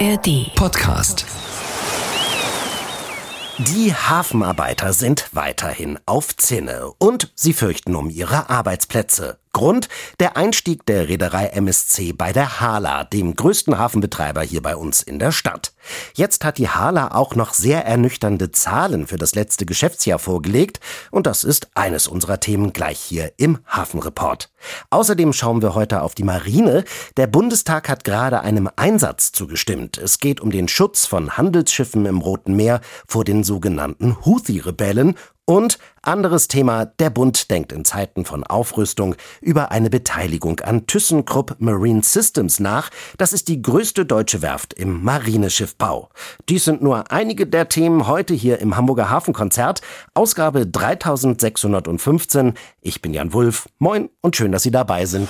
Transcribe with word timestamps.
ARD 0.00 0.52
Podcast. 0.56 1.24
Die 3.58 3.94
Hafenarbeiter 3.94 4.92
sind 4.92 5.28
weiterhin 5.32 6.00
auf 6.04 6.36
Zinne 6.36 6.90
und 6.98 7.30
sie 7.36 7.52
fürchten 7.52 7.94
um 7.94 8.10
ihre 8.10 8.50
Arbeitsplätze. 8.50 9.38
Grund 9.54 9.88
der 10.20 10.36
Einstieg 10.36 10.84
der 10.84 11.08
Reederei 11.08 11.46
MSC 11.46 12.12
bei 12.12 12.34
der 12.34 12.60
Hala, 12.60 13.04
dem 13.04 13.34
größten 13.34 13.78
Hafenbetreiber 13.78 14.42
hier 14.42 14.60
bei 14.60 14.76
uns 14.76 15.00
in 15.00 15.18
der 15.18 15.32
Stadt. 15.32 15.72
Jetzt 16.12 16.44
hat 16.44 16.58
die 16.58 16.68
Hala 16.68 17.12
auch 17.12 17.34
noch 17.34 17.54
sehr 17.54 17.86
ernüchternde 17.86 18.50
Zahlen 18.50 19.06
für 19.06 19.16
das 19.16 19.34
letzte 19.34 19.64
Geschäftsjahr 19.64 20.18
vorgelegt 20.18 20.80
und 21.10 21.26
das 21.26 21.44
ist 21.44 21.68
eines 21.74 22.06
unserer 22.08 22.40
Themen 22.40 22.74
gleich 22.74 23.00
hier 23.00 23.32
im 23.38 23.58
Hafenreport. 23.66 24.50
Außerdem 24.90 25.32
schauen 25.32 25.62
wir 25.62 25.74
heute 25.74 26.02
auf 26.02 26.14
die 26.14 26.24
Marine. 26.24 26.84
Der 27.16 27.26
Bundestag 27.26 27.88
hat 27.88 28.04
gerade 28.04 28.40
einem 28.40 28.68
Einsatz 28.76 29.32
zugestimmt. 29.32 29.98
Es 29.98 30.18
geht 30.18 30.40
um 30.40 30.50
den 30.50 30.68
Schutz 30.68 31.06
von 31.06 31.36
Handelsschiffen 31.36 32.06
im 32.06 32.18
Roten 32.18 32.56
Meer 32.56 32.80
vor 33.06 33.24
den 33.24 33.44
sogenannten 33.44 34.16
Houthi-Rebellen 34.24 35.14
und 35.46 35.78
anderes 36.02 36.48
Thema, 36.48 36.86
der 36.86 37.10
Bund 37.10 37.50
denkt 37.50 37.72
in 37.72 37.84
Zeiten 37.84 38.24
von 38.24 38.44
Aufrüstung 38.44 39.14
über 39.40 39.70
eine 39.70 39.90
Beteiligung 39.90 40.60
an 40.60 40.86
ThyssenKrupp 40.86 41.56
Marine 41.58 42.02
Systems 42.02 42.60
nach. 42.60 42.90
Das 43.18 43.32
ist 43.32 43.48
die 43.48 43.60
größte 43.60 44.06
deutsche 44.06 44.42
Werft 44.42 44.74
im 44.74 45.02
Marineschiffbau. 45.02 46.08
Dies 46.48 46.64
sind 46.64 46.82
nur 46.82 47.10
einige 47.10 47.46
der 47.46 47.68
Themen 47.68 48.06
heute 48.06 48.34
hier 48.34 48.58
im 48.60 48.76
Hamburger 48.76 49.10
Hafenkonzert. 49.10 49.80
Ausgabe 50.14 50.66
3615. 50.66 52.54
Ich 52.80 53.02
bin 53.02 53.12
Jan 53.12 53.32
Wulff. 53.32 53.68
Moin 53.78 54.10
und 54.20 54.36
schön, 54.36 54.52
dass 54.52 54.62
Sie 54.62 54.70
dabei 54.70 55.06
sind. 55.06 55.28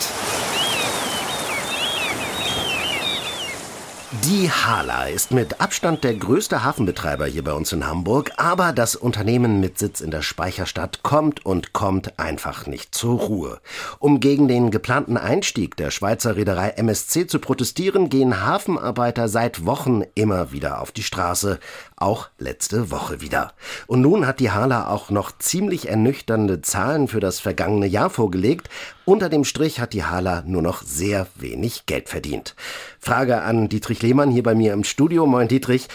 Die 4.23 4.49
Hala 4.49 5.07
ist 5.07 5.33
mit 5.33 5.61
Abstand 5.61 6.05
der 6.05 6.15
größte 6.15 6.62
Hafenbetreiber 6.62 7.27
hier 7.27 7.43
bei 7.43 7.53
uns 7.53 7.73
in 7.73 7.87
Hamburg, 7.87 8.31
aber 8.37 8.73
das 8.73 8.95
Unternehmen 8.95 9.59
mit 9.59 9.79
Sitz 9.79 10.01
in 10.01 10.11
der 10.11 10.23
Speicherstadt 10.23 11.03
kommt 11.03 11.45
und 11.45 11.73
kommt 11.73 12.19
einfach 12.19 12.67
nicht 12.67 12.95
zur 12.95 13.19
Ruhe. 13.19 13.61
Um 13.98 14.21
gegen 14.21 14.47
den 14.47 14.71
geplanten 14.71 15.17
Einstieg 15.17 15.77
der 15.77 15.91
Schweizer 15.91 16.37
Reederei 16.37 16.71
MSC 16.71 17.27
zu 17.27 17.41
protestieren, 17.41 18.09
gehen 18.09 18.45
Hafenarbeiter 18.45 19.29
seit 19.29 19.67
Wochen 19.67 20.03
immer 20.15 20.53
wieder 20.53 20.81
auf 20.81 20.93
die 20.93 21.03
Straße, 21.03 21.59
auch 21.97 22.28
letzte 22.39 22.91
Woche 22.91 23.21
wieder. 23.21 23.53
Und 23.87 24.01
nun 24.01 24.27
hat 24.27 24.39
die 24.39 24.51
Hala 24.51 24.89
auch 24.89 25.11
noch 25.11 25.33
ziemlich 25.39 25.89
ernüchternde 25.89 26.62
Zahlen 26.62 27.09
für 27.09 27.21
das 27.21 27.41
vergangene 27.41 27.87
Jahr 27.87 28.11
vorgelegt. 28.11 28.69
Unter 29.06 29.28
dem 29.28 29.44
Strich 29.44 29.80
hat 29.80 29.92
die 29.92 30.05
Hala 30.05 30.42
nur 30.47 30.62
noch 30.62 30.83
sehr 30.83 31.27
wenig 31.34 31.84
Geld 31.84 32.08
verdient. 32.08 32.55
Frage 32.98 33.42
an 33.42 33.69
Dietrich 33.69 34.00
Lehmann 34.00 34.30
hier 34.30 34.42
bei 34.42 34.55
mir 34.55 34.72
im 34.72 34.83
Studio. 34.83 35.27
Moin 35.27 35.47
Dietrich. 35.47 35.88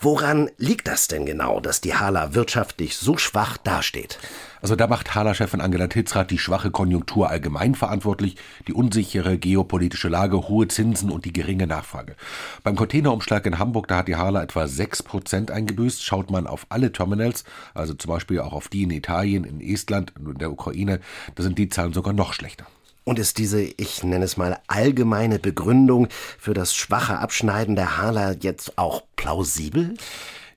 Woran 0.00 0.50
liegt 0.58 0.88
das 0.88 1.06
denn 1.06 1.26
genau, 1.26 1.60
dass 1.60 1.80
die 1.80 1.94
Hala 1.94 2.34
wirtschaftlich 2.34 2.96
so 2.96 3.18
schwach 3.18 3.56
dasteht? 3.56 4.18
Also 4.62 4.76
da 4.76 4.86
macht 4.86 5.14
Hala-Chefin 5.14 5.60
Angela 5.60 5.86
Titzrath 5.88 6.30
die 6.30 6.38
schwache 6.38 6.70
Konjunktur 6.70 7.30
allgemein 7.30 7.74
verantwortlich, 7.74 8.36
die 8.66 8.72
unsichere 8.72 9.38
geopolitische 9.38 10.08
Lage, 10.08 10.48
hohe 10.48 10.68
Zinsen 10.68 11.10
und 11.10 11.24
die 11.24 11.32
geringe 11.32 11.66
Nachfrage. 11.66 12.16
Beim 12.62 12.76
Containerumschlag 12.76 13.46
in 13.46 13.58
Hamburg, 13.58 13.88
da 13.88 13.98
hat 13.98 14.08
die 14.08 14.16
Hala 14.16 14.42
etwa 14.42 14.64
6% 14.64 15.50
eingebüßt. 15.50 16.04
Schaut 16.04 16.30
man 16.30 16.46
auf 16.46 16.66
alle 16.68 16.92
Terminals, 16.92 17.44
also 17.74 17.94
zum 17.94 18.10
Beispiel 18.10 18.40
auch 18.40 18.52
auf 18.52 18.68
die 18.68 18.84
in 18.84 18.90
Italien, 18.90 19.44
in 19.44 19.60
Estland 19.60 20.12
und 20.18 20.32
in 20.32 20.38
der 20.38 20.52
Ukraine, 20.52 21.00
da 21.34 21.42
sind 21.42 21.58
die 21.58 21.68
Zahlen 21.68 21.92
sogar 21.92 22.12
noch 22.12 22.32
schlechter. 22.32 22.66
Und 23.08 23.20
ist 23.20 23.38
diese, 23.38 23.62
ich 23.62 24.02
nenne 24.02 24.24
es 24.24 24.36
mal, 24.36 24.58
allgemeine 24.66 25.38
Begründung 25.38 26.08
für 26.38 26.54
das 26.54 26.74
schwache 26.74 27.18
Abschneiden 27.18 27.76
der 27.76 27.98
Hala 27.98 28.32
jetzt 28.32 28.78
auch 28.78 29.04
plausibel? 29.14 29.94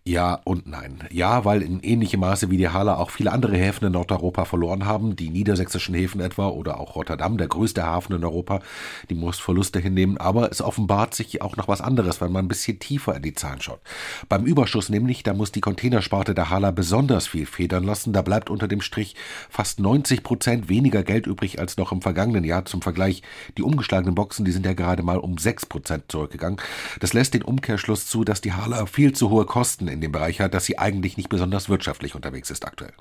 Ja 0.06 0.40
und 0.46 0.66
nein. 0.66 1.04
Ja, 1.12 1.46
weil 1.46 1.62
in 1.62 1.82
ähnlichem 1.82 2.22
Maße 2.22 2.50
wie 2.50 2.58
die 2.58 2.70
Hala 2.70 2.96
auch 2.96 3.12
viele 3.12 3.32
andere 3.32 3.58
Häfen 3.58 3.86
in 3.86 3.94
Nordeuropa 3.94 4.46
verloren 4.46 4.86
haben, 4.86 5.16
die 5.16 5.30
niedersächsischen 5.30 5.94
Häfen 5.94 6.20
etwa 6.20 6.48
oder 6.48 6.80
auch 6.80 6.96
Rotterdam, 6.96 7.38
der 7.38 7.48
größte 7.48 7.86
Hafen 7.86 8.16
in 8.16 8.24
Europa, 8.24 8.62
die 9.10 9.14
muss 9.14 9.40
Verluste 9.40 9.80
hinnehmen. 9.80 10.18
Aber 10.18 10.52
es 10.52 10.62
offenbart 10.62 11.14
sich 11.14 11.44
auch 11.44 11.58
noch 11.58 11.68
was 11.68 11.82
anderes, 11.82 12.22
wenn 12.22 12.32
man 12.32 12.46
ein 12.46 12.48
bisschen 12.48 12.80
tiefer 12.80 13.18
in 13.18 13.22
die 13.22 13.36
Zahlen 13.36 13.62
schaut. 13.62 13.82
Beim 14.30 14.46
Überschuss 14.46 14.90
nämlich, 14.90 15.22
da 15.22 15.34
muss 15.34 15.52
die 15.52 15.62
Containersparte 15.62 16.34
der 16.34 16.50
Hala 16.50 16.72
besonders 16.72 17.28
viel 17.28 17.46
federn 17.46 17.84
lassen. 17.84 18.12
Da 18.12 18.24
bleibt 18.24 18.50
unter 18.50 18.68
dem 18.68 18.82
Strich 18.82 19.16
fast 19.50 19.80
90 19.80 20.24
Prozent 20.24 20.70
weniger 20.70 21.04
Geld 21.04 21.28
übrig 21.28 21.60
als 21.60 21.78
noch 21.78 21.92
im 21.92 22.02
vergangenen 22.02 22.46
Jahr. 22.46 22.66
Zum 22.66 22.82
Vergleich, 22.82 23.22
die 23.58 23.64
umgeschlagenen 23.64 24.16
Boxen, 24.16 24.44
die 24.44 24.52
sind 24.52 24.66
ja 24.66 24.74
gerade 24.74 25.04
mal 25.04 25.18
um 25.18 25.38
6 25.38 25.68
Prozent 25.68 26.06
zurückgegangen. 26.08 26.60
Das 27.00 27.14
lässt 27.14 27.36
den 27.36 27.44
Umkehrschluss 27.44 28.08
zu, 28.08 28.24
dass 28.24 28.42
die 28.42 28.54
Hala 28.54 28.88
viel 28.88 29.14
zu 29.14 29.30
hohe 29.30 29.46
Kosten 29.46 29.88
in 29.88 29.99
dem 30.02 30.12
Bereich 30.12 30.40
hat, 30.40 30.54
dass 30.54 30.66
sie 30.66 30.78
eigentlich 30.78 31.18
nicht 31.18 31.30
besonders 31.30 31.70
wirtschaftlich 31.70 32.16
unterwegs 32.16 32.50
ist 32.50 32.66
aktuell. 32.66 32.94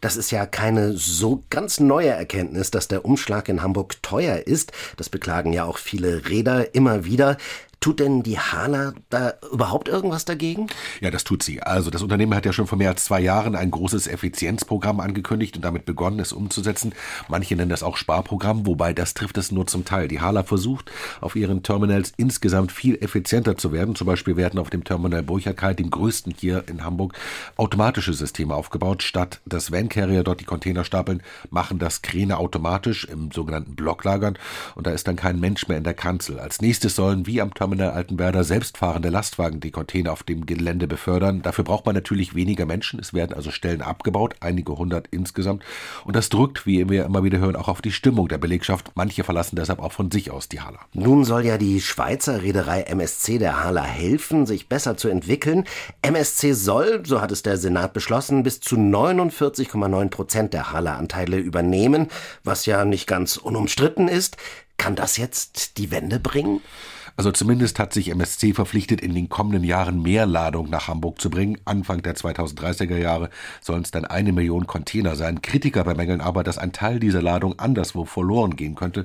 Das 0.00 0.16
ist 0.16 0.30
ja 0.30 0.46
keine 0.46 0.96
so 0.96 1.42
ganz 1.50 1.80
neue 1.80 2.10
Erkenntnis, 2.10 2.70
dass 2.70 2.88
der 2.88 3.04
Umschlag 3.04 3.48
in 3.48 3.62
Hamburg 3.62 4.02
teuer 4.02 4.46
ist. 4.46 4.72
Das 4.96 5.08
beklagen 5.08 5.52
ja 5.52 5.64
auch 5.64 5.78
viele 5.78 6.28
Räder 6.28 6.74
immer 6.74 7.04
wieder. 7.04 7.36
Tut 7.80 8.00
denn 8.00 8.24
die 8.24 8.38
Hala 8.38 8.92
da 9.08 9.34
überhaupt 9.52 9.88
irgendwas 9.88 10.24
dagegen? 10.24 10.66
Ja, 11.00 11.12
das 11.12 11.22
tut 11.22 11.44
sie. 11.44 11.62
Also 11.62 11.90
das 11.90 12.02
Unternehmen 12.02 12.34
hat 12.34 12.44
ja 12.44 12.52
schon 12.52 12.66
vor 12.66 12.76
mehr 12.76 12.90
als 12.90 13.04
zwei 13.04 13.20
Jahren 13.20 13.54
ein 13.54 13.70
großes 13.70 14.08
Effizienzprogramm 14.08 14.98
angekündigt 14.98 15.54
und 15.54 15.64
damit 15.64 15.84
begonnen, 15.84 16.18
es 16.18 16.32
umzusetzen. 16.32 16.92
Manche 17.28 17.54
nennen 17.54 17.70
das 17.70 17.84
auch 17.84 17.96
Sparprogramm, 17.96 18.66
wobei 18.66 18.92
das 18.92 19.14
trifft 19.14 19.38
es 19.38 19.52
nur 19.52 19.68
zum 19.68 19.84
Teil. 19.84 20.08
Die 20.08 20.20
Hala 20.20 20.42
versucht, 20.42 20.90
auf 21.20 21.36
ihren 21.36 21.62
Terminals 21.62 22.12
insgesamt 22.16 22.72
viel 22.72 22.96
effizienter 22.96 23.56
zu 23.56 23.70
werden. 23.70 23.94
Zum 23.94 24.08
Beispiel 24.08 24.36
werden 24.36 24.58
auf 24.58 24.70
dem 24.70 24.82
Terminal 24.82 25.22
Burchardkai, 25.22 25.74
dem 25.74 25.90
größten 25.90 26.34
hier 26.36 26.64
in 26.66 26.84
Hamburg, 26.84 27.14
automatische 27.56 28.12
Systeme 28.12 28.54
aufgebaut. 28.54 29.04
Statt 29.04 29.40
dass 29.46 29.70
Van-Carrier 29.70 30.24
dort 30.24 30.40
die 30.40 30.44
Container 30.44 30.84
stapeln, 30.84 31.22
machen 31.50 31.78
das 31.78 32.02
Kräne 32.02 32.38
automatisch 32.38 33.04
im 33.04 33.30
sogenannten 33.30 33.76
Blocklagern 33.76 34.36
und 34.74 34.86
da 34.86 34.90
ist 34.90 35.06
dann 35.06 35.16
kein 35.16 35.38
Mensch 35.38 35.68
mehr 35.68 35.78
in 35.78 35.84
der 35.84 35.94
Kanzel. 35.94 36.40
Als 36.40 36.60
nächstes 36.60 36.96
sollen 36.96 37.26
wie 37.26 37.40
am 37.40 37.54
Terminal 37.54 37.67
Terminal 37.68 37.90
Altenwerder 37.90 38.44
selbstfahrende 38.44 39.10
Lastwagen 39.10 39.60
die 39.60 39.70
Container 39.70 40.12
auf 40.12 40.22
dem 40.22 40.46
Gelände 40.46 40.86
befördern. 40.88 41.42
Dafür 41.42 41.64
braucht 41.64 41.84
man 41.84 41.94
natürlich 41.94 42.34
weniger 42.34 42.64
Menschen. 42.64 42.98
Es 42.98 43.12
werden 43.12 43.34
also 43.34 43.50
Stellen 43.50 43.82
abgebaut, 43.82 44.36
einige 44.40 44.78
hundert 44.78 45.08
insgesamt. 45.10 45.62
Und 46.06 46.16
das 46.16 46.30
drückt, 46.30 46.64
wie 46.64 46.88
wir 46.88 47.04
immer 47.04 47.24
wieder 47.24 47.40
hören, 47.40 47.56
auch 47.56 47.68
auf 47.68 47.82
die 47.82 47.92
Stimmung 47.92 48.28
der 48.28 48.38
Belegschaft. 48.38 48.92
Manche 48.94 49.22
verlassen 49.22 49.56
deshalb 49.56 49.80
auch 49.80 49.92
von 49.92 50.10
sich 50.10 50.30
aus 50.30 50.48
die 50.48 50.62
Hala. 50.62 50.78
Nun 50.94 51.26
soll 51.26 51.44
ja 51.44 51.58
die 51.58 51.82
Schweizer 51.82 52.42
Reederei 52.42 52.84
MSC 52.84 53.36
der 53.36 53.62
Hala 53.62 53.82
helfen, 53.82 54.46
sich 54.46 54.70
besser 54.70 54.96
zu 54.96 55.08
entwickeln. 55.08 55.64
MSC 56.00 56.54
soll, 56.54 57.02
so 57.04 57.20
hat 57.20 57.32
es 57.32 57.42
der 57.42 57.58
Senat 57.58 57.92
beschlossen, 57.92 58.44
bis 58.44 58.60
zu 58.60 58.76
49,9 58.76 60.08
Prozent 60.08 60.54
der 60.54 60.72
Hala-Anteile 60.72 61.36
übernehmen, 61.36 62.08
was 62.44 62.64
ja 62.64 62.86
nicht 62.86 63.06
ganz 63.06 63.36
unumstritten 63.36 64.08
ist. 64.08 64.38
Kann 64.78 64.94
das 64.94 65.18
jetzt 65.18 65.76
die 65.76 65.90
Wende 65.90 66.18
bringen? 66.18 66.62
Also 67.18 67.32
zumindest 67.32 67.80
hat 67.80 67.92
sich 67.92 68.10
MSC 68.10 68.54
verpflichtet, 68.54 69.00
in 69.00 69.12
den 69.12 69.28
kommenden 69.28 69.64
Jahren 69.64 70.00
mehr 70.02 70.24
Ladung 70.24 70.70
nach 70.70 70.86
Hamburg 70.86 71.20
zu 71.20 71.30
bringen. 71.30 71.58
Anfang 71.64 72.00
der 72.00 72.14
2030er 72.14 72.96
Jahre 72.96 73.28
sollen 73.60 73.82
es 73.82 73.90
dann 73.90 74.04
eine 74.04 74.30
Million 74.30 74.68
Container 74.68 75.16
sein. 75.16 75.42
Kritiker 75.42 75.82
bemängeln 75.82 76.20
aber, 76.20 76.44
dass 76.44 76.58
ein 76.58 76.70
Teil 76.70 77.00
dieser 77.00 77.20
Ladung 77.20 77.58
anderswo 77.58 78.04
verloren 78.04 78.54
gehen 78.54 78.76
könnte. 78.76 79.04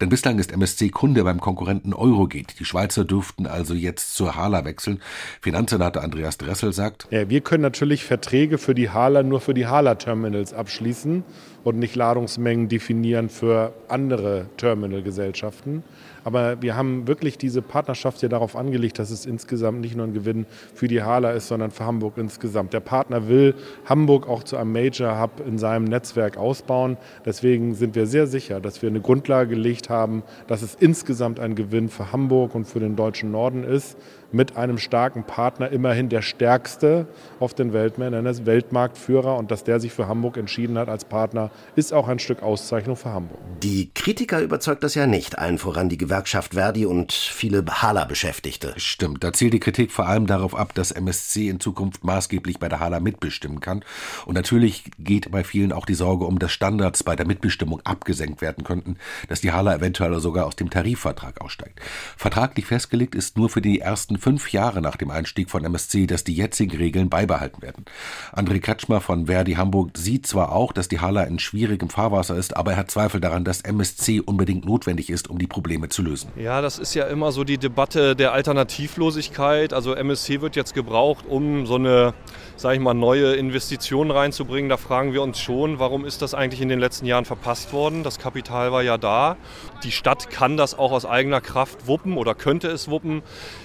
Denn 0.00 0.08
bislang 0.08 0.38
ist 0.38 0.52
MSC 0.52 0.90
Kunde 0.90 1.24
beim 1.24 1.40
Konkurrenten 1.40 1.94
Eurogate. 1.94 2.54
Die 2.56 2.64
Schweizer 2.64 3.04
dürften 3.04 3.48
also 3.48 3.74
jetzt 3.74 4.14
zur 4.14 4.36
Hala 4.36 4.64
wechseln. 4.64 5.02
Finanzsenator 5.40 6.04
Andreas 6.04 6.38
Dressel 6.38 6.72
sagt, 6.72 7.08
ja, 7.10 7.28
wir 7.28 7.40
können 7.40 7.62
natürlich 7.62 8.04
Verträge 8.04 8.58
für 8.58 8.76
die 8.76 8.90
Hala 8.90 9.24
nur 9.24 9.40
für 9.40 9.54
die 9.54 9.66
Hala-Terminals 9.66 10.52
abschließen 10.52 11.24
und 11.68 11.78
nicht 11.78 11.96
Ladungsmengen 11.96 12.68
definieren 12.68 13.28
für 13.28 13.72
andere 13.88 14.46
Terminalgesellschaften. 14.56 15.82
Aber 16.24 16.60
wir 16.60 16.76
haben 16.76 17.06
wirklich 17.06 17.38
diese 17.38 17.62
Partnerschaft 17.62 18.20
hier 18.20 18.28
darauf 18.28 18.56
angelegt, 18.56 18.98
dass 18.98 19.10
es 19.10 19.26
insgesamt 19.26 19.80
nicht 19.80 19.96
nur 19.96 20.06
ein 20.06 20.14
Gewinn 20.14 20.46
für 20.74 20.88
die 20.88 21.02
Hala 21.02 21.30
ist, 21.30 21.48
sondern 21.48 21.70
für 21.70 21.84
Hamburg 21.84 22.14
insgesamt. 22.16 22.72
Der 22.72 22.80
Partner 22.80 23.28
will 23.28 23.54
Hamburg 23.84 24.28
auch 24.28 24.42
zu 24.42 24.56
einem 24.56 24.72
Major 24.72 25.20
Hub 25.20 25.42
in 25.46 25.58
seinem 25.58 25.84
Netzwerk 25.84 26.36
ausbauen. 26.36 26.96
Deswegen 27.24 27.74
sind 27.74 27.94
wir 27.94 28.06
sehr 28.06 28.26
sicher, 28.26 28.60
dass 28.60 28.82
wir 28.82 28.88
eine 28.88 29.00
Grundlage 29.00 29.50
gelegt 29.50 29.90
haben, 29.90 30.22
dass 30.46 30.62
es 30.62 30.74
insgesamt 30.74 31.38
ein 31.40 31.54
Gewinn 31.54 31.88
für 31.88 32.12
Hamburg 32.12 32.54
und 32.54 32.66
für 32.66 32.80
den 32.80 32.96
deutschen 32.96 33.30
Norden 33.30 33.64
ist 33.64 33.96
mit 34.30 34.56
einem 34.56 34.78
starken 34.78 35.24
Partner, 35.24 35.70
immerhin 35.70 36.08
der 36.08 36.22
stärkste 36.22 37.06
auf 37.40 37.54
den 37.54 37.72
Weltmärkten, 37.72 38.24
der 38.24 38.46
Weltmarktführer 38.46 39.36
und 39.36 39.50
dass 39.50 39.64
der 39.64 39.80
sich 39.80 39.92
für 39.92 40.06
Hamburg 40.06 40.36
entschieden 40.36 40.78
hat 40.78 40.88
als 40.88 41.04
Partner, 41.04 41.50
ist 41.76 41.92
auch 41.92 42.08
ein 42.08 42.18
Stück 42.18 42.42
Auszeichnung 42.42 42.96
für 42.96 43.10
Hamburg. 43.10 43.38
Die 43.62 43.90
Kritiker 43.94 44.40
überzeugt 44.40 44.84
das 44.84 44.94
ja 44.94 45.06
nicht, 45.06 45.38
allen 45.38 45.58
voran 45.58 45.88
die 45.88 45.98
Gewerkschaft 45.98 46.54
Verdi 46.54 46.86
und 46.86 47.12
viele 47.12 47.64
Hala-Beschäftigte. 47.66 48.74
Stimmt, 48.76 49.24
da 49.24 49.32
zielt 49.32 49.54
die 49.54 49.60
Kritik 49.60 49.90
vor 49.90 50.06
allem 50.06 50.26
darauf 50.26 50.54
ab, 50.54 50.74
dass 50.74 50.90
MSC 50.90 51.48
in 51.48 51.60
Zukunft 51.60 52.04
maßgeblich 52.04 52.58
bei 52.58 52.68
der 52.68 52.80
Hala 52.80 53.00
mitbestimmen 53.00 53.60
kann. 53.60 53.84
Und 54.26 54.34
natürlich 54.34 54.84
geht 54.98 55.30
bei 55.30 55.44
vielen 55.44 55.72
auch 55.72 55.86
die 55.86 55.94
Sorge 55.94 56.24
um, 56.24 56.38
dass 56.38 56.52
Standards 56.52 57.02
bei 57.02 57.16
der 57.16 57.26
Mitbestimmung 57.26 57.80
abgesenkt 57.84 58.40
werden 58.42 58.64
könnten, 58.64 58.96
dass 59.28 59.40
die 59.40 59.52
Hala 59.52 59.74
eventuell 59.74 60.18
sogar 60.20 60.46
aus 60.46 60.56
dem 60.56 60.70
Tarifvertrag 60.70 61.40
aussteigt. 61.40 61.80
Vertraglich 62.16 62.66
festgelegt 62.66 63.14
ist 63.14 63.36
nur 63.36 63.48
für 63.48 63.62
die 63.62 63.80
ersten 63.80 64.17
fünf 64.18 64.52
Jahre 64.52 64.80
nach 64.82 64.96
dem 64.96 65.10
Einstieg 65.10 65.50
von 65.50 65.64
MSC, 65.64 66.06
dass 66.06 66.24
die 66.24 66.34
jetzigen 66.34 66.76
Regeln 66.76 67.08
beibehalten 67.08 67.62
werden. 67.62 67.84
André 68.32 68.60
Kretschmer 68.60 69.00
von 69.00 69.26
Verdi 69.26 69.54
Hamburg 69.54 69.96
sieht 69.96 70.26
zwar 70.26 70.52
auch, 70.52 70.72
dass 70.72 70.88
die 70.88 71.00
Hala 71.00 71.22
in 71.24 71.38
schwierigem 71.38 71.90
Fahrwasser 71.90 72.36
ist, 72.36 72.56
aber 72.56 72.72
er 72.72 72.76
hat 72.78 72.90
Zweifel 72.90 73.20
daran, 73.20 73.44
dass 73.44 73.62
MSC 73.62 74.20
unbedingt 74.20 74.64
notwendig 74.64 75.10
ist, 75.10 75.28
um 75.28 75.38
die 75.38 75.46
Probleme 75.46 75.88
zu 75.88 76.02
lösen. 76.02 76.30
Ja, 76.36 76.60
das 76.60 76.78
ist 76.78 76.94
ja 76.94 77.06
immer 77.06 77.32
so 77.32 77.44
die 77.44 77.58
Debatte 77.58 78.14
der 78.14 78.32
Alternativlosigkeit. 78.32 79.72
Also 79.72 79.94
MSC 79.94 80.40
wird 80.40 80.56
jetzt 80.56 80.74
gebraucht, 80.74 81.26
um 81.26 81.66
so 81.66 81.76
eine, 81.76 82.14
sage 82.58 82.74
ich 82.74 82.80
mal, 82.80 82.92
neue 82.92 83.34
Investition 83.34 84.10
reinzubringen. 84.10 84.68
Da 84.68 84.76
fragen 84.76 85.12
wir 85.12 85.22
uns 85.22 85.38
schon, 85.38 85.78
warum 85.78 86.04
ist 86.04 86.22
das 86.22 86.34
eigentlich 86.34 86.60
in 86.60 86.68
den 86.68 86.80
letzten 86.80 87.06
Jahren 87.06 87.24
verpasst 87.24 87.72
worden? 87.72 88.02
Das 88.02 88.18
Kapital 88.18 88.72
war 88.72 88.82
ja 88.82 88.98
da. 88.98 89.36
Die 89.84 89.92
Stadt 89.92 90.28
kann 90.28 90.56
das 90.56 90.76
auch 90.76 90.90
aus 90.90 91.06
eigener 91.06 91.40
Kraft 91.40 91.86
wuppen 91.86 92.16
oder 92.16 92.34
könnte 92.34 92.66
es 92.68 92.90
wuppen. 92.90 93.22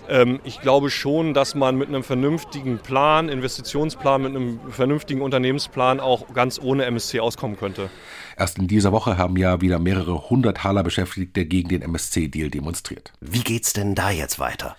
Ähm, 0.08 0.40
ich 0.44 0.62
glaube 0.62 0.92
schon, 0.92 1.34
dass 1.34 1.56
man 1.56 1.76
mit 1.76 1.90
einem 1.90 2.04
vernünftigen 2.04 2.78
Plan, 2.78 3.30
Investitionsplan, 3.30 4.22
mit 4.22 4.36
einem 4.36 4.60
vernünftigen 4.70 5.22
Unternehmensplan 5.22 6.00
auch 6.00 6.32
ganz 6.36 6.60
ohne 6.62 6.86
MSC 6.86 7.20
auskommen 7.20 7.58
könnte. 7.58 7.90
Erst 8.38 8.58
in 8.58 8.68
dieser 8.68 8.92
Woche 8.92 9.18
haben 9.18 9.38
ja 9.38 9.62
wieder 9.62 9.80
mehrere 9.80 10.30
hundert 10.30 10.64
Hala-Beschäftigte 10.64 11.46
gegen 11.46 11.70
den 11.70 11.82
MSC-Deal 11.82 12.50
demonstriert. 12.50 13.14
Wie 13.22 13.44
geht's 13.44 13.74
denn 13.74 13.96
da 13.96 14.10
jetzt 14.10 14.40
weiter? 14.40 14.76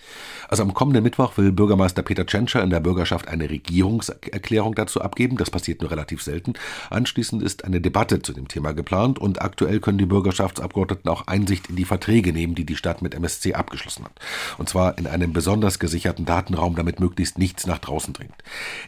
Also 0.48 0.62
am 0.62 0.74
kommenden 0.74 1.02
Mittwoch 1.02 1.36
will 1.36 1.52
Bürgermeister 1.52 2.02
Peter 2.02 2.26
Tschentscher 2.26 2.62
in 2.62 2.70
der 2.70 2.80
Bürgerschaft 2.80 3.28
eine 3.28 3.48
Regierungserklärung 3.48 4.74
dazu 4.74 5.00
abgeben. 5.00 5.36
Das 5.36 5.50
passiert 5.50 5.80
nur 5.80 5.90
relativ 5.90 6.22
selten. 6.22 6.54
Anschließend 6.90 7.42
ist 7.42 7.64
eine 7.64 7.80
Debatte 7.80 8.22
zu 8.22 8.32
dem 8.32 8.48
Thema 8.48 8.72
geplant 8.72 9.18
und 9.18 9.42
aktuell 9.42 9.80
können 9.80 9.98
die 9.98 10.06
Bürgerschaftsabgeordneten 10.06 11.10
auch 11.10 11.26
Einsicht 11.26 11.68
in 11.68 11.76
die 11.76 11.84
Verträge 11.84 12.32
nehmen, 12.32 12.54
die 12.54 12.66
die 12.66 12.76
Stadt 12.76 13.02
mit 13.02 13.14
MSC 13.14 13.54
abgeschlossen 13.54 14.04
hat. 14.04 14.20
Und 14.58 14.68
zwar 14.68 14.98
in 14.98 15.06
einem 15.06 15.32
besonders 15.32 15.78
gesicherten 15.78 16.24
Datenraum, 16.24 16.76
damit 16.76 17.00
möglichst 17.00 17.38
nichts 17.38 17.66
nach 17.66 17.78
draußen 17.78 18.12
dringt. 18.12 18.34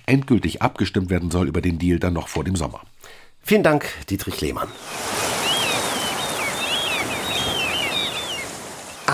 Endgültig 0.06 0.62
abgestimmt 0.62 1.10
werden 1.10 1.30
soll 1.30 1.48
über 1.48 1.60
den 1.60 1.78
Deal 1.78 1.98
dann 1.98 2.12
noch 2.12 2.28
vor 2.28 2.44
dem 2.44 2.56
Sommer. 2.56 2.82
Vielen 3.48 3.62
Dank, 3.62 3.86
Dietrich 4.10 4.40
Lehmann. 4.40 4.66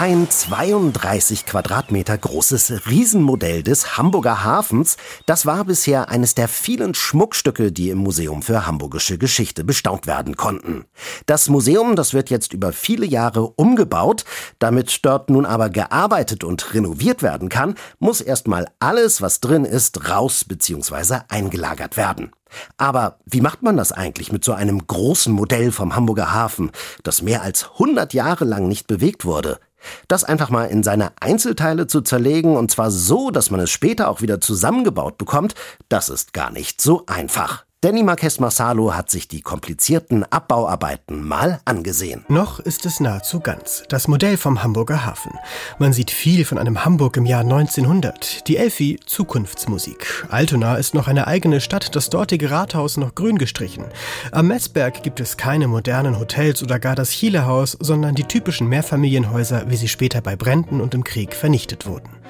Ein 0.03 0.29
32 0.29 1.47
Quadratmeter 1.47 2.19
großes 2.19 2.89
Riesenmodell 2.89 3.63
des 3.63 3.97
Hamburger 3.97 4.43
Hafens, 4.43 4.97
das 5.27 5.47
war 5.47 5.65
bisher 5.65 6.09
eines 6.09 6.35
der 6.35 6.49
vielen 6.49 6.95
Schmuckstücke, 6.95 7.71
die 7.71 7.89
im 7.89 7.99
Museum 7.99 8.43
für 8.43 8.67
Hamburgische 8.67 9.17
Geschichte 9.17 9.63
bestaunt 9.63 10.09
werden 10.09 10.35
konnten. 10.37 10.87
Das 11.27 11.49
Museum, 11.49 11.95
das 11.95 12.15
wird 12.15 12.31
jetzt 12.31 12.53
über 12.53 12.73
viele 12.73 13.07
Jahre 13.07 13.43
umgebaut. 13.47 14.25
Damit 14.59 15.05
dort 15.05 15.31
nun 15.31 15.47
aber 15.47 15.71
gearbeitet 15.71 16.43
und 16.43 16.75
renoviert 16.75 17.23
werden 17.23 17.49
kann, 17.49 17.77
muss 18.01 18.21
erstmal 18.21 18.67
alles, 18.81 19.23
was 19.23 19.39
drin 19.39 19.65
ist, 19.65 20.11
raus 20.11 20.45
bzw. 20.45 21.21
eingelagert 21.29 21.97
werden. 21.97 22.33
Aber 22.77 23.21
wie 23.25 23.41
macht 23.41 23.63
man 23.63 23.77
das 23.77 23.93
eigentlich 23.93 24.33
mit 24.33 24.43
so 24.43 24.53
einem 24.53 24.85
großen 24.85 25.33
Modell 25.33 25.71
vom 25.71 25.95
Hamburger 25.95 26.33
Hafen, 26.33 26.73
das 27.05 27.23
mehr 27.23 27.43
als 27.43 27.71
100 27.75 28.13
Jahre 28.15 28.45
lang 28.45 28.67
nicht 28.67 28.89
bewegt 28.89 29.25
wurde? 29.25 29.61
Das 30.09 30.25
einfach 30.25 30.51
mal 30.51 30.65
in 30.67 30.83
seine 30.83 31.13
Einzelteile 31.21 31.87
zu 31.87 32.01
zerlegen 32.01 32.57
und 32.57 32.71
zwar 32.71 32.91
so, 32.91 33.31
dass 33.31 33.51
man 33.51 33.61
es 33.61 33.71
später 33.71 34.09
auch 34.09 34.21
wieder 34.21 34.41
zusammengebaut 34.41 35.19
bekommt, 35.19 35.55
das 35.89 36.09
ist 36.09 36.33
gar 36.33 36.51
nicht 36.51 36.81
so 36.81 37.05
einfach. 37.07 37.65
Danny 37.85 38.05
Marques 38.05 38.39
Marsalo 38.39 38.95
hat 38.95 39.11
sich 39.11 39.27
die 39.27 39.41
komplizierten 39.41 40.23
Abbauarbeiten 40.23 41.27
mal 41.27 41.59
angesehen. 41.65 42.25
Noch 42.29 42.61
ist 42.61 42.87
es 42.87 43.01
nahezu 43.01 43.41
ganz. 43.41 43.83
Das 43.89 44.07
Modell 44.07 44.37
vom 44.37 44.63
Hamburger 44.63 45.05
Hafen. 45.05 45.33
Man 45.81 45.93
sieht 45.93 46.13
viel 46.13 46.45
von 46.45 46.59
einem 46.59 46.85
Hamburg 46.85 47.17
im 47.17 47.27
Jahr 47.27 47.41
1900. 47.41 48.47
Die 48.47 48.57
Elfi 48.57 49.01
Zukunftsmusik. 49.05 50.29
Altona 50.31 50.77
ist 50.77 50.95
noch 50.95 51.09
eine 51.09 51.27
eigene 51.27 51.61
Stadt, 51.61 51.97
das 51.97 52.09
dortige 52.09 52.53
Rathaus 52.53 52.99
noch 52.99 53.17
grün 53.17 53.37
gestrichen. 53.37 53.87
Am 54.31 54.47
Messberg 54.47 55.03
gibt 55.03 55.19
es 55.19 55.37
keine 55.37 55.67
modernen 55.67 56.21
Hotels 56.21 56.63
oder 56.63 56.79
gar 56.79 56.95
das 56.95 57.11
Chilehaus, 57.11 57.77
sondern 57.81 58.15
die 58.15 58.29
typischen 58.29 58.69
Mehrfamilienhäuser, 58.69 59.69
wie 59.71 59.77
sie 59.77 59.89
später 59.89 60.21
bei 60.21 60.37
Bränden 60.37 60.81
und 60.81 60.95
im 60.95 61.03
Krieg 61.03 61.35
vernichtet 61.35 61.85
wurden. 61.85 62.22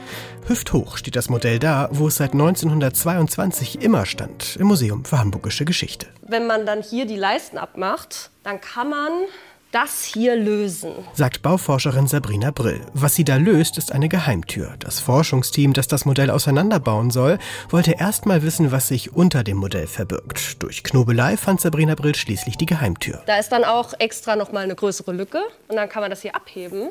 Hüfthoch 0.46 0.96
steht 0.96 1.16
das 1.16 1.28
Modell 1.28 1.58
da, 1.58 1.88
wo 1.92 2.08
es 2.08 2.16
seit 2.16 2.32
1922 2.32 3.80
immer 3.80 4.06
stand, 4.06 4.56
im 4.56 4.66
Museum 4.66 5.04
für 5.04 5.18
Hamburgische 5.18 5.64
Geschichte. 5.64 6.06
Wenn 6.22 6.46
man 6.46 6.66
dann 6.66 6.82
hier 6.82 7.06
die 7.06 7.16
Leisten 7.16 7.58
abmacht, 7.58 8.30
dann 8.42 8.60
kann 8.60 8.90
man 8.90 9.12
das 9.72 10.04
hier 10.04 10.36
lösen. 10.36 10.92
Sagt 11.14 11.42
Bauforscherin 11.42 12.06
Sabrina 12.06 12.50
Brill. 12.50 12.82
Was 12.92 13.14
sie 13.14 13.24
da 13.24 13.36
löst, 13.36 13.78
ist 13.78 13.90
eine 13.90 14.08
Geheimtür. 14.08 14.74
Das 14.78 15.00
Forschungsteam, 15.00 15.72
das 15.72 15.88
das 15.88 16.04
Modell 16.04 16.30
auseinanderbauen 16.30 17.10
soll, 17.10 17.38
wollte 17.70 17.92
erst 17.98 18.26
mal 18.26 18.42
wissen, 18.42 18.70
was 18.70 18.88
sich 18.88 19.14
unter 19.14 19.42
dem 19.42 19.56
Modell 19.56 19.86
verbirgt. 19.86 20.62
Durch 20.62 20.84
Knobelei 20.84 21.36
fand 21.38 21.60
Sabrina 21.60 21.94
Brill 21.94 22.14
schließlich 22.14 22.58
die 22.58 22.66
Geheimtür. 22.66 23.22
Da 23.26 23.38
ist 23.38 23.50
dann 23.50 23.64
auch 23.64 23.94
extra 23.98 24.36
noch 24.36 24.52
mal 24.52 24.64
eine 24.64 24.74
größere 24.74 25.12
Lücke 25.12 25.40
und 25.68 25.76
dann 25.76 25.88
kann 25.88 26.02
man 26.02 26.10
das 26.10 26.20
hier 26.20 26.36
abheben 26.36 26.90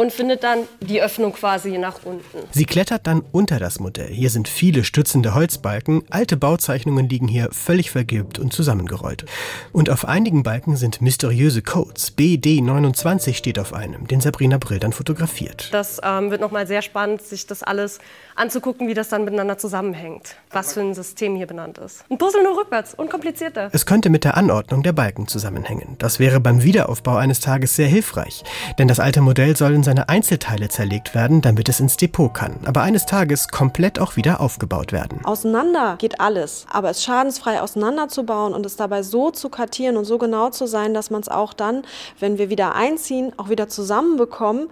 und 0.00 0.14
findet 0.14 0.42
dann 0.44 0.60
die 0.80 1.02
Öffnung 1.02 1.34
quasi 1.34 1.76
nach 1.76 1.98
unten. 2.06 2.38
Sie 2.52 2.64
klettert 2.64 3.06
dann 3.06 3.22
unter 3.32 3.58
das 3.58 3.80
Modell. 3.80 4.08
Hier 4.08 4.30
sind 4.30 4.48
viele 4.48 4.82
stützende 4.82 5.34
Holzbalken. 5.34 6.04
Alte 6.08 6.38
Bauzeichnungen 6.38 7.06
liegen 7.06 7.28
hier 7.28 7.50
völlig 7.52 7.90
vergilbt 7.90 8.38
und 8.38 8.50
zusammengerollt. 8.50 9.26
Und 9.72 9.90
auf 9.90 10.08
einigen 10.08 10.42
Balken 10.42 10.76
sind 10.76 11.02
mysteriöse 11.02 11.60
Codes. 11.60 12.16
BD29 12.16 13.34
steht 13.34 13.58
auf 13.58 13.74
einem, 13.74 14.06
den 14.06 14.22
Sabrina 14.22 14.56
Brill 14.56 14.78
dann 14.78 14.94
fotografiert. 14.94 15.68
Das 15.72 16.00
ähm, 16.02 16.30
wird 16.30 16.40
nochmal 16.40 16.66
sehr 16.66 16.80
spannend, 16.80 17.20
sich 17.20 17.46
das 17.46 17.62
alles 17.62 17.98
anzugucken, 18.36 18.88
wie 18.88 18.94
das 18.94 19.10
dann 19.10 19.26
miteinander 19.26 19.58
zusammenhängt. 19.58 20.34
Was 20.50 20.72
für 20.72 20.80
ein 20.80 20.94
System 20.94 21.36
hier 21.36 21.46
benannt 21.46 21.76
ist. 21.76 22.06
Ein 22.10 22.16
Puzzle 22.16 22.42
nur 22.42 22.56
rückwärts, 22.56 22.94
unkomplizierter. 22.94 23.68
Es 23.72 23.84
könnte 23.84 24.08
mit 24.08 24.24
der 24.24 24.38
Anordnung 24.38 24.82
der 24.82 24.94
Balken 24.94 25.28
zusammenhängen. 25.28 25.96
Das 25.98 26.18
wäre 26.18 26.40
beim 26.40 26.62
Wiederaufbau 26.62 27.16
eines 27.16 27.40
Tages 27.40 27.76
sehr 27.76 27.88
hilfreich. 27.88 28.44
Denn 28.78 28.88
das 28.88 28.98
alte 28.98 29.20
Modell 29.20 29.58
soll 29.58 29.74
in 29.74 29.89
seine 29.90 30.08
Einzelteile 30.08 30.68
zerlegt 30.68 31.16
werden, 31.16 31.40
damit 31.40 31.68
es 31.68 31.80
ins 31.80 31.96
Depot 31.96 32.32
kann. 32.32 32.60
Aber 32.64 32.82
eines 32.82 33.06
Tages 33.06 33.48
komplett 33.48 33.98
auch 33.98 34.14
wieder 34.14 34.40
aufgebaut 34.40 34.92
werden. 34.92 35.24
Auseinander 35.24 35.96
geht 35.98 36.20
alles, 36.20 36.64
aber 36.70 36.90
es 36.90 37.02
schadensfrei 37.02 37.60
auseinanderzubauen 37.60 38.54
und 38.54 38.64
es 38.64 38.76
dabei 38.76 39.02
so 39.02 39.32
zu 39.32 39.48
kartieren 39.48 39.96
und 39.96 40.04
so 40.04 40.16
genau 40.16 40.50
zu 40.50 40.68
sein, 40.68 40.94
dass 40.94 41.10
man 41.10 41.22
es 41.22 41.28
auch 41.28 41.52
dann, 41.52 41.82
wenn 42.20 42.38
wir 42.38 42.50
wieder 42.50 42.76
einziehen, 42.76 43.32
auch 43.36 43.48
wieder 43.48 43.66
zusammenbekommen, 43.66 44.68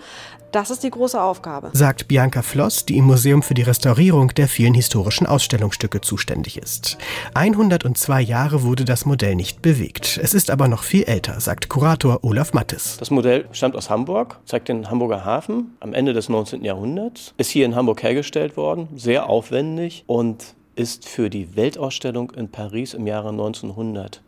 das 0.53 0.71
ist 0.71 0.83
die 0.83 0.91
große 0.91 1.21
Aufgabe. 1.21 1.71
Sagt 1.73 2.09
Bianca 2.09 2.43
Floss, 2.43 2.85
die 2.87 2.97
im 2.97 3.05
Museum 3.05 3.43
für 3.43 3.55
die 3.55 3.62
Restaurierung 3.62 4.28
der 4.35 4.49
vielen 4.49 4.75
historischen 4.75 5.26
Ausstellungsstücke 5.26 6.00
zuständig 6.00 6.57
ist. 6.59 6.99
102 7.35 8.21
Jahre 8.23 8.62
wurde 8.62 8.85
das 8.85 9.05
Modell 9.05 9.35
nicht 9.35 9.62
bewegt. 9.62 10.19
Es 10.23 10.35
ist 10.35 10.50
aber 10.50 10.69
noch 10.69 10.83
viel 10.83 11.05
älter, 11.05 11.40
sagt 11.40 11.69
Kurator 11.69 12.21
Olaf 12.23 12.52
Mattes. 12.52 12.97
Das 12.99 13.11
Modell 13.11 13.47
stammt 13.52 13.76
aus 13.76 13.90
Hamburg, 13.90 14.38
zeigt 14.45 14.69
den 14.69 14.90
Hamburger 14.90 15.25
Hafen 15.25 15.76
am 15.81 15.93
Ende 15.93 16.12
des 16.12 16.28
19. 16.28 16.64
Jahrhunderts, 16.64 17.35
ist 17.37 17.50
hier 17.50 17.67
in 17.67 17.75
Hamburg 17.75 18.02
hergestellt 18.02 18.57
worden, 18.57 18.88
sehr 18.97 19.28
aufwendig 19.28 20.05
und 20.07 20.55
ist 20.76 21.09
für 21.09 21.28
die 21.28 21.57
Weltausstellung 21.57 22.31
in 22.31 22.50
Paris 22.50 22.95
im 22.95 23.07
Jahre 23.07 23.31
1900 23.31 24.23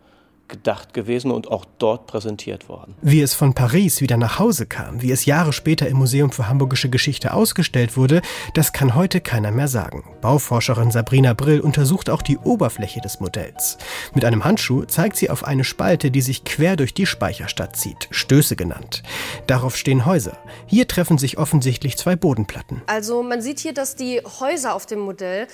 gedacht 0.51 0.93
gewesen 0.93 1.31
und 1.31 1.51
auch 1.51 1.65
dort 1.79 2.07
präsentiert 2.07 2.69
worden. 2.69 2.95
Wie 3.01 3.23
es 3.23 3.33
von 3.33 3.55
Paris 3.55 4.01
wieder 4.01 4.19
nach 4.19 4.39
Hause 4.39 4.67
kam, 4.67 5.01
wie 5.01 5.11
es 5.11 5.25
Jahre 5.25 5.53
später 5.53 5.89
im 5.89 5.97
Museum 5.97 6.31
für 6.31 6.49
Hamburgische 6.49 6.91
Geschichte 6.91 7.33
ausgestellt 7.33 7.97
wurde, 7.97 8.21
das 8.55 8.73
kann 8.73 8.95
heute 8.95 9.21
keiner 9.21 9.51
mehr 9.51 9.69
sagen. 9.69 10.05
Bauforscherin 10.21 10.91
Sabrina 10.91 11.33
Brill 11.33 11.61
untersucht 11.61 12.11
auch 12.11 12.23
die 12.23 12.37
Oberfläche 12.37 13.01
des 13.01 13.21
Modells. 13.21 13.79
Mit 14.15 14.25
einem 14.25 14.45
Handschuh 14.45 14.85
zeigt 14.85 15.17
sie 15.17 15.31
auf 15.31 15.45
eine 15.45 15.65
Spalte, 15.65 16.11
die 16.11 16.21
sich 16.21 16.45
quer 16.45 16.77
durch 16.77 16.93
die 16.93 17.07
Speicherstadt 17.07 17.77
zieht, 17.77 18.09
Stöße 18.11 18.57
genannt. 18.57 19.03
Darauf 19.47 19.77
stehen 19.77 20.05
Häuser. 20.05 20.37
Hier 20.67 20.89
treffen 20.89 21.17
sich 21.17 21.39
offensichtlich 21.39 21.97
zwei 21.97 22.17
Bodenplatten. 22.17 22.83
Also 22.87 23.23
man 23.23 23.41
sieht 23.41 23.61
hier, 23.61 23.73
dass 23.73 23.97
die 23.97 24.21
Häuser 24.41 24.75
auf 24.75 24.87
dem 24.87 25.01
Modell 25.01 25.47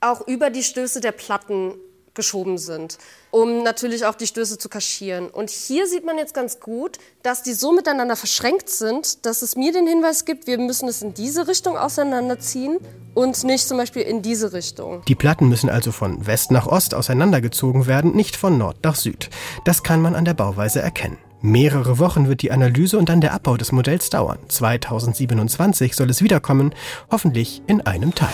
auch 0.00 0.26
über 0.26 0.50
die 0.50 0.62
Stöße 0.62 1.00
der 1.00 1.12
Platten 1.12 1.74
geschoben 2.14 2.58
sind, 2.58 2.98
um 3.30 3.62
natürlich 3.62 4.04
auch 4.04 4.14
die 4.14 4.26
Stöße 4.26 4.58
zu 4.58 4.68
kaschieren. 4.68 5.28
Und 5.28 5.50
hier 5.50 5.86
sieht 5.86 6.04
man 6.04 6.18
jetzt 6.18 6.34
ganz 6.34 6.60
gut, 6.60 6.98
dass 7.22 7.42
die 7.42 7.52
so 7.52 7.72
miteinander 7.72 8.16
verschränkt 8.16 8.68
sind, 8.68 9.26
dass 9.26 9.42
es 9.42 9.56
mir 9.56 9.72
den 9.72 9.86
Hinweis 9.86 10.24
gibt, 10.24 10.46
wir 10.46 10.58
müssen 10.58 10.88
es 10.88 11.02
in 11.02 11.14
diese 11.14 11.48
Richtung 11.48 11.76
auseinanderziehen 11.76 12.78
und 13.14 13.44
nicht 13.44 13.66
zum 13.66 13.78
Beispiel 13.78 14.02
in 14.02 14.22
diese 14.22 14.52
Richtung. 14.52 15.02
Die 15.06 15.14
Platten 15.14 15.48
müssen 15.48 15.70
also 15.70 15.92
von 15.92 16.26
West 16.26 16.50
nach 16.50 16.66
Ost 16.66 16.94
auseinandergezogen 16.94 17.86
werden, 17.86 18.14
nicht 18.14 18.36
von 18.36 18.58
Nord 18.58 18.78
nach 18.84 18.96
Süd. 18.96 19.30
Das 19.64 19.82
kann 19.82 20.00
man 20.02 20.14
an 20.14 20.24
der 20.24 20.34
Bauweise 20.34 20.80
erkennen. 20.80 21.18
Mehrere 21.46 21.98
Wochen 21.98 22.26
wird 22.26 22.40
die 22.40 22.52
Analyse 22.52 22.96
und 22.96 23.10
dann 23.10 23.20
der 23.20 23.34
Abbau 23.34 23.58
des 23.58 23.70
Modells 23.70 24.08
dauern. 24.08 24.38
2027 24.48 25.94
soll 25.94 26.08
es 26.08 26.22
wiederkommen, 26.22 26.74
hoffentlich 27.10 27.60
in 27.66 27.82
einem 27.82 28.14
Teil. 28.14 28.32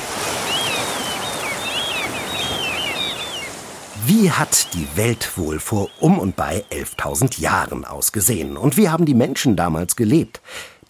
Wie 4.06 4.30
hat 4.30 4.72
die 4.74 4.86
Welt 4.96 5.36
wohl 5.36 5.60
vor 5.60 5.90
um 6.00 6.18
und 6.18 6.34
bei 6.34 6.64
11.000 6.70 7.40
Jahren 7.40 7.84
ausgesehen? 7.84 8.56
Und 8.56 8.76
wie 8.78 8.88
haben 8.88 9.04
die 9.04 9.14
Menschen 9.14 9.56
damals 9.56 9.94
gelebt? 9.94 10.40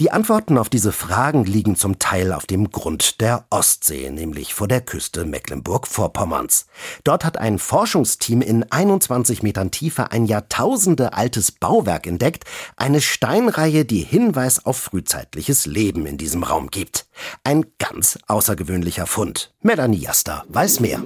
Die 0.00 0.11
Antworten 0.11 0.57
auf 0.57 0.71
diese 0.71 0.92
Fragen 0.92 1.45
liegen 1.45 1.76
zum 1.76 1.99
Teil 1.99 2.33
auf 2.33 2.47
dem 2.47 2.71
Grund 2.71 3.21
der 3.21 3.45
Ostsee, 3.50 4.09
nämlich 4.09 4.54
vor 4.54 4.66
der 4.66 4.80
Küste 4.80 5.26
Mecklenburg-Vorpommerns. 5.26 6.64
Dort 7.04 7.23
hat 7.23 7.37
ein 7.37 7.59
Forschungsteam 7.59 8.40
in 8.40 8.64
21 8.73 9.42
Metern 9.42 9.71
Tiefe 9.71 10.11
ein 10.11 10.25
Jahrtausende 10.25 11.12
altes 11.12 11.52
Bauwerk 11.52 12.07
entdeckt, 12.07 12.45
eine 12.76 13.02
Steinreihe, 13.02 13.85
die 13.85 14.00
Hinweis 14.00 14.64
auf 14.64 14.78
frühzeitliches 14.78 15.66
Leben 15.66 16.07
in 16.07 16.16
diesem 16.16 16.45
Raum 16.45 16.71
gibt. 16.71 17.07
Ein 17.45 17.66
ganz 17.78 18.19
außergewöhnlicher 18.26 19.07
Fund. 19.07 19.52
Melanie 19.61 19.99
Jaster 19.99 20.45
weiß 20.49 20.80
mehr. 20.80 21.02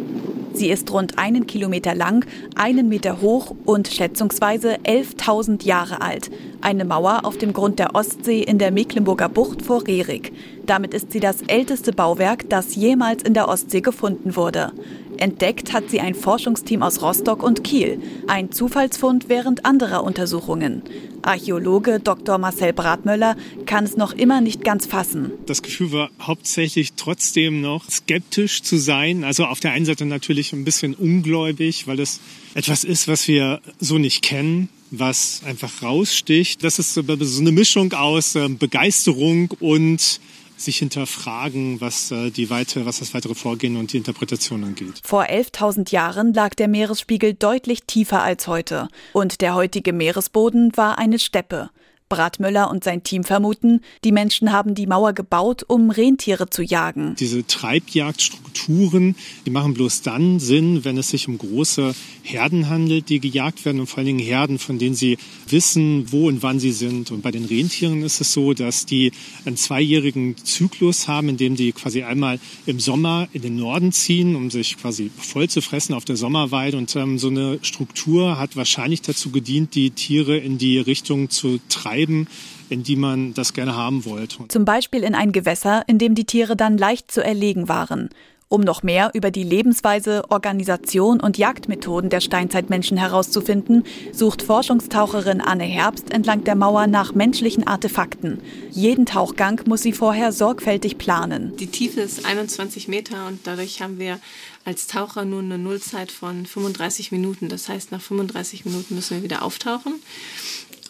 Sie 0.54 0.70
ist 0.70 0.92
rund 0.92 1.18
einen 1.18 1.48
Kilometer 1.48 1.96
lang, 1.96 2.24
einen 2.54 2.88
Meter 2.88 3.20
hoch 3.20 3.56
und 3.64 3.88
schätzungsweise 3.88 4.76
11.000 4.84 5.64
Jahre 5.64 6.00
alt. 6.00 6.30
Eine 6.60 6.84
Mauer 6.84 7.24
auf 7.24 7.36
dem 7.38 7.52
Grund 7.52 7.80
der 7.80 7.96
Ostsee 7.96 8.40
in 8.40 8.58
der 8.58 8.70
Mecklenburger 8.84 9.30
Bucht 9.30 9.62
vor 9.62 9.86
Rerik. 9.86 10.30
Damit 10.66 10.92
ist 10.92 11.10
sie 11.10 11.20
das 11.20 11.40
älteste 11.46 11.92
Bauwerk, 11.92 12.50
das 12.50 12.74
jemals 12.74 13.22
in 13.22 13.32
der 13.32 13.48
Ostsee 13.48 13.80
gefunden 13.80 14.36
wurde. 14.36 14.72
Entdeckt 15.16 15.72
hat 15.72 15.88
sie 15.88 16.00
ein 16.00 16.14
Forschungsteam 16.14 16.82
aus 16.82 17.00
Rostock 17.00 17.42
und 17.42 17.64
Kiel. 17.64 17.98
Ein 18.26 18.52
Zufallsfund 18.52 19.30
während 19.30 19.64
anderer 19.64 20.04
Untersuchungen. 20.04 20.82
Archäologe 21.22 21.98
Dr. 21.98 22.36
Marcel 22.36 22.74
Bratmöller 22.74 23.36
kann 23.64 23.84
es 23.84 23.96
noch 23.96 24.12
immer 24.12 24.42
nicht 24.42 24.62
ganz 24.64 24.84
fassen. 24.84 25.30
Das 25.46 25.62
Gefühl 25.62 25.92
war 25.92 26.10
hauptsächlich 26.20 26.92
trotzdem 26.92 27.62
noch 27.62 27.88
skeptisch 27.90 28.62
zu 28.62 28.76
sein. 28.76 29.24
Also 29.24 29.46
auf 29.46 29.60
der 29.60 29.72
einen 29.72 29.86
Seite 29.86 30.04
natürlich 30.04 30.52
ein 30.52 30.66
bisschen 30.66 30.92
ungläubig, 30.94 31.86
weil 31.86 32.00
es 32.00 32.20
etwas 32.54 32.84
ist, 32.84 33.08
was 33.08 33.28
wir 33.28 33.62
so 33.80 33.96
nicht 33.96 34.22
kennen 34.22 34.68
was 34.98 35.42
einfach 35.44 35.82
raussticht. 35.82 36.62
Das 36.64 36.78
ist 36.78 36.94
so 36.94 37.02
eine 37.02 37.52
Mischung 37.52 37.92
aus 37.92 38.34
ähm, 38.34 38.58
Begeisterung 38.58 39.50
und 39.60 40.20
sich 40.56 40.78
hinterfragen, 40.78 41.80
was, 41.80 42.10
äh, 42.10 42.30
die 42.30 42.50
weite, 42.50 42.86
was 42.86 43.00
das 43.00 43.14
weitere 43.14 43.34
Vorgehen 43.34 43.76
und 43.76 43.92
die 43.92 43.98
Interpretation 43.98 44.64
angeht. 44.64 45.00
Vor 45.02 45.24
11.000 45.24 45.90
Jahren 45.90 46.32
lag 46.32 46.54
der 46.54 46.68
Meeresspiegel 46.68 47.34
deutlich 47.34 47.84
tiefer 47.84 48.22
als 48.22 48.46
heute. 48.46 48.88
Und 49.12 49.40
der 49.40 49.54
heutige 49.54 49.92
Meeresboden 49.92 50.76
war 50.76 50.98
eine 50.98 51.18
Steppe. 51.18 51.70
Bratmüller 52.08 52.70
und 52.70 52.84
sein 52.84 53.02
Team 53.02 53.24
vermuten, 53.24 53.80
die 54.04 54.12
Menschen 54.12 54.52
haben 54.52 54.74
die 54.74 54.86
Mauer 54.86 55.12
gebaut, 55.12 55.64
um 55.66 55.90
Rentiere 55.90 56.50
zu 56.50 56.62
jagen. 56.62 57.16
Diese 57.18 57.46
Treibjagdstrukturen, 57.46 59.16
die 59.46 59.50
machen 59.50 59.74
bloß 59.74 60.02
dann 60.02 60.38
Sinn, 60.38 60.84
wenn 60.84 60.98
es 60.98 61.08
sich 61.08 61.28
um 61.28 61.38
große 61.38 61.94
Herden 62.22 62.68
handelt, 62.68 63.08
die 63.08 63.20
gejagt 63.20 63.64
werden 63.64 63.80
und 63.80 63.86
vor 63.86 63.98
allen 63.98 64.06
Dingen 64.06 64.18
Herden, 64.18 64.58
von 64.58 64.78
denen 64.78 64.94
sie 64.94 65.18
wissen, 65.48 66.10
wo 66.12 66.28
und 66.28 66.42
wann 66.42 66.60
sie 66.60 66.72
sind. 66.72 67.10
Und 67.10 67.22
bei 67.22 67.30
den 67.30 67.44
Rentieren 67.44 68.02
ist 68.02 68.20
es 68.20 68.32
so, 68.32 68.54
dass 68.54 68.86
die 68.86 69.12
einen 69.44 69.56
zweijährigen 69.56 70.36
Zyklus 70.36 71.08
haben, 71.08 71.28
in 71.28 71.36
dem 71.36 71.56
die 71.56 71.72
quasi 71.72 72.02
einmal 72.02 72.38
im 72.66 72.80
Sommer 72.80 73.28
in 73.32 73.42
den 73.42 73.56
Norden 73.56 73.92
ziehen, 73.92 74.36
um 74.36 74.50
sich 74.50 74.76
quasi 74.76 75.10
voll 75.16 75.48
zu 75.48 75.60
fressen 75.60 75.94
auf 75.94 76.04
der 76.04 76.16
Sommerweide. 76.16 76.76
Und 76.76 76.94
ähm, 76.96 77.18
so 77.18 77.28
eine 77.28 77.58
Struktur 77.62 78.38
hat 78.38 78.56
wahrscheinlich 78.56 79.02
dazu 79.02 79.30
gedient, 79.30 79.74
die 79.74 79.90
Tiere 79.90 80.36
in 80.36 80.58
die 80.58 80.78
Richtung 80.78 81.30
zu 81.30 81.60
treiben, 81.68 82.03
in 82.10 82.82
die 82.82 82.96
man 82.96 83.34
das 83.34 83.52
gerne 83.52 83.76
haben 83.76 84.04
wollte. 84.04 84.48
Zum 84.48 84.64
Beispiel 84.64 85.02
in 85.02 85.14
ein 85.14 85.32
Gewässer, 85.32 85.84
in 85.86 85.98
dem 85.98 86.14
die 86.14 86.24
Tiere 86.24 86.56
dann 86.56 86.78
leicht 86.78 87.10
zu 87.10 87.22
erlegen 87.22 87.68
waren. 87.68 88.10
Um 88.54 88.60
noch 88.60 88.82
mehr 88.82 89.10
über 89.14 89.30
die 89.30 89.42
Lebensweise, 89.42 90.22
Organisation 90.28 91.18
und 91.18 91.38
Jagdmethoden 91.38 92.08
der 92.08 92.20
Steinzeitmenschen 92.20 92.96
herauszufinden, 92.96 93.84
sucht 94.12 94.42
Forschungstaucherin 94.42 95.40
Anne 95.40 95.64
Herbst 95.64 96.12
entlang 96.12 96.44
der 96.44 96.54
Mauer 96.54 96.86
nach 96.86 97.14
menschlichen 97.14 97.66
Artefakten. 97.66 98.38
Jeden 98.70 99.06
Tauchgang 99.06 99.62
muss 99.66 99.82
sie 99.82 99.92
vorher 99.92 100.30
sorgfältig 100.30 100.98
planen. 100.98 101.56
Die 101.56 101.66
Tiefe 101.66 102.02
ist 102.02 102.26
21 102.26 102.86
Meter 102.86 103.26
und 103.26 103.40
dadurch 103.44 103.80
haben 103.80 103.98
wir 103.98 104.20
als 104.64 104.86
Taucher 104.86 105.24
nur 105.24 105.40
eine 105.40 105.58
Nullzeit 105.58 106.12
von 106.12 106.46
35 106.46 107.12
Minuten. 107.12 107.48
Das 107.48 107.68
heißt, 107.68 107.92
nach 107.92 108.00
35 108.00 108.64
Minuten 108.66 108.94
müssen 108.94 109.16
wir 109.16 109.22
wieder 109.22 109.42
auftauchen. 109.42 109.94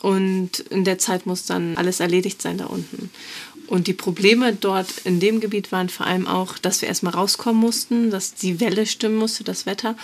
Und 0.04 0.58
in 0.58 0.84
der 0.84 0.98
Zeit 0.98 1.24
muss 1.24 1.46
dann 1.46 1.78
alles 1.78 1.98
erledigt 1.98 2.42
sein 2.42 2.58
da 2.58 2.66
unten. 2.66 3.08
Und 3.68 3.86
die 3.86 3.94
Probleme 3.94 4.52
dort 4.52 4.98
in 5.04 5.18
dem 5.18 5.40
Gebiet 5.40 5.72
waren 5.72 5.88
vor 5.88 6.04
allem 6.04 6.26
auch, 6.26 6.58
dass 6.58 6.82
wir 6.82 6.88
erstmal 6.88 7.14
rauskommen 7.14 7.58
mussten, 7.58 8.10
dass 8.10 8.34
die 8.34 8.60
Welle 8.60 8.84
stimmen 8.84 9.16
musste, 9.16 9.44
das 9.44 9.64
Wetter 9.64 9.96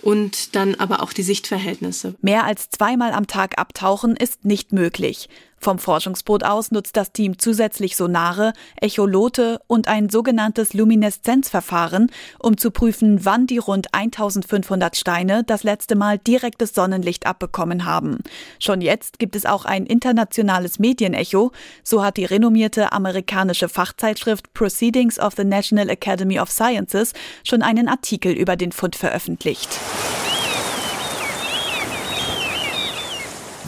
und 0.00 0.54
dann 0.54 0.76
aber 0.76 1.02
auch 1.02 1.12
die 1.12 1.24
Sichtverhältnisse. 1.24 2.14
Mehr 2.22 2.44
als 2.44 2.70
zweimal 2.70 3.10
am 3.10 3.26
Tag 3.26 3.58
abtauchen 3.58 4.14
ist 4.14 4.44
nicht 4.44 4.72
möglich. 4.72 5.28
Vom 5.60 5.78
Forschungsboot 5.78 6.44
aus 6.44 6.70
nutzt 6.70 6.96
das 6.96 7.12
Team 7.12 7.38
zusätzlich 7.38 7.96
Sonare, 7.96 8.52
Echolote 8.80 9.60
und 9.66 9.88
ein 9.88 10.08
sogenanntes 10.08 10.72
Lumineszenzverfahren, 10.72 12.10
um 12.38 12.56
zu 12.56 12.70
prüfen, 12.70 13.24
wann 13.24 13.46
die 13.46 13.58
rund 13.58 13.92
1500 13.92 14.96
Steine 14.96 15.44
das 15.44 15.64
letzte 15.64 15.96
Mal 15.96 16.18
direktes 16.18 16.74
Sonnenlicht 16.74 17.26
abbekommen 17.26 17.84
haben. 17.84 18.18
Schon 18.60 18.80
jetzt 18.80 19.18
gibt 19.18 19.34
es 19.34 19.46
auch 19.46 19.64
ein 19.64 19.86
internationales 19.86 20.78
Medienecho, 20.78 21.52
so 21.82 22.04
hat 22.04 22.16
die 22.16 22.24
renommierte 22.24 22.92
amerikanische 22.92 23.68
Fachzeitschrift 23.68 24.52
Proceedings 24.54 25.18
of 25.18 25.34
the 25.36 25.44
National 25.44 25.88
Academy 25.90 26.38
of 26.38 26.50
Sciences 26.50 27.12
schon 27.44 27.62
einen 27.62 27.88
Artikel 27.88 28.32
über 28.32 28.56
den 28.56 28.72
Fund 28.72 28.94
veröffentlicht. 28.96 29.78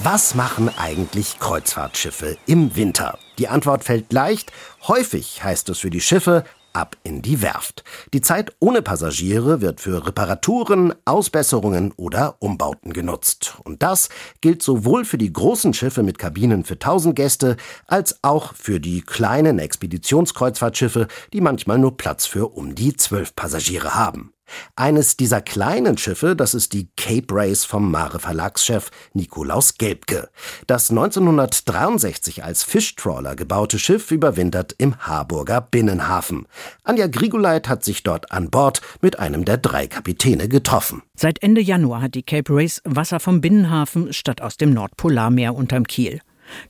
Was 0.03 0.35
machen 0.35 0.71
eigentlich 0.79 1.39
Kreuzfahrtschiffe 1.41 2.39
im 2.47 2.75
Winter? 2.75 3.19
Die 3.39 3.49
Antwort 3.49 3.85
fällt 3.85 4.15
leicht. 4.15 4.51
Häufig 4.89 5.45
heißt 5.45 5.69
es 5.69 5.81
für 5.81 5.91
die 5.91 6.01
Schiffe 6.01 6.45
ab 6.73 6.97
in 7.03 7.21
die 7.21 7.43
Werft. 7.43 7.85
Die 8.15 8.23
Zeit 8.23 8.57
ohne 8.61 8.81
Passagiere 8.81 9.61
wird 9.61 9.83
für 9.83 10.07
Reparaturen, 10.07 10.95
Ausbesserungen 11.05 11.93
oder 11.97 12.37
Umbauten 12.39 12.95
genutzt. 12.95 13.57
Und 13.65 13.83
das 13.83 14.09
gilt 14.41 14.63
sowohl 14.63 15.05
für 15.05 15.19
die 15.19 15.35
großen 15.35 15.75
Schiffe 15.75 16.03
mit 16.03 16.19
Kabinen 16.19 16.65
für 16.65 16.75
1000 16.75 17.15
Gäste 17.15 17.59
als 17.87 18.21
auch 18.23 18.55
für 18.55 18.81
die 18.81 19.03
kleinen 19.03 19.59
Expeditionskreuzfahrtschiffe, 19.59 21.09
die 21.35 21.43
manchmal 21.43 21.79
nur 21.79 21.99
Platz 21.99 22.25
für 22.25 22.49
um 22.49 22.75
die 22.75 22.97
12 22.97 23.37
Passagiere 23.37 23.95
haben. 23.95 24.33
Eines 24.77 25.17
dieser 25.17 25.41
kleinen 25.41 25.99
Schiffe, 25.99 26.37
das 26.37 26.55
ist 26.55 26.73
die 26.73 26.89
Cape 26.97 27.27
Race 27.31 27.65
vom 27.65 27.91
Mare 27.91 28.19
Verlagschef 28.19 28.91
Nikolaus 29.13 29.79
Gelbke. 29.79 30.29
Das 30.67 30.91
1963 30.91 32.45
als 32.45 32.63
Fischtrawler 32.63 33.37
gebaute 33.37 33.79
Schiff 33.79 34.11
überwintert 34.11 34.75
im 34.79 34.97
Harburger 34.99 35.61
Binnenhafen. 35.61 36.47
Anja 36.85 37.07
Grigoleit 37.07 37.69
hat 37.69 37.85
sich 37.85 38.03
dort 38.03 38.33
an 38.33 38.51
Bord 38.51 38.81
mit 39.01 39.19
einem 39.19 39.45
der 39.45 39.59
drei 39.59 39.87
Kapitäne 39.87 40.49
getroffen. 40.49 41.03
Seit 41.15 41.43
Ende 41.43 41.61
Januar 41.61 42.03
hat 42.03 42.15
die 42.15 42.23
Cape 42.23 42.53
Race 42.55 42.81
Wasser 42.85 43.21
vom 43.21 43.41
Binnenhafen 43.41 44.13
statt 44.13 44.41
aus 44.41 44.57
dem 44.57 44.73
Nordpolarmeer 44.73 45.55
unterm 45.55 45.87
Kiel. 45.87 46.21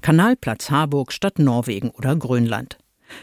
Kanalplatz 0.03 0.71
Harburg 0.71 1.13
statt 1.13 1.39
Norwegen 1.39 1.91
oder 1.91 2.17
Grönland. 2.17 2.79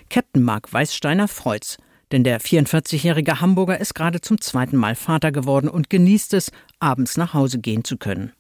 Captain 0.09 0.43
Mark 0.43 0.71
Weißsteiner 0.73 1.27
freut's. 1.27 1.77
Denn 2.11 2.23
der 2.23 2.39
44-jährige 2.39 3.41
Hamburger 3.41 3.79
ist 3.79 3.93
gerade 3.93 4.21
zum 4.21 4.39
zweiten 4.39 4.77
Mal 4.77 4.95
Vater 4.95 5.31
geworden 5.31 5.67
und 5.67 5.89
genießt 5.89 6.33
es, 6.33 6.51
abends 6.79 7.17
nach 7.17 7.33
Hause 7.33 7.59
gehen 7.59 7.83
zu 7.83 7.97
können. 7.97 8.31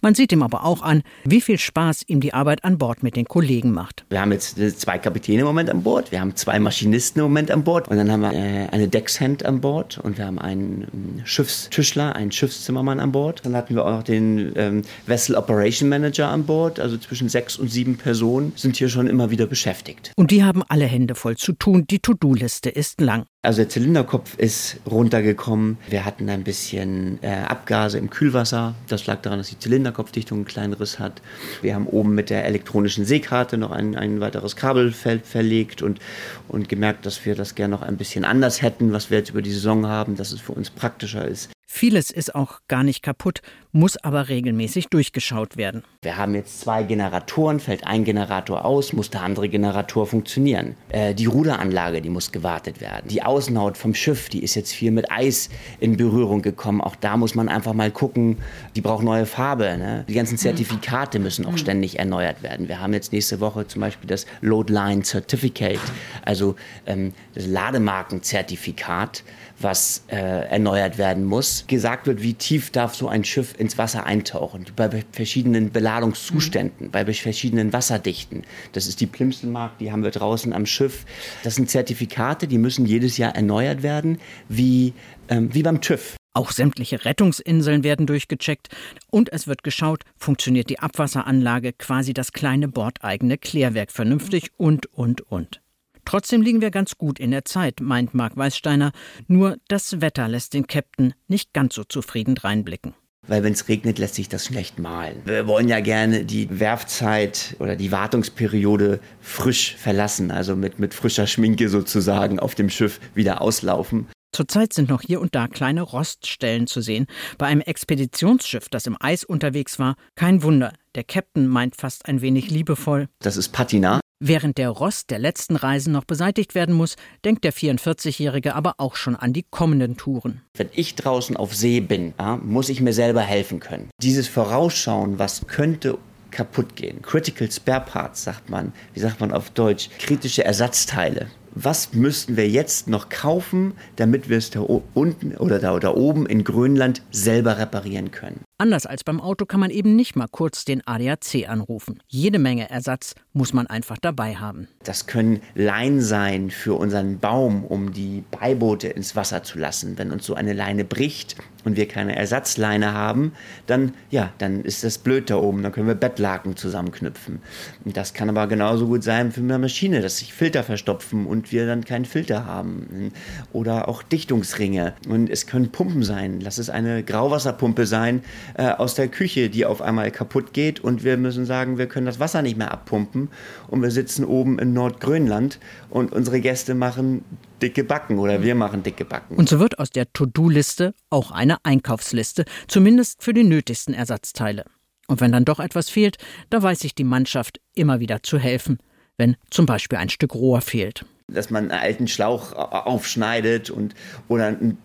Man 0.00 0.14
sieht 0.14 0.32
ihm 0.32 0.42
aber 0.42 0.64
auch 0.64 0.82
an, 0.82 1.02
wie 1.24 1.40
viel 1.40 1.58
Spaß 1.58 2.02
ihm 2.06 2.20
die 2.20 2.34
Arbeit 2.34 2.64
an 2.64 2.78
Bord 2.78 3.02
mit 3.02 3.16
den 3.16 3.26
Kollegen 3.26 3.72
macht. 3.72 4.04
Wir 4.10 4.20
haben 4.20 4.32
jetzt 4.32 4.58
äh, 4.58 4.74
zwei 4.74 4.98
Kapitäne 4.98 5.40
im 5.40 5.46
Moment 5.46 5.70
an 5.70 5.82
Bord, 5.82 6.12
wir 6.12 6.20
haben 6.20 6.36
zwei 6.36 6.58
Maschinisten 6.58 7.20
im 7.20 7.24
Moment 7.24 7.50
an 7.50 7.64
Bord 7.64 7.88
und 7.88 7.96
dann 7.96 8.10
haben 8.10 8.22
wir 8.22 8.32
äh, 8.32 8.68
eine 8.70 8.88
Deckshand 8.88 9.44
an 9.44 9.60
Bord 9.60 9.98
und 9.98 10.18
wir 10.18 10.26
haben 10.26 10.38
einen 10.38 10.86
ähm, 10.92 11.20
Schiffstischler, 11.24 12.14
einen 12.14 12.32
Schiffszimmermann 12.32 13.00
an 13.00 13.12
Bord. 13.12 13.44
Dann 13.44 13.56
hatten 13.56 13.74
wir 13.74 13.84
auch 13.84 13.90
noch 13.90 14.02
den 14.02 14.52
ähm, 14.56 14.82
Vessel 15.06 15.36
Operation 15.36 15.88
Manager 15.88 16.28
an 16.28 16.44
Bord, 16.44 16.80
also 16.80 16.96
zwischen 16.98 17.28
sechs 17.28 17.56
und 17.56 17.68
sieben 17.70 17.96
Personen 17.96 18.52
sind 18.56 18.76
hier 18.76 18.88
schon 18.88 19.06
immer 19.06 19.30
wieder 19.30 19.46
beschäftigt. 19.46 20.12
Und 20.16 20.30
die 20.30 20.44
haben 20.44 20.62
alle 20.68 20.86
Hände 20.86 21.14
voll 21.14 21.36
zu 21.36 21.52
tun, 21.52 21.86
die 21.88 21.98
To-Do-Liste 21.98 22.70
ist 22.70 23.00
lang. 23.00 23.26
Also 23.44 23.62
der 23.62 23.68
Zylinderkopf 23.68 24.38
ist 24.38 24.76
runtergekommen. 24.88 25.76
Wir 25.88 26.04
hatten 26.04 26.28
ein 26.28 26.44
bisschen 26.44 27.18
äh, 27.24 27.42
Abgase 27.42 27.98
im 27.98 28.08
Kühlwasser. 28.08 28.76
Das 28.86 29.08
lag 29.08 29.20
daran, 29.20 29.40
dass 29.40 29.48
die 29.48 29.58
Zylinderkopfdichtung 29.58 30.38
einen 30.38 30.44
kleinen 30.44 30.74
Riss 30.74 31.00
hat. 31.00 31.20
Wir 31.60 31.74
haben 31.74 31.88
oben 31.88 32.14
mit 32.14 32.30
der 32.30 32.44
elektronischen 32.44 33.04
Seekarte 33.04 33.58
noch 33.58 33.72
ein, 33.72 33.96
ein 33.96 34.20
weiteres 34.20 34.54
Kabelfeld 34.54 35.26
verlegt 35.26 35.82
und, 35.82 35.98
und 36.46 36.68
gemerkt, 36.68 37.04
dass 37.04 37.26
wir 37.26 37.34
das 37.34 37.56
gerne 37.56 37.74
noch 37.74 37.82
ein 37.82 37.96
bisschen 37.96 38.24
anders 38.24 38.62
hätten, 38.62 38.92
was 38.92 39.10
wir 39.10 39.18
jetzt 39.18 39.30
über 39.30 39.42
die 39.42 39.50
Saison 39.50 39.88
haben, 39.88 40.14
dass 40.14 40.30
es 40.30 40.40
für 40.40 40.52
uns 40.52 40.70
praktischer 40.70 41.26
ist. 41.26 41.50
Vieles 41.74 42.10
ist 42.10 42.34
auch 42.34 42.60
gar 42.68 42.84
nicht 42.84 43.02
kaputt, 43.02 43.40
muss 43.72 43.96
aber 43.96 44.28
regelmäßig 44.28 44.88
durchgeschaut 44.88 45.56
werden. 45.56 45.82
Wir 46.02 46.18
haben 46.18 46.34
jetzt 46.34 46.60
zwei 46.60 46.82
Generatoren, 46.82 47.60
fällt 47.60 47.86
ein 47.86 48.04
Generator 48.04 48.66
aus, 48.66 48.92
muss 48.92 49.08
der 49.08 49.22
andere 49.22 49.48
Generator 49.48 50.06
funktionieren. 50.06 50.76
Äh, 50.90 51.14
die 51.14 51.24
Ruderanlage, 51.24 52.02
die 52.02 52.10
muss 52.10 52.30
gewartet 52.30 52.82
werden. 52.82 53.08
Die 53.08 53.22
Außenhaut 53.22 53.78
vom 53.78 53.94
Schiff, 53.94 54.28
die 54.28 54.42
ist 54.42 54.54
jetzt 54.54 54.72
viel 54.72 54.90
mit 54.90 55.10
Eis 55.10 55.48
in 55.80 55.96
Berührung 55.96 56.42
gekommen. 56.42 56.82
Auch 56.82 56.94
da 56.94 57.16
muss 57.16 57.34
man 57.34 57.48
einfach 57.48 57.72
mal 57.72 57.90
gucken, 57.90 58.36
die 58.76 58.82
braucht 58.82 59.02
neue 59.02 59.24
Farbe. 59.24 59.78
Ne? 59.78 60.04
Die 60.08 60.14
ganzen 60.14 60.36
Zertifikate 60.36 61.18
müssen 61.18 61.46
auch 61.46 61.56
ständig 61.56 61.98
erneuert 61.98 62.42
werden. 62.42 62.68
Wir 62.68 62.80
haben 62.80 62.92
jetzt 62.92 63.14
nächste 63.14 63.40
Woche 63.40 63.66
zum 63.66 63.80
Beispiel 63.80 64.08
das 64.08 64.26
Load 64.42 64.70
Line 64.70 65.04
Certificate, 65.04 65.80
also 66.22 66.54
ähm, 66.84 67.14
das 67.34 67.46
Lademarkenzertifikat 67.46 69.24
was 69.62 70.04
äh, 70.08 70.16
erneuert 70.16 70.98
werden 70.98 71.24
muss. 71.24 71.64
Gesagt 71.66 72.06
wird, 72.06 72.22
wie 72.22 72.34
tief 72.34 72.70
darf 72.70 72.94
so 72.94 73.08
ein 73.08 73.24
Schiff 73.24 73.54
ins 73.58 73.78
Wasser 73.78 74.04
eintauchen, 74.04 74.66
bei 74.76 75.04
verschiedenen 75.12 75.70
Beladungszuständen, 75.70 76.86
mhm. 76.86 76.90
bei 76.90 77.04
verschiedenen 77.12 77.72
Wasserdichten. 77.72 78.44
Das 78.72 78.86
ist 78.86 79.00
die 79.00 79.06
Plimselmark, 79.06 79.78
die 79.78 79.92
haben 79.92 80.02
wir 80.02 80.10
draußen 80.10 80.52
am 80.52 80.66
Schiff. 80.66 81.04
Das 81.44 81.54
sind 81.54 81.70
Zertifikate, 81.70 82.46
die 82.46 82.58
müssen 82.58 82.86
jedes 82.86 83.16
Jahr 83.16 83.34
erneuert 83.34 83.82
werden, 83.82 84.18
wie, 84.48 84.92
ähm, 85.28 85.54
wie 85.54 85.62
beim 85.62 85.80
TÜV. 85.80 86.16
Auch 86.34 86.50
sämtliche 86.50 87.04
Rettungsinseln 87.04 87.84
werden 87.84 88.06
durchgecheckt 88.06 88.68
und 89.10 89.30
es 89.32 89.46
wird 89.46 89.62
geschaut, 89.62 90.04
funktioniert 90.16 90.70
die 90.70 90.78
Abwasseranlage, 90.78 91.74
quasi 91.74 92.14
das 92.14 92.32
kleine 92.32 92.68
bordeigene 92.68 93.36
Klärwerk 93.36 93.92
vernünftig 93.92 94.50
und, 94.56 94.86
und, 94.94 95.20
und. 95.30 95.61
Trotzdem 96.04 96.42
liegen 96.42 96.60
wir 96.60 96.70
ganz 96.70 96.98
gut 96.98 97.18
in 97.18 97.30
der 97.30 97.44
Zeit, 97.44 97.80
meint 97.80 98.14
Mark 98.14 98.36
Weißsteiner. 98.36 98.92
Nur 99.28 99.56
das 99.68 100.00
Wetter 100.00 100.28
lässt 100.28 100.54
den 100.54 100.66
Captain 100.66 101.14
nicht 101.28 101.52
ganz 101.52 101.74
so 101.74 101.84
zufrieden 101.84 102.36
reinblicken. 102.36 102.94
Weil 103.28 103.44
wenn 103.44 103.52
es 103.52 103.68
regnet, 103.68 103.98
lässt 103.98 104.16
sich 104.16 104.28
das 104.28 104.46
schlecht 104.46 104.80
malen. 104.80 105.22
Wir 105.24 105.46
wollen 105.46 105.68
ja 105.68 105.78
gerne 105.78 106.24
die 106.24 106.58
Werfzeit 106.58 107.54
oder 107.60 107.76
die 107.76 107.92
Wartungsperiode 107.92 108.98
frisch 109.20 109.76
verlassen, 109.76 110.32
also 110.32 110.56
mit, 110.56 110.80
mit 110.80 110.92
frischer 110.92 111.28
Schminke 111.28 111.68
sozusagen 111.68 112.40
auf 112.40 112.56
dem 112.56 112.68
Schiff 112.68 112.98
wieder 113.14 113.40
auslaufen. 113.40 114.08
Zurzeit 114.34 114.72
sind 114.72 114.88
noch 114.88 115.02
hier 115.02 115.20
und 115.20 115.34
da 115.34 115.46
kleine 115.46 115.82
Roststellen 115.82 116.66
zu 116.66 116.80
sehen. 116.80 117.06
Bei 117.38 117.46
einem 117.46 117.60
Expeditionsschiff, 117.60 118.68
das 118.70 118.86
im 118.86 118.96
Eis 118.98 119.24
unterwegs 119.24 119.78
war, 119.78 119.94
kein 120.16 120.42
Wunder. 120.42 120.72
Der 120.94 121.04
Captain 121.04 121.46
meint 121.46 121.76
fast 121.76 122.06
ein 122.06 122.22
wenig 122.22 122.50
liebevoll. 122.50 123.08
Das 123.20 123.36
ist 123.36 123.50
Patina. 123.50 124.00
Während 124.24 124.56
der 124.56 124.70
Rost 124.70 125.10
der 125.10 125.18
letzten 125.18 125.56
Reisen 125.56 125.92
noch 125.92 126.04
beseitigt 126.04 126.54
werden 126.54 126.76
muss, 126.76 126.94
denkt 127.24 127.42
der 127.42 127.52
44-Jährige 127.52 128.54
aber 128.54 128.74
auch 128.76 128.94
schon 128.94 129.16
an 129.16 129.32
die 129.32 129.42
kommenden 129.42 129.96
Touren. 129.96 130.42
Wenn 130.54 130.68
ich 130.74 130.94
draußen 130.94 131.36
auf 131.36 131.56
See 131.56 131.80
bin, 131.80 132.14
ja, 132.20 132.36
muss 132.36 132.68
ich 132.68 132.80
mir 132.80 132.92
selber 132.92 133.22
helfen 133.22 133.58
können. 133.58 133.90
Dieses 134.00 134.28
Vorausschauen, 134.28 135.18
was 135.18 135.48
könnte 135.48 135.98
kaputt 136.30 136.76
gehen. 136.76 137.02
Critical 137.02 137.50
Spare 137.50 137.84
Parts 137.84 138.22
sagt 138.22 138.48
man, 138.48 138.72
wie 138.94 139.00
sagt 139.00 139.18
man 139.18 139.32
auf 139.32 139.50
Deutsch, 139.50 139.90
kritische 139.98 140.44
Ersatzteile 140.44 141.26
was 141.54 141.92
müssten 141.92 142.36
wir 142.36 142.48
jetzt 142.48 142.88
noch 142.88 143.08
kaufen, 143.08 143.74
damit 143.96 144.28
wir 144.28 144.38
es 144.38 144.50
da 144.50 144.60
unten 144.60 145.36
oder 145.36 145.58
da, 145.58 145.78
da 145.78 145.94
oben 145.94 146.26
in 146.26 146.44
Grönland 146.44 147.02
selber 147.10 147.58
reparieren 147.58 148.10
können. 148.10 148.40
Anders 148.62 148.86
als 148.86 149.02
beim 149.02 149.20
Auto 149.20 149.44
kann 149.44 149.58
man 149.58 149.70
eben 149.70 149.96
nicht 149.96 150.14
mal 150.14 150.28
kurz 150.30 150.64
den 150.64 150.86
ADAC 150.86 151.48
anrufen. 151.48 152.00
Jede 152.06 152.38
Menge 152.38 152.70
Ersatz 152.70 153.16
muss 153.32 153.52
man 153.52 153.66
einfach 153.66 153.98
dabei 154.00 154.36
haben. 154.36 154.68
Das 154.84 155.08
können 155.08 155.40
Leinen 155.56 156.00
sein 156.00 156.48
für 156.50 156.74
unseren 156.74 157.18
Baum, 157.18 157.64
um 157.64 157.92
die 157.92 158.22
Beiboote 158.30 158.86
ins 158.86 159.16
Wasser 159.16 159.42
zu 159.42 159.58
lassen. 159.58 159.98
Wenn 159.98 160.12
uns 160.12 160.26
so 160.26 160.34
eine 160.34 160.52
Leine 160.52 160.84
bricht 160.84 161.34
und 161.64 161.76
wir 161.76 161.88
keine 161.88 162.14
Ersatzleine 162.14 162.92
haben, 162.92 163.32
dann, 163.66 163.94
ja, 164.10 164.32
dann 164.38 164.64
ist 164.64 164.84
das 164.84 164.98
blöd 164.98 165.28
da 165.28 165.38
oben. 165.38 165.64
Dann 165.64 165.72
können 165.72 165.88
wir 165.88 165.96
Bettlaken 165.96 166.56
zusammenknüpfen. 166.56 167.40
Das 167.84 168.14
kann 168.14 168.28
aber 168.28 168.46
genauso 168.46 168.86
gut 168.86 169.02
sein 169.02 169.32
für 169.32 169.40
eine 169.40 169.58
Maschine, 169.58 170.02
dass 170.02 170.18
sich 170.18 170.32
Filter 170.32 170.62
verstopfen 170.62 171.26
und 171.26 171.41
wir 171.50 171.66
dann 171.66 171.84
keinen 171.84 172.04
Filter 172.04 172.46
haben. 172.46 173.12
Oder 173.52 173.88
auch 173.88 174.02
Dichtungsringe. 174.02 174.94
Und 175.08 175.28
es 175.28 175.46
können 175.46 175.72
Pumpen 175.72 176.02
sein. 176.02 176.40
Lass 176.40 176.58
es 176.58 176.70
eine 176.70 177.02
Grauwasserpumpe 177.02 177.86
sein, 177.86 178.22
äh, 178.54 178.68
aus 178.68 178.94
der 178.94 179.08
Küche, 179.08 179.50
die 179.50 179.66
auf 179.66 179.82
einmal 179.82 180.10
kaputt 180.10 180.52
geht 180.52 180.80
und 180.80 181.02
wir 181.04 181.16
müssen 181.16 181.46
sagen, 181.46 181.78
wir 181.78 181.86
können 181.86 182.06
das 182.06 182.20
Wasser 182.20 182.42
nicht 182.42 182.56
mehr 182.56 182.70
abpumpen 182.70 183.28
und 183.68 183.82
wir 183.82 183.90
sitzen 183.90 184.24
oben 184.24 184.58
in 184.58 184.72
Nordgrönland 184.72 185.58
und 185.90 186.12
unsere 186.12 186.40
Gäste 186.40 186.74
machen 186.74 187.24
dicke 187.62 187.84
Backen 187.84 188.18
oder 188.18 188.42
wir 188.42 188.54
machen 188.54 188.82
dicke 188.82 189.04
Backen. 189.04 189.36
Und 189.36 189.48
so 189.48 189.58
wird 189.60 189.78
aus 189.78 189.90
der 189.90 190.12
To-Do-Liste 190.12 190.94
auch 191.10 191.30
eine 191.30 191.64
Einkaufsliste, 191.64 192.44
zumindest 192.66 193.22
für 193.22 193.32
die 193.32 193.44
nötigsten 193.44 193.94
Ersatzteile. 193.94 194.64
Und 195.06 195.20
wenn 195.20 195.32
dann 195.32 195.44
doch 195.44 195.60
etwas 195.60 195.88
fehlt, 195.88 196.18
da 196.50 196.62
weiß 196.62 196.80
sich 196.80 196.94
die 196.94 197.04
Mannschaft 197.04 197.60
immer 197.74 198.00
wieder 198.00 198.22
zu 198.22 198.38
helfen, 198.38 198.78
wenn 199.16 199.36
zum 199.50 199.66
Beispiel 199.66 199.98
ein 199.98 200.08
Stück 200.08 200.34
Rohr 200.34 200.60
fehlt. 200.60 201.04
Dass 201.32 201.50
man 201.50 201.70
einen 201.70 201.80
alten 201.80 202.08
Schlauch 202.08 202.52
aufschneidet 202.52 203.70
und 203.70 203.94
oder 204.28 204.46
ein 204.48 204.78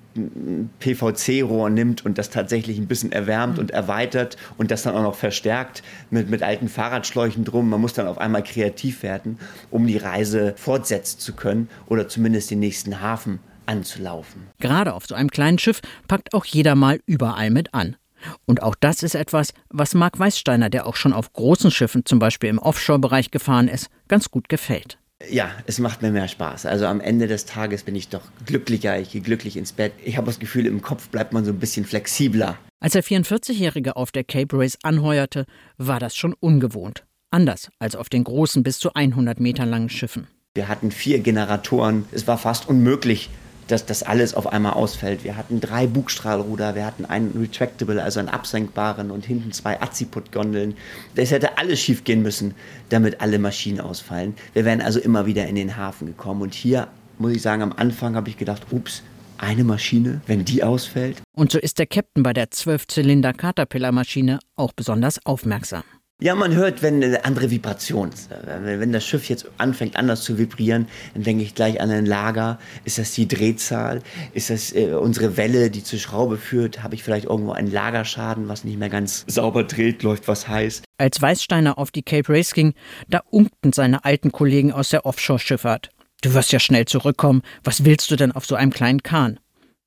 PVC-Rohr 0.80 1.70
nimmt 1.70 2.06
und 2.06 2.18
das 2.18 2.30
tatsächlich 2.30 2.78
ein 2.78 2.88
bisschen 2.88 3.12
erwärmt 3.12 3.56
mhm. 3.56 3.60
und 3.60 3.72
erweitert 3.72 4.38
und 4.58 4.72
das 4.72 4.84
dann 4.84 4.96
auch 4.96 5.04
noch 5.04 5.16
verstärkt 5.16 5.84
mit, 6.10 6.30
mit 6.30 6.44
alten 6.44 6.70
Fahrradschläuchen 6.70 7.46
drum. 7.46 7.70
Man 7.70 7.82
muss 7.82 7.94
dann 7.94 8.08
auf 8.08 8.18
einmal 8.18 8.44
kreativ 8.44 9.04
werden, 9.04 9.40
um 9.70 9.88
die 9.88 9.98
Reise 9.98 10.54
fortsetzen 10.58 11.20
zu 11.20 11.34
können 11.34 11.70
oder 11.88 12.08
zumindest 12.08 12.52
den 12.52 12.60
nächsten 12.60 13.02
Hafen 13.02 13.40
anzulaufen. 13.66 14.48
Gerade 14.60 14.94
auf 14.94 15.06
so 15.06 15.16
einem 15.16 15.30
kleinen 15.30 15.60
Schiff 15.60 15.82
packt 16.08 16.34
auch 16.34 16.46
jeder 16.46 16.76
mal 16.76 17.00
überall 17.06 17.50
mit 17.50 17.74
an. 17.74 17.96
Und 18.46 18.64
auch 18.64 18.76
das 18.76 19.04
ist 19.04 19.14
etwas, 19.14 19.54
was 19.70 19.94
Marc 19.94 20.18
Weißsteiner, 20.18 20.70
der 20.72 20.88
auch 20.88 20.96
schon 20.96 21.14
auf 21.14 21.34
großen 21.34 21.70
Schiffen, 21.70 22.06
zum 22.06 22.18
Beispiel 22.18 22.50
im 22.50 22.58
Offshore-Bereich 22.58 23.30
gefahren 23.30 23.68
ist, 23.68 23.90
ganz 24.08 24.32
gut 24.32 24.50
gefällt. 24.50 24.98
Ja, 25.30 25.50
es 25.66 25.80
macht 25.80 26.04
mir 26.04 26.12
mehr 26.12 26.28
Spaß. 26.28 26.68
Also 26.68 26.86
am 26.86 27.02
Ende 27.02 27.28
des 27.28 27.46
Tages 27.46 27.84
bin 27.84 27.96
ich 27.96 28.10
doch 28.10 28.22
glücklicher, 28.46 29.00
ich 29.00 29.12
gehe 29.12 29.22
glücklich 29.22 29.58
ins 29.58 29.74
Bett. 29.74 29.94
Ich 30.06 30.16
habe 30.16 30.28
das 30.28 30.38
Gefühl, 30.38 30.68
im 30.68 30.82
Kopf 30.82 31.10
bleibt 31.10 31.34
man 31.34 31.44
so 31.44 31.52
ein 31.52 31.60
bisschen 31.60 31.86
flexibler. 31.86 32.58
Als 32.80 32.94
der 32.94 33.04
44-Jährige 33.04 33.96
auf 33.96 34.12
der 34.12 34.24
Cape 34.24 34.56
Race 34.58 34.78
anheuerte, 34.84 35.46
war 35.78 36.00
das 36.00 36.16
schon 36.16 36.34
ungewohnt. 36.40 37.06
Anders 37.32 37.70
als 37.80 37.96
auf 37.96 38.10
den 38.10 38.24
großen 38.24 38.62
bis 38.62 38.78
zu 38.78 38.94
100 38.94 39.40
Meter 39.40 39.66
langen 39.66 39.90
Schiffen. 39.90 40.28
Wir 40.54 40.68
hatten 40.68 40.92
vier 40.92 41.20
Generatoren. 41.20 42.06
Es 42.12 42.28
war 42.28 42.38
fast 42.38 42.70
unmöglich, 42.70 43.30
dass 43.68 43.86
das 43.86 44.04
alles 44.04 44.34
auf 44.34 44.48
einmal 44.48 44.74
ausfällt. 44.74 45.24
Wir 45.24 45.38
hatten 45.38 45.60
drei 45.60 45.88
Bugstrahlruder, 45.88 46.76
wir 46.76 46.86
hatten 46.86 47.06
einen 47.06 47.32
Retractable, 47.38 48.02
also 48.02 48.20
einen 48.20 48.30
absenkbaren 48.30 49.12
und 49.12 49.26
hinten 49.26 49.52
zwei 49.52 49.82
Aziput-Gondeln. 49.82 50.76
Das 51.16 51.32
hätte 51.32 51.58
alles 51.58 51.80
schief 51.80 52.04
gehen 52.04 52.22
müssen, 52.22 52.56
damit 52.90 53.22
alle 53.22 53.40
Maschinen 53.40 53.80
ausfallen. 53.80 54.36
Wir 54.54 54.66
wären 54.66 54.82
also 54.82 55.00
immer 55.00 55.26
wieder 55.26 55.48
in 55.48 55.56
den 55.56 55.78
Hafen 55.78 56.08
gekommen. 56.08 56.42
Und 56.42 56.54
hier 56.54 56.88
muss 57.20 57.34
ich 57.34 57.42
sagen, 57.42 57.62
am 57.62 57.74
Anfang 57.74 58.16
habe 58.16 58.30
ich 58.30 58.38
gedacht, 58.38 58.68
ups, 58.72 59.04
eine 59.38 59.64
Maschine, 59.64 60.22
wenn 60.26 60.46
die 60.46 60.64
ausfällt. 60.64 61.22
Und 61.36 61.52
so 61.52 61.60
ist 61.60 61.80
der 61.80 61.86
Captain 61.86 62.24
bei 62.24 62.34
der 62.34 62.50
12-Zylinder 62.50 63.34
Caterpillar-Maschine 63.34 64.40
auch 64.56 64.74
besonders 64.74 65.24
aufmerksam. 65.26 65.84
Ja, 66.20 66.34
man 66.34 66.56
hört, 66.56 66.82
wenn 66.82 67.04
eine 67.04 67.26
andere 67.26 67.52
Vibration, 67.52 68.10
wenn 68.64 68.92
das 68.92 69.06
Schiff 69.06 69.30
jetzt 69.30 69.46
anfängt 69.60 69.96
anders 69.96 70.24
zu 70.24 70.40
vibrieren, 70.40 70.88
dann 71.14 71.22
denke 71.22 71.44
ich 71.44 71.54
gleich 71.54 71.80
an 71.80 71.92
ein 71.92 72.08
Lager. 72.08 72.58
Ist 72.86 72.98
das 72.98 73.12
die 73.12 73.28
Drehzahl? 73.28 74.02
Ist 74.34 74.50
das 74.50 74.74
äh, 74.74 74.94
unsere 74.94 75.38
Welle, 75.38 75.70
die 75.70 75.84
zur 75.84 76.00
Schraube 76.00 76.38
führt? 76.38 76.82
Habe 76.82 76.96
ich 76.96 77.04
vielleicht 77.04 77.28
irgendwo 77.28 77.52
einen 77.52 77.70
Lagerschaden, 77.70 78.48
was 78.48 78.64
nicht 78.64 78.80
mehr 78.80 78.90
ganz 78.90 79.26
sauber 79.28 79.64
dreht, 79.64 80.02
läuft 80.02 80.28
was 80.28 80.48
heiß? 80.48 80.82
Als 80.98 81.22
Weißsteiner 81.22 81.78
auf 81.78 81.92
die 81.92 82.02
Cape 82.02 82.34
Race 82.34 82.56
ging, 82.56 82.74
da 83.08 83.22
unkten 83.30 83.72
seine 83.72 84.04
alten 84.04 84.32
Kollegen 84.32 84.72
aus 84.72 84.90
der 84.90 85.06
Offshore-Schifffahrt. 85.06 85.92
Du 86.24 86.34
wirst 86.34 86.52
ja 86.52 86.60
schnell 86.60 86.86
zurückkommen. 86.86 87.44
Was 87.64 87.86
willst 87.86 88.10
du 88.10 88.16
denn 88.16 88.32
auf 88.32 88.48
so 88.48 88.56
einem 88.56 88.72
kleinen 88.72 89.04
Kahn? 89.04 89.40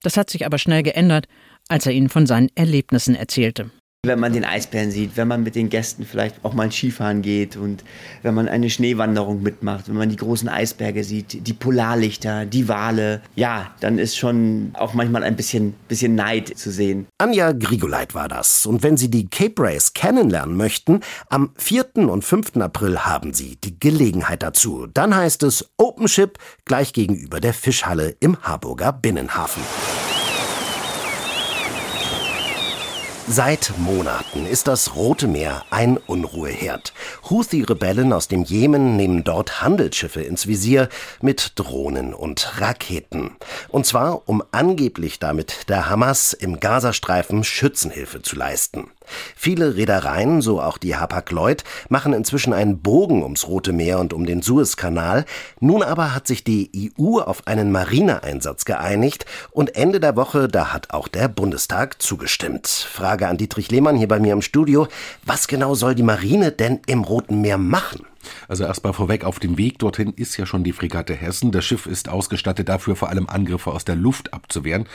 Das 0.05 0.17
hat 0.17 0.31
sich 0.31 0.47
aber 0.47 0.59
schnell 0.59 0.85
geändert, 0.85 1.27
als 1.67 1.87
er 1.87 1.93
ihnen 1.93 2.09
von 2.09 2.29
seinen 2.29 2.51
Erlebnissen 2.55 3.17
erzählte. 3.17 3.73
Wenn 4.07 4.19
man 4.19 4.33
den 4.33 4.47
Eisbären 4.47 4.91
sieht, 4.91 5.19
wenn 5.19 5.29
man 5.29 5.43
mit 5.43 5.55
den 5.55 5.69
Gästen 5.69 6.07
vielleicht 6.07 6.43
auch 6.43 6.55
mal 6.55 6.73
Skifahren 6.73 7.21
geht 7.21 7.59
und 7.59 7.85
wenn 8.23 8.33
man 8.33 8.49
eine 8.49 8.71
Schneewanderung 8.71 9.43
mitmacht, 9.43 9.91
wenn 9.91 9.95
man 9.95 10.09
die 10.09 10.17
großen 10.17 10.49
Eisberge 10.49 11.05
sieht, 11.05 11.47
die 11.47 11.53
Polarlichter, 11.53 12.47
die 12.47 12.67
Wale, 12.67 13.21
ja, 13.37 13.75
dann 13.81 13.99
ist 13.99 14.17
schon 14.17 14.71
auch 14.73 14.95
manchmal 14.95 15.23
ein 15.23 15.37
bisschen, 15.37 15.75
bisschen 15.87 16.15
Neid 16.15 16.49
zu 16.49 16.71
sehen. 16.71 17.09
Anja 17.19 17.53
Grigoleit 17.53 18.15
war 18.15 18.27
das. 18.27 18.65
Und 18.65 18.83
wenn 18.83 18.97
Sie 18.97 19.11
die 19.11 19.29
Cape 19.29 19.63
Race 19.63 19.93
kennenlernen 19.93 20.57
möchten, 20.57 21.01
am 21.29 21.51
4. 21.57 22.09
und 22.09 22.25
5. 22.25 22.57
April 22.57 23.01
haben 23.01 23.35
Sie 23.35 23.57
die 23.57 23.79
Gelegenheit 23.79 24.43
dazu. 24.43 24.87
Dann 24.87 25.15
heißt 25.15 25.43
es 25.43 25.69
Open 25.77 26.09
Ship 26.09 26.39
gleich 26.65 26.95
gegenüber 26.95 27.39
der 27.39 27.53
Fischhalle 27.53 28.17
im 28.21 28.43
Harburger 28.45 28.95
Binnenhafen. 28.95 29.63
Seit 33.33 33.75
Monaten 33.79 34.45
ist 34.45 34.67
das 34.67 34.97
Rote 34.97 35.29
Meer 35.29 35.65
ein 35.71 35.99
Unruheherd. 35.99 36.93
Houthi-Rebellen 37.31 38.13
aus 38.13 38.27
dem 38.27 38.43
Jemen 38.43 38.97
nehmen 38.97 39.23
dort 39.23 39.63
Handelsschiffe 39.63 40.21
ins 40.21 40.49
Visier 40.49 40.89
mit 41.21 41.53
Drohnen 41.55 42.13
und 42.13 42.61
Raketen. 42.61 43.37
Und 43.69 43.87
zwar, 43.87 44.29
um 44.29 44.43
angeblich 44.51 45.21
damit 45.21 45.69
der 45.69 45.89
Hamas 45.89 46.33
im 46.33 46.59
Gazastreifen 46.59 47.45
Schützenhilfe 47.45 48.21
zu 48.21 48.35
leisten. 48.35 48.91
Viele 49.37 49.77
Reedereien, 49.77 50.43
so 50.43 50.61
auch 50.61 50.79
die 50.79 50.97
Hapag-Lloyd, 50.97 51.65
machen 51.89 52.13
inzwischen 52.13 52.53
einen 52.53 52.81
Bogen 52.81 53.23
ums 53.23 53.49
Rote 53.49 53.73
Meer 53.73 53.99
und 54.01 54.13
um 54.13 54.27
den 54.27 54.43
Suezkanal. 54.43 55.25
Nun 55.61 55.83
aber 55.83 56.15
hat 56.15 56.27
sich 56.27 56.45
die 56.45 56.93
EU 57.01 57.19
auf 57.21 57.47
einen 57.47 57.73
Marineeinsatz 57.73 58.65
geeinigt 58.65 59.27
und 59.51 59.77
Ende 59.77 60.01
der 60.01 60.17
Woche, 60.17 60.49
da 60.49 60.73
hat 60.73 60.93
auch 60.93 61.09
der 61.09 61.29
Bundestag 61.29 62.03
zugestimmt. 62.03 62.67
Frage 62.67 63.29
an 63.29 63.37
Dietrich 63.37 63.71
Lehmann 63.71 63.97
hier 63.97 64.09
bei 64.09 64.19
mir 64.19 64.33
im 64.33 64.43
Studio. 64.43 64.87
Was 65.25 65.49
genau 65.49 65.75
soll 65.75 65.95
die 65.95 66.03
Marine 66.03 66.53
denn 66.53 66.81
im 66.87 67.05
Roten 67.05 67.41
Meer 67.41 67.59
machen? 67.59 68.10
Also 68.49 68.65
erstmal 68.65 68.93
vorweg, 68.93 69.25
auf 69.25 69.39
dem 69.39 69.59
Weg 69.59 69.79
dorthin 69.79 70.13
ist 70.15 70.37
ja 70.37 70.47
schon 70.47 70.65
die 70.65 70.73
Fregatte 70.73 71.15
Hessen. 71.15 71.53
Das 71.53 71.65
Schiff 71.65 71.87
ist 71.87 72.09
ausgestattet 72.09 72.69
dafür, 72.69 72.97
vor 72.97 73.09
allem 73.09 73.29
Angriffe 73.29 73.71
aus 73.71 73.85
der 73.85 73.97
Luft 73.97 74.35
abzuwehren. 74.35 74.87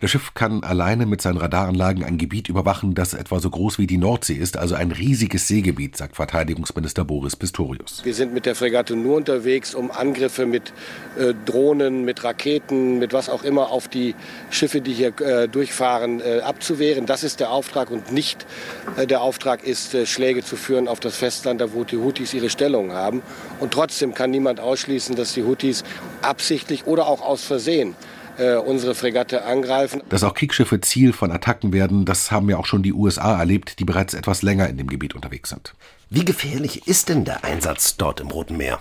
Das 0.00 0.10
Schiff 0.10 0.34
kann 0.34 0.62
alleine 0.64 1.06
mit 1.06 1.22
seinen 1.22 1.38
Radaranlagen 1.38 2.04
ein 2.04 2.18
Gebiet 2.18 2.48
überwachen, 2.48 2.94
das 2.94 3.14
etwa 3.14 3.40
so 3.40 3.50
groß 3.50 3.78
wie 3.78 3.86
die 3.86 3.98
Nordsee 3.98 4.34
ist, 4.34 4.56
also 4.56 4.74
ein 4.74 4.92
riesiges 4.92 5.48
Seegebiet, 5.48 5.96
sagt 5.96 6.16
Verteidigungsminister 6.16 7.04
Boris 7.04 7.36
Pistorius. 7.36 8.04
Wir 8.04 8.14
sind 8.14 8.34
mit 8.34 8.46
der 8.46 8.54
Fregatte 8.54 8.96
nur 8.96 9.16
unterwegs, 9.16 9.74
um 9.74 9.90
Angriffe 9.90 10.46
mit 10.46 10.72
äh, 11.18 11.34
Drohnen, 11.46 12.04
mit 12.04 12.24
Raketen, 12.24 12.98
mit 12.98 13.12
was 13.12 13.28
auch 13.28 13.44
immer 13.44 13.70
auf 13.70 13.88
die 13.88 14.14
Schiffe, 14.50 14.80
die 14.80 14.92
hier 14.92 15.18
äh, 15.20 15.48
durchfahren, 15.48 16.20
äh, 16.20 16.40
abzuwehren. 16.40 17.06
Das 17.06 17.24
ist 17.24 17.40
der 17.40 17.50
Auftrag 17.50 17.90
und 17.90 18.12
nicht 18.12 18.46
äh, 18.96 19.06
der 19.06 19.22
Auftrag 19.22 19.64
ist, 19.64 19.94
äh, 19.94 20.06
Schläge 20.06 20.42
zu 20.42 20.56
führen 20.56 20.88
auf 20.88 21.00
das 21.00 21.16
Festland, 21.16 21.60
da 21.60 21.72
wo 21.72 21.84
die 21.84 21.96
Houthis 21.96 22.34
ihre 22.34 22.50
Stellung 22.50 22.73
Stellung 22.74 22.92
haben. 22.92 23.22
Und 23.60 23.72
trotzdem 23.72 24.14
kann 24.14 24.30
niemand 24.30 24.60
ausschließen, 24.60 25.14
dass 25.14 25.34
die 25.34 25.44
Houthis 25.44 25.84
absichtlich 26.22 26.86
oder 26.86 27.06
auch 27.06 27.20
aus 27.20 27.44
Versehen 27.44 27.94
äh, 28.36 28.56
unsere 28.56 28.94
Fregatte 28.94 29.44
angreifen. 29.44 30.02
Dass 30.08 30.24
auch 30.24 30.34
Kriegsschiffe 30.34 30.80
Ziel 30.80 31.12
von 31.12 31.30
Attacken 31.30 31.72
werden, 31.72 32.04
das 32.04 32.32
haben 32.32 32.50
ja 32.50 32.56
auch 32.56 32.66
schon 32.66 32.82
die 32.82 32.92
USA 32.92 33.38
erlebt, 33.38 33.78
die 33.78 33.84
bereits 33.84 34.14
etwas 34.14 34.42
länger 34.42 34.68
in 34.68 34.76
dem 34.76 34.88
Gebiet 34.88 35.14
unterwegs 35.14 35.50
sind. 35.50 35.74
Wie 36.10 36.24
gefährlich 36.24 36.88
ist 36.88 37.08
denn 37.08 37.24
der 37.24 37.44
Einsatz 37.44 37.96
dort 37.96 38.20
im 38.20 38.28
Roten 38.28 38.56
Meer? 38.56 38.80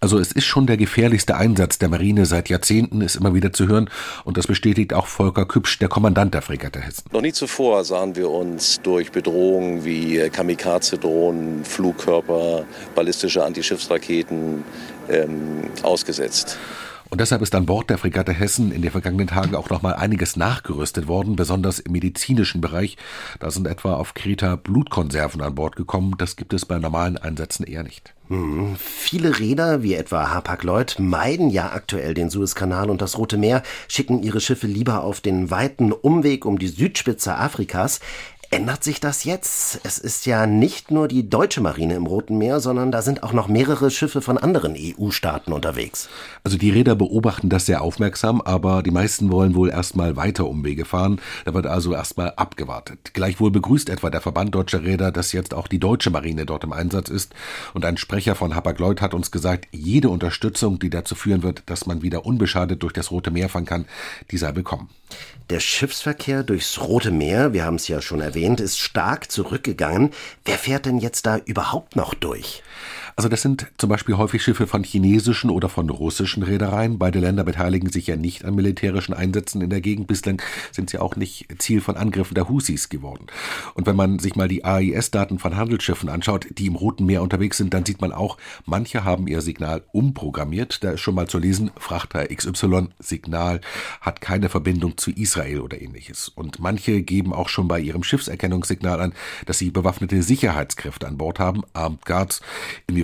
Also 0.00 0.18
es 0.18 0.32
ist 0.32 0.44
schon 0.44 0.66
der 0.66 0.76
gefährlichste 0.76 1.36
Einsatz 1.36 1.78
der 1.78 1.88
Marine 1.88 2.26
seit 2.26 2.48
Jahrzehnten, 2.48 3.00
ist 3.00 3.16
immer 3.16 3.34
wieder 3.34 3.52
zu 3.52 3.68
hören. 3.68 3.90
Und 4.24 4.36
das 4.36 4.46
bestätigt 4.46 4.92
auch 4.94 5.06
Volker 5.06 5.46
Küpsch, 5.46 5.78
der 5.78 5.88
Kommandant 5.88 6.34
der 6.34 6.42
Fregatte 6.42 6.80
Hessen. 6.80 7.04
Noch 7.12 7.20
nie 7.20 7.32
zuvor 7.32 7.84
sahen 7.84 8.16
wir 8.16 8.30
uns 8.30 8.80
durch 8.82 9.12
Bedrohungen 9.12 9.84
wie 9.84 10.28
Kamikaze-Drohnen, 10.30 11.64
Flugkörper, 11.64 12.64
ballistische 12.94 13.44
Antischiffsraketen 13.44 14.64
ähm, 15.08 15.70
ausgesetzt. 15.82 16.58
Und 17.14 17.20
deshalb 17.20 17.42
ist 17.42 17.54
an 17.54 17.64
Bord 17.64 17.90
der 17.90 17.98
Fregatte 17.98 18.32
Hessen 18.32 18.72
in 18.72 18.82
den 18.82 18.90
vergangenen 18.90 19.28
Tagen 19.28 19.54
auch 19.54 19.70
noch 19.70 19.82
mal 19.82 19.92
einiges 19.94 20.34
nachgerüstet 20.34 21.06
worden, 21.06 21.36
besonders 21.36 21.78
im 21.78 21.92
medizinischen 21.92 22.60
Bereich. 22.60 22.96
Da 23.38 23.52
sind 23.52 23.68
etwa 23.68 23.94
auf 23.94 24.14
Kreta 24.14 24.56
Blutkonserven 24.56 25.40
an 25.40 25.54
Bord 25.54 25.76
gekommen. 25.76 26.16
Das 26.18 26.34
gibt 26.34 26.52
es 26.52 26.66
bei 26.66 26.76
normalen 26.80 27.16
Einsätzen 27.16 27.62
eher 27.62 27.84
nicht. 27.84 28.14
Hm. 28.28 28.74
Viele 28.76 29.38
Räder, 29.38 29.84
wie 29.84 29.94
etwa 29.94 30.30
Hapag-Lloyd, 30.30 30.96
meiden 30.98 31.50
ja 31.50 31.70
aktuell 31.70 32.14
den 32.14 32.30
Suezkanal 32.30 32.90
und 32.90 33.00
das 33.00 33.16
Rote 33.16 33.36
Meer, 33.36 33.62
schicken 33.86 34.22
ihre 34.24 34.40
Schiffe 34.40 34.66
lieber 34.66 35.04
auf 35.04 35.20
den 35.20 35.52
weiten 35.52 35.92
Umweg 35.92 36.44
um 36.44 36.58
die 36.58 36.66
Südspitze 36.66 37.36
Afrikas. 37.36 38.00
Ändert 38.54 38.84
sich 38.84 39.00
das 39.00 39.24
jetzt? 39.24 39.80
Es 39.82 39.98
ist 39.98 40.26
ja 40.26 40.46
nicht 40.46 40.92
nur 40.92 41.08
die 41.08 41.28
deutsche 41.28 41.60
Marine 41.60 41.96
im 41.96 42.06
Roten 42.06 42.38
Meer, 42.38 42.60
sondern 42.60 42.92
da 42.92 43.02
sind 43.02 43.24
auch 43.24 43.32
noch 43.32 43.48
mehrere 43.48 43.90
Schiffe 43.90 44.20
von 44.20 44.38
anderen 44.38 44.76
EU-Staaten 44.78 45.52
unterwegs. 45.52 46.08
Also 46.44 46.56
die 46.56 46.70
Räder 46.70 46.94
beobachten 46.94 47.48
das 47.48 47.66
sehr 47.66 47.82
aufmerksam, 47.82 48.40
aber 48.40 48.84
die 48.84 48.92
meisten 48.92 49.32
wollen 49.32 49.56
wohl 49.56 49.70
erstmal 49.70 50.14
weiter 50.14 50.46
Umwege 50.46 50.84
fahren. 50.84 51.20
Da 51.44 51.52
wird 51.52 51.66
also 51.66 51.94
erstmal 51.94 52.32
abgewartet. 52.36 53.10
Gleichwohl 53.12 53.50
begrüßt 53.50 53.88
etwa 53.88 54.08
der 54.08 54.20
Verband 54.20 54.54
deutscher 54.54 54.84
Räder, 54.84 55.10
dass 55.10 55.32
jetzt 55.32 55.52
auch 55.52 55.66
die 55.66 55.80
deutsche 55.80 56.10
Marine 56.10 56.46
dort 56.46 56.62
im 56.62 56.72
Einsatz 56.72 57.08
ist. 57.08 57.34
Und 57.72 57.84
ein 57.84 57.96
Sprecher 57.96 58.36
von 58.36 58.54
Hapag-Lloyd 58.54 59.00
hat 59.00 59.14
uns 59.14 59.32
gesagt, 59.32 59.66
jede 59.72 60.10
Unterstützung, 60.10 60.78
die 60.78 60.90
dazu 60.90 61.16
führen 61.16 61.42
wird, 61.42 61.64
dass 61.66 61.86
man 61.86 62.02
wieder 62.02 62.24
unbeschadet 62.24 62.84
durch 62.84 62.92
das 62.92 63.10
Rote 63.10 63.32
Meer 63.32 63.48
fahren 63.48 63.66
kann, 63.66 63.86
die 64.30 64.38
sei 64.38 64.52
bekommen. 64.52 64.90
Der 65.50 65.60
Schiffsverkehr 65.60 66.42
durchs 66.42 66.80
Rote 66.80 67.10
Meer, 67.10 67.52
wir 67.52 67.64
haben 67.64 67.74
es 67.74 67.86
ja 67.88 68.00
schon 68.00 68.20
erwähnt, 68.20 68.60
ist 68.60 68.78
stark 68.78 69.30
zurückgegangen. 69.30 70.10
Wer 70.44 70.56
fährt 70.56 70.86
denn 70.86 70.98
jetzt 70.98 71.26
da 71.26 71.36
überhaupt 71.36 71.96
noch 71.96 72.14
durch? 72.14 72.62
Also 73.16 73.28
das 73.28 73.42
sind 73.42 73.66
zum 73.78 73.90
Beispiel 73.90 74.16
häufig 74.16 74.42
Schiffe 74.42 74.66
von 74.66 74.82
chinesischen 74.82 75.50
oder 75.50 75.68
von 75.68 75.88
russischen 75.88 76.42
Reedereien. 76.42 76.98
Beide 76.98 77.20
Länder 77.20 77.44
beteiligen 77.44 77.90
sich 77.90 78.08
ja 78.08 78.16
nicht 78.16 78.44
an 78.44 78.56
militärischen 78.56 79.14
Einsätzen 79.14 79.60
in 79.60 79.70
der 79.70 79.80
Gegend. 79.80 80.08
Bislang 80.08 80.42
sind 80.72 80.90
sie 80.90 80.98
auch 80.98 81.14
nicht 81.14 81.46
Ziel 81.58 81.80
von 81.80 81.96
Angriffen 81.96 82.34
der 82.34 82.48
Husis 82.48 82.88
geworden. 82.88 83.26
Und 83.74 83.86
wenn 83.86 83.94
man 83.94 84.18
sich 84.18 84.34
mal 84.34 84.48
die 84.48 84.64
AIS-Daten 84.64 85.38
von 85.38 85.56
Handelsschiffen 85.56 86.08
anschaut, 86.08 86.46
die 86.58 86.66
im 86.66 86.74
Roten 86.74 87.06
Meer 87.06 87.22
unterwegs 87.22 87.56
sind, 87.56 87.72
dann 87.72 87.84
sieht 87.84 88.00
man 88.00 88.12
auch, 88.12 88.36
manche 88.66 89.04
haben 89.04 89.28
ihr 89.28 89.42
Signal 89.42 89.84
umprogrammiert. 89.92 90.82
Da 90.82 90.92
ist 90.92 91.00
schon 91.00 91.14
mal 91.14 91.28
zu 91.28 91.38
lesen, 91.38 91.70
Frachter 91.76 92.26
XY 92.26 92.88
Signal 92.98 93.60
hat 94.00 94.20
keine 94.20 94.48
Verbindung 94.48 94.98
zu 94.98 95.12
Israel 95.12 95.60
oder 95.60 95.80
ähnliches. 95.80 96.28
Und 96.28 96.58
manche 96.58 97.02
geben 97.02 97.32
auch 97.32 97.48
schon 97.48 97.68
bei 97.68 97.78
ihrem 97.78 98.02
Schiffserkennungssignal 98.02 99.00
an, 99.00 99.12
dass 99.46 99.58
sie 99.58 99.70
bewaffnete 99.70 100.22
Sicherheitskräfte 100.22 101.06
an 101.06 101.16
Bord 101.16 101.38
haben, 101.38 101.62
Armed 101.74 102.04
Guards. 102.06 102.40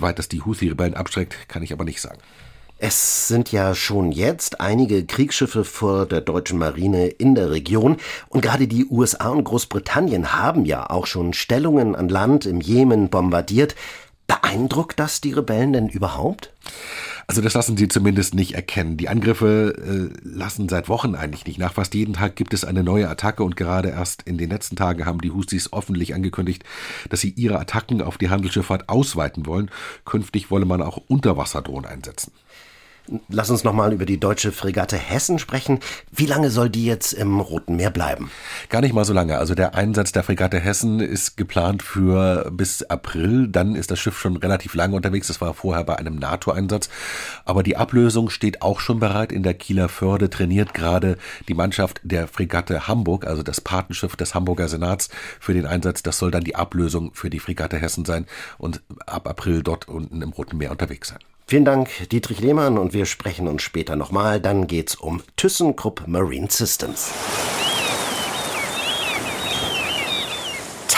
Inwieweit 0.00 0.18
das 0.18 0.28
die 0.28 0.40
Houthi-Rebellen 0.40 0.94
abschreckt, 0.94 1.46
kann 1.46 1.62
ich 1.62 1.74
aber 1.74 1.84
nicht 1.84 2.00
sagen. 2.00 2.18
Es 2.78 3.28
sind 3.28 3.52
ja 3.52 3.74
schon 3.74 4.12
jetzt 4.12 4.58
einige 4.58 5.04
Kriegsschiffe 5.04 5.62
vor 5.62 6.06
der 6.06 6.22
deutschen 6.22 6.58
Marine 6.58 7.08
in 7.08 7.34
der 7.34 7.50
Region 7.50 7.98
und 8.30 8.40
gerade 8.40 8.66
die 8.66 8.86
USA 8.86 9.28
und 9.28 9.44
Großbritannien 9.44 10.32
haben 10.32 10.64
ja 10.64 10.88
auch 10.88 11.06
schon 11.06 11.34
Stellungen 11.34 11.94
an 11.94 12.08
Land 12.08 12.46
im 12.46 12.62
Jemen 12.62 13.10
bombardiert. 13.10 13.74
Beeindruckt 14.26 14.98
das 14.98 15.20
die 15.20 15.32
Rebellen 15.32 15.74
denn 15.74 15.90
überhaupt? 15.90 16.50
Also 17.30 17.42
das 17.42 17.54
lassen 17.54 17.76
sie 17.76 17.86
zumindest 17.86 18.34
nicht 18.34 18.56
erkennen. 18.56 18.96
Die 18.96 19.08
Angriffe 19.08 19.76
äh, 19.78 20.18
lassen 20.28 20.68
seit 20.68 20.88
Wochen 20.88 21.14
eigentlich 21.14 21.46
nicht 21.46 21.60
nach. 21.60 21.74
Fast 21.74 21.94
jeden 21.94 22.14
Tag 22.14 22.34
gibt 22.34 22.52
es 22.52 22.64
eine 22.64 22.82
neue 22.82 23.08
Attacke 23.08 23.44
und 23.44 23.56
gerade 23.56 23.90
erst 23.90 24.22
in 24.22 24.36
den 24.36 24.50
letzten 24.50 24.74
Tagen 24.74 25.06
haben 25.06 25.20
die 25.20 25.30
Houthis 25.30 25.72
öffentlich 25.72 26.12
angekündigt, 26.12 26.64
dass 27.08 27.20
sie 27.20 27.30
ihre 27.30 27.60
Attacken 27.60 28.02
auf 28.02 28.18
die 28.18 28.30
Handelsschifffahrt 28.30 28.88
ausweiten 28.88 29.46
wollen. 29.46 29.70
Künftig 30.04 30.50
wolle 30.50 30.64
man 30.64 30.82
auch 30.82 30.96
Unterwasserdrohnen 31.06 31.88
einsetzen. 31.88 32.32
Lass 33.28 33.50
uns 33.50 33.64
nochmal 33.64 33.92
über 33.92 34.06
die 34.06 34.20
deutsche 34.20 34.52
Fregatte 34.52 34.96
Hessen 34.96 35.38
sprechen. 35.38 35.80
Wie 36.12 36.26
lange 36.26 36.50
soll 36.50 36.70
die 36.70 36.84
jetzt 36.84 37.12
im 37.12 37.40
Roten 37.40 37.76
Meer 37.76 37.90
bleiben? 37.90 38.30
Gar 38.68 38.82
nicht 38.82 38.92
mal 38.92 39.04
so 39.04 39.12
lange. 39.12 39.38
Also 39.38 39.54
der 39.54 39.74
Einsatz 39.74 40.12
der 40.12 40.22
Fregatte 40.22 40.60
Hessen 40.60 41.00
ist 41.00 41.36
geplant 41.36 41.82
für 41.82 42.50
bis 42.52 42.82
April. 42.84 43.48
Dann 43.48 43.74
ist 43.74 43.90
das 43.90 43.98
Schiff 43.98 44.18
schon 44.18 44.36
relativ 44.36 44.74
lange 44.74 44.94
unterwegs. 44.94 45.26
Das 45.26 45.40
war 45.40 45.54
vorher 45.54 45.84
bei 45.84 45.96
einem 45.96 46.16
NATO-Einsatz. 46.16 46.88
Aber 47.44 47.62
die 47.62 47.76
Ablösung 47.76 48.30
steht 48.30 48.62
auch 48.62 48.78
schon 48.80 49.00
bereit. 49.00 49.32
In 49.32 49.42
der 49.42 49.54
Kieler 49.54 49.88
Förde 49.88 50.30
trainiert 50.30 50.74
gerade 50.74 51.18
die 51.48 51.54
Mannschaft 51.54 52.00
der 52.04 52.28
Fregatte 52.28 52.86
Hamburg, 52.86 53.26
also 53.26 53.42
das 53.42 53.60
Patenschiff 53.60 54.14
des 54.16 54.34
Hamburger 54.34 54.68
Senats, 54.68 55.08
für 55.40 55.54
den 55.54 55.66
Einsatz. 55.66 56.02
Das 56.02 56.18
soll 56.18 56.30
dann 56.30 56.44
die 56.44 56.54
Ablösung 56.54 57.12
für 57.14 57.30
die 57.30 57.40
Fregatte 57.40 57.78
Hessen 57.78 58.04
sein 58.04 58.26
und 58.58 58.82
ab 59.06 59.28
April 59.28 59.62
dort 59.62 59.88
unten 59.88 60.22
im 60.22 60.30
Roten 60.30 60.58
Meer 60.58 60.70
unterwegs 60.70 61.08
sein. 61.08 61.18
Vielen 61.50 61.64
Dank, 61.64 62.08
Dietrich 62.10 62.38
Lehmann, 62.38 62.78
und 62.78 62.92
wir 62.92 63.06
sprechen 63.06 63.48
uns 63.48 63.62
später 63.62 63.96
nochmal. 63.96 64.40
Dann 64.40 64.68
geht's 64.68 64.94
um 64.94 65.20
ThyssenKrupp 65.34 66.04
Marine 66.06 66.46
Systems. 66.48 67.10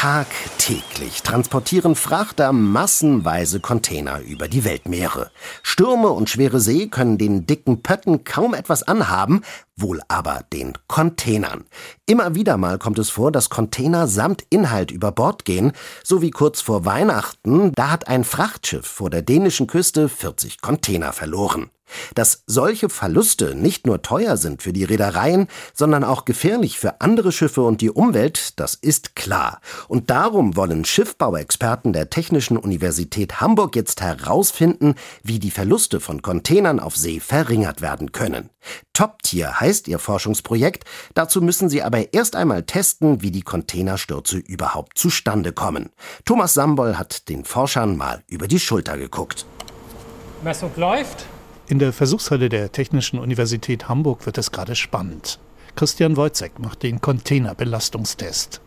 Tagtäglich 0.02 1.22
transportieren 1.22 1.94
Frachter 1.94 2.52
massenweise 2.52 3.60
Container 3.60 4.18
über 4.18 4.48
die 4.48 4.64
Weltmeere. 4.64 5.30
Stürme 5.62 6.08
und 6.08 6.28
schwere 6.28 6.58
See 6.58 6.88
können 6.88 7.18
den 7.18 7.46
dicken 7.46 7.84
Pötten 7.84 8.24
kaum 8.24 8.52
etwas 8.52 8.82
anhaben, 8.82 9.42
wohl 9.76 10.00
aber 10.08 10.40
den 10.52 10.72
Containern. 10.88 11.66
Immer 12.04 12.34
wieder 12.34 12.56
mal 12.56 12.80
kommt 12.80 12.98
es 12.98 13.10
vor, 13.10 13.30
dass 13.30 13.48
Container 13.48 14.08
samt 14.08 14.42
Inhalt 14.50 14.90
über 14.90 15.12
Bord 15.12 15.44
gehen, 15.44 15.70
so 16.02 16.20
wie 16.20 16.32
kurz 16.32 16.60
vor 16.60 16.84
Weihnachten, 16.84 17.70
da 17.76 17.92
hat 17.92 18.08
ein 18.08 18.24
Frachtschiff 18.24 18.84
vor 18.84 19.08
der 19.08 19.22
dänischen 19.22 19.68
Küste 19.68 20.08
40 20.08 20.60
Container 20.60 21.12
verloren. 21.12 21.70
Dass 22.14 22.42
solche 22.46 22.88
Verluste 22.88 23.54
nicht 23.54 23.86
nur 23.86 24.02
teuer 24.02 24.36
sind 24.36 24.62
für 24.62 24.72
die 24.72 24.84
Reedereien, 24.84 25.48
sondern 25.74 26.04
auch 26.04 26.24
gefährlich 26.24 26.78
für 26.78 27.00
andere 27.00 27.32
Schiffe 27.32 27.62
und 27.62 27.80
die 27.80 27.90
Umwelt, 27.90 28.58
das 28.60 28.74
ist 28.74 29.16
klar. 29.16 29.60
Und 29.88 30.10
darum 30.10 30.56
wollen 30.56 30.84
Schiffbauexperten 30.84 31.92
der 31.92 32.10
Technischen 32.10 32.56
Universität 32.56 33.40
Hamburg 33.40 33.76
jetzt 33.76 34.00
herausfinden, 34.00 34.94
wie 35.22 35.38
die 35.38 35.50
Verluste 35.50 36.00
von 36.00 36.22
Containern 36.22 36.80
auf 36.80 36.96
See 36.96 37.20
verringert 37.20 37.80
werden 37.80 38.12
können. 38.12 38.50
Top-Tier 38.92 39.60
heißt 39.60 39.88
ihr 39.88 39.98
Forschungsprojekt. 39.98 40.84
Dazu 41.14 41.40
müssen 41.40 41.68
sie 41.68 41.82
aber 41.82 42.12
erst 42.12 42.36
einmal 42.36 42.62
testen, 42.62 43.22
wie 43.22 43.30
die 43.30 43.42
Containerstürze 43.42 44.38
überhaupt 44.38 44.98
zustande 44.98 45.52
kommen. 45.52 45.90
Thomas 46.24 46.54
Sambol 46.54 46.98
hat 46.98 47.28
den 47.28 47.44
Forschern 47.44 47.96
mal 47.96 48.22
über 48.28 48.48
die 48.48 48.60
Schulter 48.60 48.98
geguckt. 48.98 49.46
Messung 50.42 50.70
läuft. 50.76 51.26
In 51.72 51.78
der 51.78 51.94
Versuchshalle 51.94 52.50
der 52.50 52.70
Technischen 52.70 53.18
Universität 53.18 53.88
Hamburg 53.88 54.26
wird 54.26 54.36
es 54.36 54.52
gerade 54.52 54.76
spannend. 54.76 55.38
Christian 55.74 56.18
Wojcek 56.18 56.58
macht 56.58 56.82
den 56.82 57.00
Containerbelastungstest. 57.00 58.60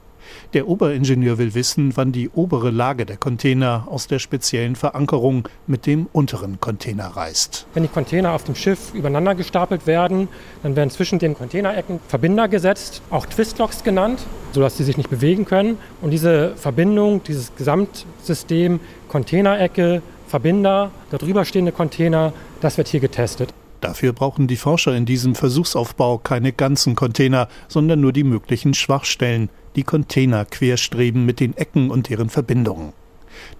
Der 0.56 0.68
Oberingenieur 0.68 1.38
will 1.38 1.54
wissen, 1.54 1.96
wann 1.98 2.12
die 2.12 2.32
obere 2.32 2.72
Lage 2.72 3.06
der 3.06 3.18
Container 3.18 3.88
aus 3.92 4.08
der 4.08 4.18
speziellen 4.18 4.76
Verankerung 4.76 5.48
mit 5.68 5.86
dem 5.86 6.08
unteren 6.14 6.60
Container 6.60 7.06
reißt. 7.06 7.68
Wenn 7.76 7.84
die 7.84 7.90
Container 7.90 8.32
auf 8.32 8.44
dem 8.44 8.56
Schiff 8.56 8.92
übereinander 8.96 9.36
gestapelt 9.36 9.86
werden, 9.86 10.28
dann 10.64 10.76
werden 10.76 10.90
zwischen 10.90 11.20
den 11.20 11.36
Containerecken 11.36 12.00
Verbinder 12.08 12.48
gesetzt, 12.48 13.04
auch 13.12 13.28
Twistlocks 13.28 13.84
genannt, 13.84 14.26
sodass 14.52 14.78
sie 14.78 14.84
sich 14.84 14.98
nicht 14.98 15.12
bewegen 15.12 15.46
können. 15.46 15.78
Und 16.02 16.10
diese 16.10 16.56
Verbindung, 16.56 17.22
dieses 17.24 17.56
Gesamtsystem 17.56 18.80
Containerecke, 19.10 20.02
Verbinder, 20.28 20.90
darüber 21.12 21.46
stehende 21.46 21.72
Container, 21.72 22.34
das 22.66 22.80
wird 22.80 22.88
hier 22.88 23.00
getestet. 23.00 23.54
Dafür 23.80 24.12
brauchen 24.12 24.48
die 24.48 24.56
Forscher 24.56 24.96
in 24.96 25.06
diesem 25.06 25.36
Versuchsaufbau 25.36 26.18
keine 26.18 26.52
ganzen 26.52 26.96
Container, 26.96 27.48
sondern 27.68 28.02
nur 28.02 28.12
die 28.12 28.24
möglichen 28.24 28.74
Schwachstellen, 28.74 29.50
die 29.76 29.84
Containerquerstreben 29.84 31.24
mit 31.26 31.40
den 31.40 31.56
Ecken 31.56 31.92
und 31.92 32.10
ihren 32.10 32.30
Verbindungen. 32.30 32.94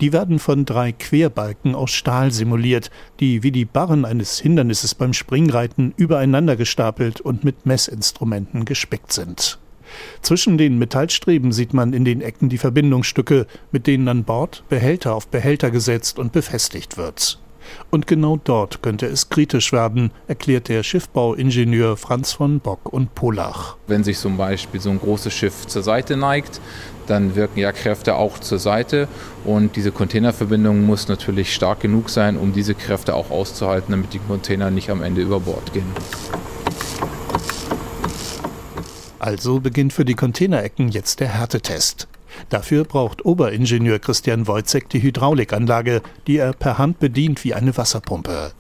Die 0.02 0.12
werden 0.12 0.40
von 0.40 0.66
drei 0.66 0.92
Querbalken 0.92 1.76
aus 1.76 1.92
Stahl 1.92 2.32
simuliert, 2.32 2.90
die 3.20 3.44
wie 3.44 3.52
die 3.52 3.66
Barren 3.66 4.06
eines 4.06 4.40
Hindernisses 4.40 4.96
beim 4.96 5.14
Springreiten 5.14 5.94
übereinander 5.98 6.56
gestapelt 6.56 7.22
und 7.22 7.44
mit 7.44 7.68
Messinstrumenten 7.68 8.66
gespickt 8.66 9.14
sind. 9.14 9.60
Zwischen 10.24 10.58
den 10.58 10.80
Metallstreben 10.80 11.52
sieht 11.52 11.76
man 11.76 11.94
in 11.94 12.06
den 12.06 12.22
Ecken 12.22 12.50
die 12.50 12.58
Verbindungsstücke, 12.58 13.46
mit 13.72 13.86
denen 13.86 14.08
an 14.08 14.24
Bord 14.24 14.64
Behälter 14.68 15.14
auf 15.14 15.28
Behälter 15.28 15.70
gesetzt 15.70 16.18
und 16.18 16.32
befestigt 16.32 16.98
wird. 16.98 17.38
Und 17.92 18.08
genau 18.08 18.40
dort 18.44 18.82
könnte 18.82 19.06
es 19.06 19.30
kritisch 19.30 19.72
werden, 19.72 20.12
erklärt 20.28 20.70
der 20.70 20.84
Schiffbauingenieur 20.84 21.98
Franz 21.98 22.34
von 22.34 22.60
Bock 22.60 22.92
und 22.92 23.16
Polach. 23.16 23.76
Wenn 23.88 24.04
sich 24.04 24.18
zum 24.18 24.38
Beispiel 24.38 24.80
so 24.80 24.90
ein 24.90 25.00
großes 25.00 25.34
Schiff 25.34 25.68
zur 25.68 25.84
Seite 25.84 26.18
neigt, 26.18 26.62
dann 27.08 27.36
wirken 27.36 27.60
ja 27.60 27.72
Kräfte 27.72 28.16
auch 28.16 28.40
zur 28.40 28.60
Seite 28.60 29.08
und 29.44 29.76
diese 29.76 29.92
Containerverbindung 29.92 30.84
muss 30.84 31.08
natürlich 31.08 31.54
stark 31.54 31.82
genug 31.82 32.10
sein, 32.10 32.38
um 32.38 32.54
diese 32.54 32.74
Kräfte 32.74 33.14
auch 33.14 33.30
auszuhalten, 33.30 33.92
damit 33.92 34.14
die 34.14 34.20
Container 34.20 34.72
nicht 34.72 34.90
am 34.90 35.04
Ende 35.04 35.22
über 35.22 35.40
Bord 35.40 35.74
gehen. 35.74 35.86
Also 39.20 39.60
beginnt 39.60 39.92
für 39.92 40.06
die 40.06 40.14
Containerecken 40.14 40.90
jetzt 40.90 41.20
der 41.20 41.30
Härtetest. 41.30 42.08
Dafür 42.50 42.84
braucht 42.84 43.26
Oberingenieur 43.26 44.00
Christian 44.00 44.48
Wojcek 44.48 44.90
die 44.90 45.02
Hydraulikanlage, 45.02 46.02
die 46.28 46.38
er 46.38 46.54
per 46.54 46.78
Hand 46.78 47.00
bedient 47.00 47.44
wie 47.44 47.54
eine 47.54 47.76
Wasserpumpe. 47.78 48.52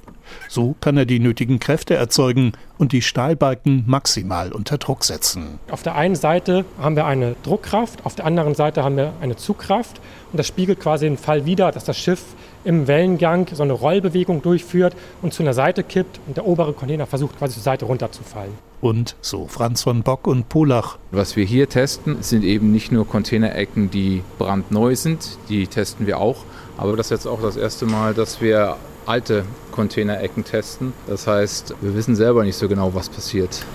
So 0.50 0.76
kann 0.82 0.98
er 0.98 1.06
die 1.06 1.20
nötigen 1.20 1.60
Kräfte 1.60 1.96
erzeugen 1.96 2.54
und 2.78 2.92
die 2.92 3.02
Stahlbalken 3.02 3.84
maximal 3.88 4.52
unter 4.52 4.78
Druck 4.78 5.04
setzen. 5.04 5.60
Auf 5.70 5.84
der 5.84 5.96
einen 5.96 6.16
Seite 6.16 6.66
haben 6.80 6.96
wir 6.96 7.06
eine 7.06 7.36
Druckkraft, 7.44 8.06
auf 8.06 8.16
der 8.16 8.26
anderen 8.26 8.56
Seite 8.56 8.84
haben 8.84 8.98
wir 8.98 9.14
eine 9.22 9.36
Zugkraft 9.36 10.00
und 10.32 10.38
das 10.38 10.48
spiegelt 10.48 10.80
quasi 10.80 11.06
den 11.06 11.18
Fall 11.18 11.46
wider, 11.46 11.72
dass 11.72 11.86
das 11.86 11.98
Schiff 11.98 12.24
im 12.66 12.88
Wellengang 12.88 13.48
so 13.54 13.64
eine 13.64 13.74
Rollbewegung 13.74 14.42
durchführt 14.42 14.96
und 15.22 15.34
zu 15.34 15.44
einer 15.44 15.54
Seite 15.54 15.84
kippt 15.84 16.20
und 16.28 16.38
der 16.38 16.46
obere 16.46 16.74
Container 16.74 17.06
versucht 17.06 17.38
quasi 17.38 17.54
zur 17.54 17.64
Seite 17.64 17.86
runterzufallen. 17.86 18.52
Und 18.82 19.16
so 19.22 19.48
Franz 19.48 19.84
von 19.84 20.04
Bock 20.04 20.28
und 20.28 20.50
Polach. 20.50 20.98
Was 21.12 21.36
wir 21.36 21.46
hier 21.46 21.70
testen, 21.70 22.18
sind 22.22 22.44
eben 22.44 22.72
nicht 22.72 22.92
nur 22.92 23.08
Containerecken, 23.08 23.90
die 23.90 24.22
brandneu 24.38 24.96
sind, 24.96 25.38
die 25.50 25.68
testen 25.68 26.08
wir 26.08 26.20
auch, 26.20 26.44
aber 26.78 26.98
das 26.98 27.08
ist 27.08 27.12
jetzt 27.12 27.28
auch 27.28 27.42
das 27.42 27.56
erste 27.56 27.86
Mal, 27.86 28.14
dass 28.14 28.42
wir 28.42 28.76
alte 29.06 29.46
Containerecken 29.72 30.44
testen. 30.44 30.94
Das 31.08 31.28
heißt, 31.28 31.76
wir 31.82 31.96
wissen 31.96 32.16
selber 32.16 32.44
nicht 32.44 32.58
so 32.58 32.68
genau, 32.68 32.94
was 32.94 33.10
passiert. 33.10 33.66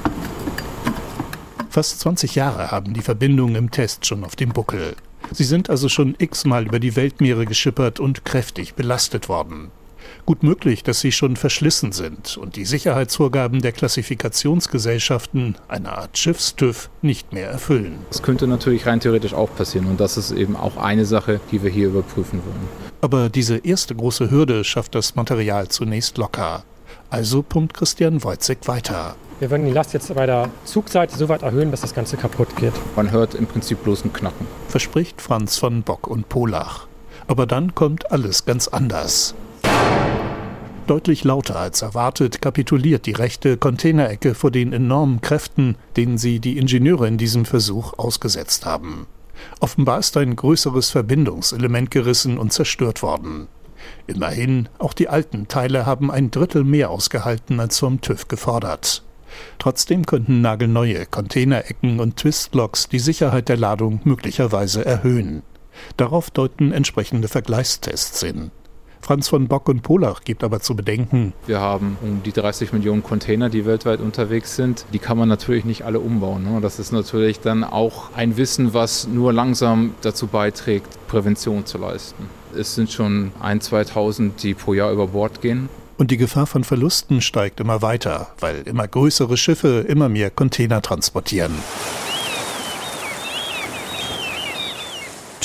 Fast 1.68 2.00
20 2.00 2.34
Jahre 2.34 2.70
haben 2.72 2.94
die 2.94 3.00
Verbindungen 3.00 3.54
im 3.54 3.70
Test 3.70 4.04
schon 4.04 4.24
auf 4.24 4.34
dem 4.34 4.50
Buckel. 4.50 4.96
Sie 5.32 5.44
sind 5.44 5.70
also 5.70 5.88
schon 5.88 6.14
x-mal 6.18 6.66
über 6.66 6.80
die 6.80 6.96
Weltmeere 6.96 7.46
geschippert 7.46 8.00
und 8.00 8.24
kräftig 8.24 8.74
belastet 8.74 9.28
worden. 9.28 9.70
Gut 10.26 10.42
möglich, 10.42 10.82
dass 10.82 11.00
sie 11.00 11.12
schon 11.12 11.36
verschlissen 11.36 11.92
sind 11.92 12.36
und 12.36 12.56
die 12.56 12.64
Sicherheitsvorgaben 12.64 13.62
der 13.62 13.72
Klassifikationsgesellschaften, 13.72 15.56
einer 15.68 15.98
Art 15.98 16.18
Schiffstüv, 16.18 16.90
nicht 17.02 17.32
mehr 17.32 17.48
erfüllen. 17.48 17.98
Das 18.08 18.22
könnte 18.22 18.46
natürlich 18.46 18.86
rein 18.86 19.00
theoretisch 19.00 19.34
auch 19.34 19.54
passieren 19.54 19.86
und 19.86 20.00
das 20.00 20.16
ist 20.16 20.32
eben 20.32 20.56
auch 20.56 20.76
eine 20.76 21.04
Sache, 21.04 21.40
die 21.50 21.62
wir 21.62 21.70
hier 21.70 21.88
überprüfen 21.88 22.40
wollen. 22.44 22.68
Aber 23.00 23.28
diese 23.28 23.58
erste 23.58 23.94
große 23.94 24.30
Hürde 24.30 24.64
schafft 24.64 24.94
das 24.94 25.14
Material 25.14 25.68
zunächst 25.68 26.18
locker. 26.18 26.64
Also 27.08 27.42
pumpt 27.42 27.74
Christian 27.74 28.22
Wojcek 28.22 28.68
weiter. 28.68 29.16
Wir 29.40 29.50
werden 29.50 29.64
die 29.64 29.72
Last 29.72 29.94
jetzt 29.94 30.14
bei 30.14 30.26
der 30.26 30.50
Zugseite 30.66 31.16
so 31.16 31.30
weit 31.30 31.40
erhöhen, 31.40 31.70
dass 31.70 31.80
das 31.80 31.94
Ganze 31.94 32.18
kaputt 32.18 32.54
geht. 32.56 32.74
Man 32.94 33.10
hört 33.10 33.34
im 33.34 33.46
Prinzip 33.46 33.82
bloß 33.82 34.04
ein 34.04 34.12
Knacken. 34.12 34.46
Verspricht 34.68 35.22
Franz 35.22 35.56
von 35.56 35.82
Bock 35.82 36.08
und 36.08 36.28
Polach. 36.28 36.86
Aber 37.26 37.46
dann 37.46 37.74
kommt 37.74 38.12
alles 38.12 38.44
ganz 38.44 38.68
anders. 38.68 39.34
Deutlich 40.86 41.24
lauter 41.24 41.56
als 41.58 41.80
erwartet 41.80 42.42
kapituliert 42.42 43.06
die 43.06 43.12
rechte 43.12 43.56
Containerecke 43.56 44.34
vor 44.34 44.50
den 44.50 44.74
enormen 44.74 45.22
Kräften, 45.22 45.76
denen 45.96 46.18
sie 46.18 46.38
die 46.38 46.58
Ingenieure 46.58 47.08
in 47.08 47.16
diesem 47.16 47.46
Versuch 47.46 47.98
ausgesetzt 47.98 48.66
haben. 48.66 49.06
Offenbar 49.60 50.00
ist 50.00 50.18
ein 50.18 50.36
größeres 50.36 50.90
Verbindungselement 50.90 51.90
gerissen 51.90 52.36
und 52.36 52.52
zerstört 52.52 53.00
worden. 53.00 53.48
Immerhin, 54.06 54.68
auch 54.78 54.92
die 54.92 55.08
alten 55.08 55.48
Teile 55.48 55.86
haben 55.86 56.10
ein 56.10 56.30
Drittel 56.30 56.62
mehr 56.62 56.90
ausgehalten 56.90 57.58
als 57.58 57.78
vom 57.78 58.02
TÜV 58.02 58.28
gefordert. 58.28 59.02
Trotzdem 59.58 60.06
könnten 60.06 60.40
nagelneue 60.40 61.06
Containerecken 61.06 62.00
und 62.00 62.16
Twistlocks 62.16 62.88
die 62.88 62.98
Sicherheit 62.98 63.48
der 63.48 63.56
Ladung 63.56 64.00
möglicherweise 64.04 64.84
erhöhen. 64.84 65.42
Darauf 65.96 66.30
deuten 66.30 66.72
entsprechende 66.72 67.28
Vergleichstests 67.28 68.20
hin. 68.20 68.50
Franz 69.00 69.28
von 69.28 69.48
Bock 69.48 69.68
und 69.68 69.82
Polach 69.82 70.22
gibt 70.22 70.44
aber 70.44 70.60
zu 70.60 70.76
bedenken. 70.76 71.32
Wir 71.46 71.60
haben 71.60 71.96
um 72.02 72.22
die 72.22 72.32
30 72.32 72.72
Millionen 72.72 73.02
Container, 73.02 73.48
die 73.48 73.64
weltweit 73.64 74.00
unterwegs 74.00 74.56
sind. 74.56 74.84
Die 74.92 74.98
kann 74.98 75.18
man 75.18 75.28
natürlich 75.28 75.64
nicht 75.64 75.84
alle 75.84 76.00
umbauen. 76.00 76.44
Ne? 76.44 76.60
Das 76.60 76.78
ist 76.78 76.92
natürlich 76.92 77.40
dann 77.40 77.64
auch 77.64 78.12
ein 78.14 78.36
Wissen, 78.36 78.74
was 78.74 79.08
nur 79.08 79.32
langsam 79.32 79.94
dazu 80.02 80.26
beiträgt, 80.26 80.86
Prävention 81.08 81.66
zu 81.66 81.78
leisten. 81.78 82.28
Es 82.56 82.74
sind 82.74 82.90
schon 82.90 83.32
ein, 83.40 83.60
2000, 83.60 84.42
die 84.42 84.54
pro 84.54 84.74
Jahr 84.74 84.92
über 84.92 85.08
Bord 85.08 85.40
gehen. 85.40 85.68
Und 86.00 86.10
die 86.10 86.16
Gefahr 86.16 86.46
von 86.46 86.64
Verlusten 86.64 87.20
steigt 87.20 87.60
immer 87.60 87.82
weiter, 87.82 88.28
weil 88.40 88.62
immer 88.62 88.88
größere 88.88 89.36
Schiffe 89.36 89.84
immer 89.86 90.08
mehr 90.08 90.30
Container 90.30 90.80
transportieren. 90.80 91.52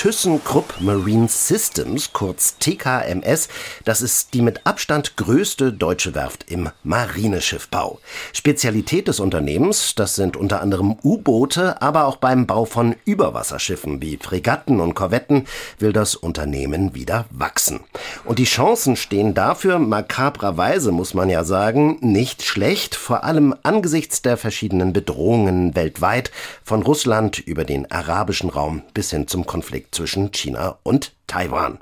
ThyssenKrupp 0.06 0.82
Marine 0.82 1.28
Systems, 1.28 2.14
kurz 2.14 2.60
TKMS. 2.60 3.50
Das 3.86 4.04
ist 4.04 4.36
die 4.36 4.44
mit 4.44 4.68
Abstand 4.68 5.18
größte 5.18 5.74
deutsche 5.74 6.14
Werft 6.14 6.52
im 6.52 6.70
Marineschiffbau. 6.84 8.00
Spezialität 8.32 9.08
des 9.08 9.20
Unternehmens, 9.20 9.96
das 9.96 10.14
sind 10.14 10.38
unter 10.38 10.62
anderem 10.62 10.96
U-Boote, 11.04 11.82
aber 11.82 12.06
auch 12.06 12.18
beim 12.18 12.46
Bau 12.46 12.66
von 12.66 12.96
Überwasserschiffen 13.06 14.00
wie 14.00 14.18
Fregatten 14.18 14.80
und 14.80 14.94
Korvetten 14.94 15.48
will 15.80 15.92
das 15.92 16.14
Unternehmen 16.14 16.94
wieder 16.94 17.26
wachsen. 17.32 17.80
Und 18.26 18.38
die 18.38 18.44
Chancen 18.44 18.98
stehen 18.98 19.34
dafür, 19.34 19.80
makabrerweise 19.80 20.92
muss 20.92 21.16
man 21.16 21.32
ja 21.32 21.44
sagen, 21.44 21.98
nicht 22.02 22.44
schlecht, 22.44 22.94
vor 22.94 23.24
allem 23.24 23.56
angesichts 23.64 24.22
der 24.22 24.38
verschiedenen 24.38 24.94
Bedrohungen 24.94 25.76
weltweit, 25.76 26.30
von 26.64 26.84
Russland 26.84 27.40
über 27.40 27.66
den 27.66 27.90
arabischen 27.90 28.52
Raum 28.52 28.84
bis 28.94 29.10
hin 29.10 29.28
zum 29.28 29.48
Konflikt 29.48 29.95
zwischen 29.96 30.32
China 30.32 30.78
und 30.84 31.14
Taiwan. 31.28 31.80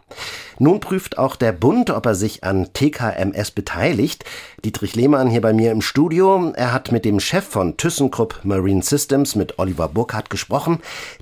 Nun 0.60 0.80
prüft 0.80 1.18
auch 1.18 1.36
der 1.36 1.52
Bund, 1.52 1.90
ob 1.90 2.06
er 2.06 2.16
sich 2.16 2.44
an 2.44 2.72
TKMS 2.74 3.52
beteiligt. 3.52 4.24
Dietrich 4.64 4.96
Lehmann 4.96 5.30
hier 5.30 5.42
bei 5.42 5.52
mir 5.52 5.72
im 5.72 5.82
Studio. 5.82 6.54
Er 6.56 6.72
hat 6.72 6.92
mit 6.92 7.06
dem 7.06 7.20
Chef 7.20 7.46
von 7.46 7.76
ThyssenKrupp 7.76 8.42
Marine 8.44 8.82
Systems, 8.82 9.36
mit 9.36 9.60
Oliver 9.60 9.90
Burkhardt, 9.90 10.30
gesprochen. 10.30 10.80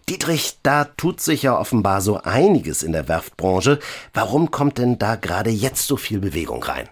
Dietrich, 0.10 0.58
da 0.64 0.86
tut 0.86 1.22
sich 1.22 1.44
ja 1.44 1.58
offenbar 1.58 2.02
so 2.02 2.22
einiges 2.22 2.84
in 2.84 2.92
der 2.92 3.08
Werftbranche. 3.08 3.80
Warum 4.14 4.52
kommt 4.52 4.78
denn 4.78 5.00
da 5.00 5.16
gerade 5.16 5.50
jetzt 5.50 5.88
so 5.88 5.98
viel 5.98 6.20
Bewegung 6.20 6.64
rein? 6.64 6.88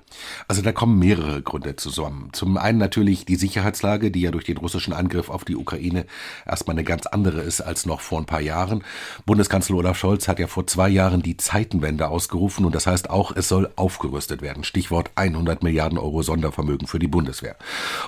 Also 0.48 0.62
da 0.62 0.72
kommen 0.72 1.00
mehrere 1.00 1.42
Gründe 1.42 1.76
zusammen. 1.76 2.30
Zum 2.34 2.58
einen 2.58 2.78
natürlich 2.78 3.26
die 3.26 3.36
Sicherheitslage, 3.36 4.12
die 4.12 4.22
ja 4.22 4.32
durch 4.32 4.46
den 4.46 4.58
russischen 4.58 4.94
Angriff 4.94 5.30
auf 5.30 5.46
die 5.46 5.56
Ukraine 5.56 6.06
erstmal 6.46 6.76
eine 6.76 6.84
ganz 6.84 7.06
andere 7.06 7.42
ist 7.42 7.62
als 7.62 7.86
noch 7.86 8.02
vor 8.02 8.20
ein 8.20 8.26
paar 8.26 8.42
Jahren. 8.42 8.84
Bundeskanzler 9.26 9.78
Olaf 9.78 9.98
Scholz 9.98 10.28
hat 10.28 10.40
ja 10.40 10.48
vor 10.48 10.68
zwei 10.68 10.90
Jahren 10.90 11.19
die 11.22 11.38
Zeitenwende 11.38 12.08
ausgerufen 12.08 12.66
und 12.66 12.76
das 12.76 12.88
heißt 12.88 13.10
auch, 13.10 13.36
es 13.36 13.48
soll 13.48 13.70
aufgerüstet 13.76 14.42
werden. 14.42 14.64
Stichwort 14.64 15.12
100 15.16 15.64
Milliarden 15.64 15.98
Euro 15.98 16.22
Sondervermögen 16.22 16.88
für 16.88 17.00
die 17.00 17.08
Bundeswehr. 17.08 17.56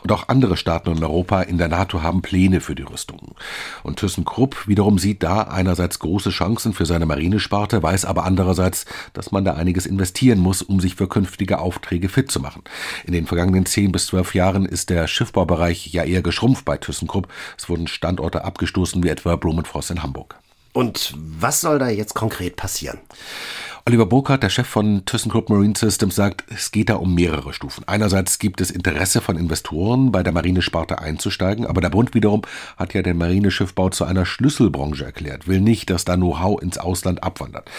Und 0.04 0.12
auch 0.12 0.30
andere 0.30 0.58
Staaten 0.58 0.92
in 0.92 1.04
Europa 1.04 1.42
in 1.42 1.58
der 1.58 1.68
NATO 1.68 2.02
haben 2.02 2.22
Pläne 2.22 2.62
für 2.62 2.76
die 2.76 2.84
Rüstungen. 2.84 3.36
Und 3.84 4.00
ThyssenKrupp 4.00 4.68
wiederum 4.68 5.00
sieht 5.00 5.24
da 5.24 5.44
einerseits 5.44 6.00
große 6.00 6.30
Chancen 6.30 6.74
für 6.74 6.86
seine 6.86 7.06
Marinesparte, 7.06 7.82
weiß 7.84 8.06
aber 8.06 8.26
andererseits, 8.26 8.86
dass 9.14 9.32
man 9.32 9.46
da 9.46 9.54
einiges 9.54 9.86
investieren 9.86 10.40
muss, 10.40 10.62
um 10.62 10.80
sich 10.80 10.96
für 10.96 11.08
künftige 11.08 11.60
Aufträge 11.60 12.10
fit 12.10 12.32
zu 12.32 12.40
machen. 12.40 12.64
In 13.06 13.14
den 13.14 13.26
vergangenen 13.26 13.66
10 13.66 13.92
bis 13.92 14.08
12 14.08 14.36
Jahren 14.36 14.66
ist 14.66 14.90
der 14.90 15.08
Schiffbaubereich 15.08 15.88
ja 15.88 16.04
eher 16.04 16.22
geschrumpft 16.22 16.66
bei 16.66 16.78
ThyssenKrupp. 16.78 17.28
Es 17.58 17.70
wurden 17.70 17.88
Standorte 17.88 18.44
abgestoßen 18.44 19.04
wie 19.04 19.10
etwa 19.10 19.36
Blumenfrost 19.36 19.92
in 19.92 20.04
Hamburg. 20.04 20.41
Und 20.74 21.14
was 21.18 21.62
soll 21.62 21.80
da 21.80 21.90
jetzt 21.90 22.14
konkret 22.14 22.56
passieren? 22.56 23.00
Oliver 23.88 24.06
Burkhardt, 24.06 24.44
der 24.44 24.50
Chef 24.50 24.68
von 24.68 25.06
ThyssenKrupp 25.06 25.50
Marine 25.50 25.74
Systems, 25.76 26.16
sagt, 26.16 26.44
es 26.50 26.72
geht 26.72 26.90
da 26.90 26.96
um 26.96 27.16
mehrere 27.16 27.52
Stufen. 27.52 27.84
Einerseits 27.88 28.38
gibt 28.38 28.62
es 28.62 28.70
Interesse 28.70 29.22
von 29.22 29.38
Investoren, 29.38 30.12
bei 30.12 30.22
der 30.22 30.34
Marinesparte 30.34 31.00
einzusteigen, 31.00 31.66
aber 31.66 31.82
der 31.82 31.90
Bund 31.90 32.14
wiederum 32.14 32.44
hat 32.78 32.94
ja 32.94 33.02
den 33.02 33.18
Marineschiffbau 33.18 33.90
zu 33.90 34.06
einer 34.06 34.28
Schlüsselbranche 34.28 35.04
erklärt, 35.06 35.48
will 35.48 35.62
nicht, 35.62 35.90
dass 35.90 36.06
da 36.06 36.16
Know-how 36.16 36.62
ins 36.62 36.78
Ausland 36.78 37.24
abwandert. 37.24 37.72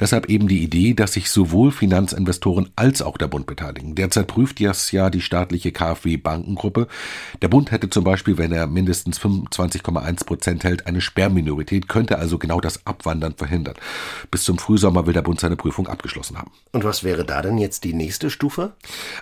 Deshalb 0.00 0.30
eben 0.30 0.48
die 0.48 0.62
Idee, 0.62 0.94
dass 0.94 1.12
sich 1.12 1.30
sowohl 1.30 1.72
Finanzinvestoren 1.72 2.70
als 2.74 3.02
auch 3.02 3.18
der 3.18 3.28
Bund 3.28 3.44
beteiligen. 3.44 3.94
Derzeit 3.94 4.28
prüft 4.28 4.60
das 4.60 4.90
ja 4.92 5.10
die 5.10 5.20
staatliche 5.20 5.72
KfW 5.72 6.16
Bankengruppe. 6.16 6.88
Der 7.42 7.48
Bund 7.48 7.70
hätte 7.70 7.90
zum 7.90 8.04
Beispiel, 8.04 8.38
wenn 8.38 8.52
er 8.52 8.66
mindestens 8.66 9.20
25,1 9.20 10.24
Prozent 10.24 10.64
hält, 10.64 10.86
eine 10.86 11.02
Sperrminorität, 11.02 11.86
könnte 11.86 12.18
also 12.18 12.38
genau 12.38 12.62
das 12.62 12.86
Abwandern 12.86 13.34
verhindern. 13.34 13.74
Bis 14.30 14.44
zum 14.44 14.56
Frühsommer 14.56 15.06
will 15.06 15.12
der 15.12 15.20
Bund 15.20 15.49
seine 15.50 15.56
Prüfung 15.56 15.88
abgeschlossen 15.88 16.38
haben. 16.38 16.52
Und 16.72 16.84
was 16.84 17.02
wäre 17.02 17.24
da 17.24 17.42
denn 17.42 17.58
jetzt 17.58 17.82
die 17.84 17.92
nächste 17.92 18.30
Stufe? 18.30 18.72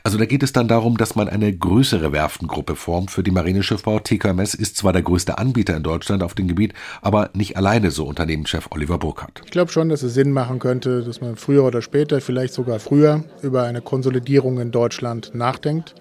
Also 0.04 0.18
da 0.18 0.26
geht 0.26 0.42
es 0.42 0.52
dann 0.52 0.68
darum, 0.68 0.98
dass 0.98 1.16
man 1.16 1.28
eine 1.28 1.52
größere 1.52 2.12
Werftengruppe 2.12 2.76
formt 2.76 3.10
für 3.10 3.22
die 3.22 3.30
Marineschiffbau. 3.30 3.98
TKMS 3.98 4.54
ist 4.54 4.76
zwar 4.76 4.92
der 4.92 5.02
größte 5.02 5.38
Anbieter 5.38 5.76
in 5.76 5.82
Deutschland 5.82 6.22
auf 6.22 6.34
dem 6.34 6.46
Gebiet, 6.46 6.74
aber 7.00 7.30
nicht 7.32 7.56
alleine, 7.56 7.90
so 7.90 8.04
Unternehmenschef 8.04 8.68
Oliver 8.70 8.98
Burkhardt. 8.98 9.40
Ich 9.44 9.50
glaube 9.50 9.72
schon, 9.72 9.88
dass 9.88 10.02
es 10.02 10.14
Sinn 10.14 10.32
machen 10.32 10.58
könnte, 10.58 11.02
dass 11.02 11.20
man 11.20 11.36
früher 11.36 11.64
oder 11.64 11.80
später, 11.80 12.20
vielleicht 12.20 12.52
sogar 12.52 12.78
früher, 12.78 13.24
über 13.42 13.64
eine 13.64 13.80
Konsolidierung 13.80 14.60
in 14.60 14.70
Deutschland 14.70 15.34
nachdenkt. 15.34 15.94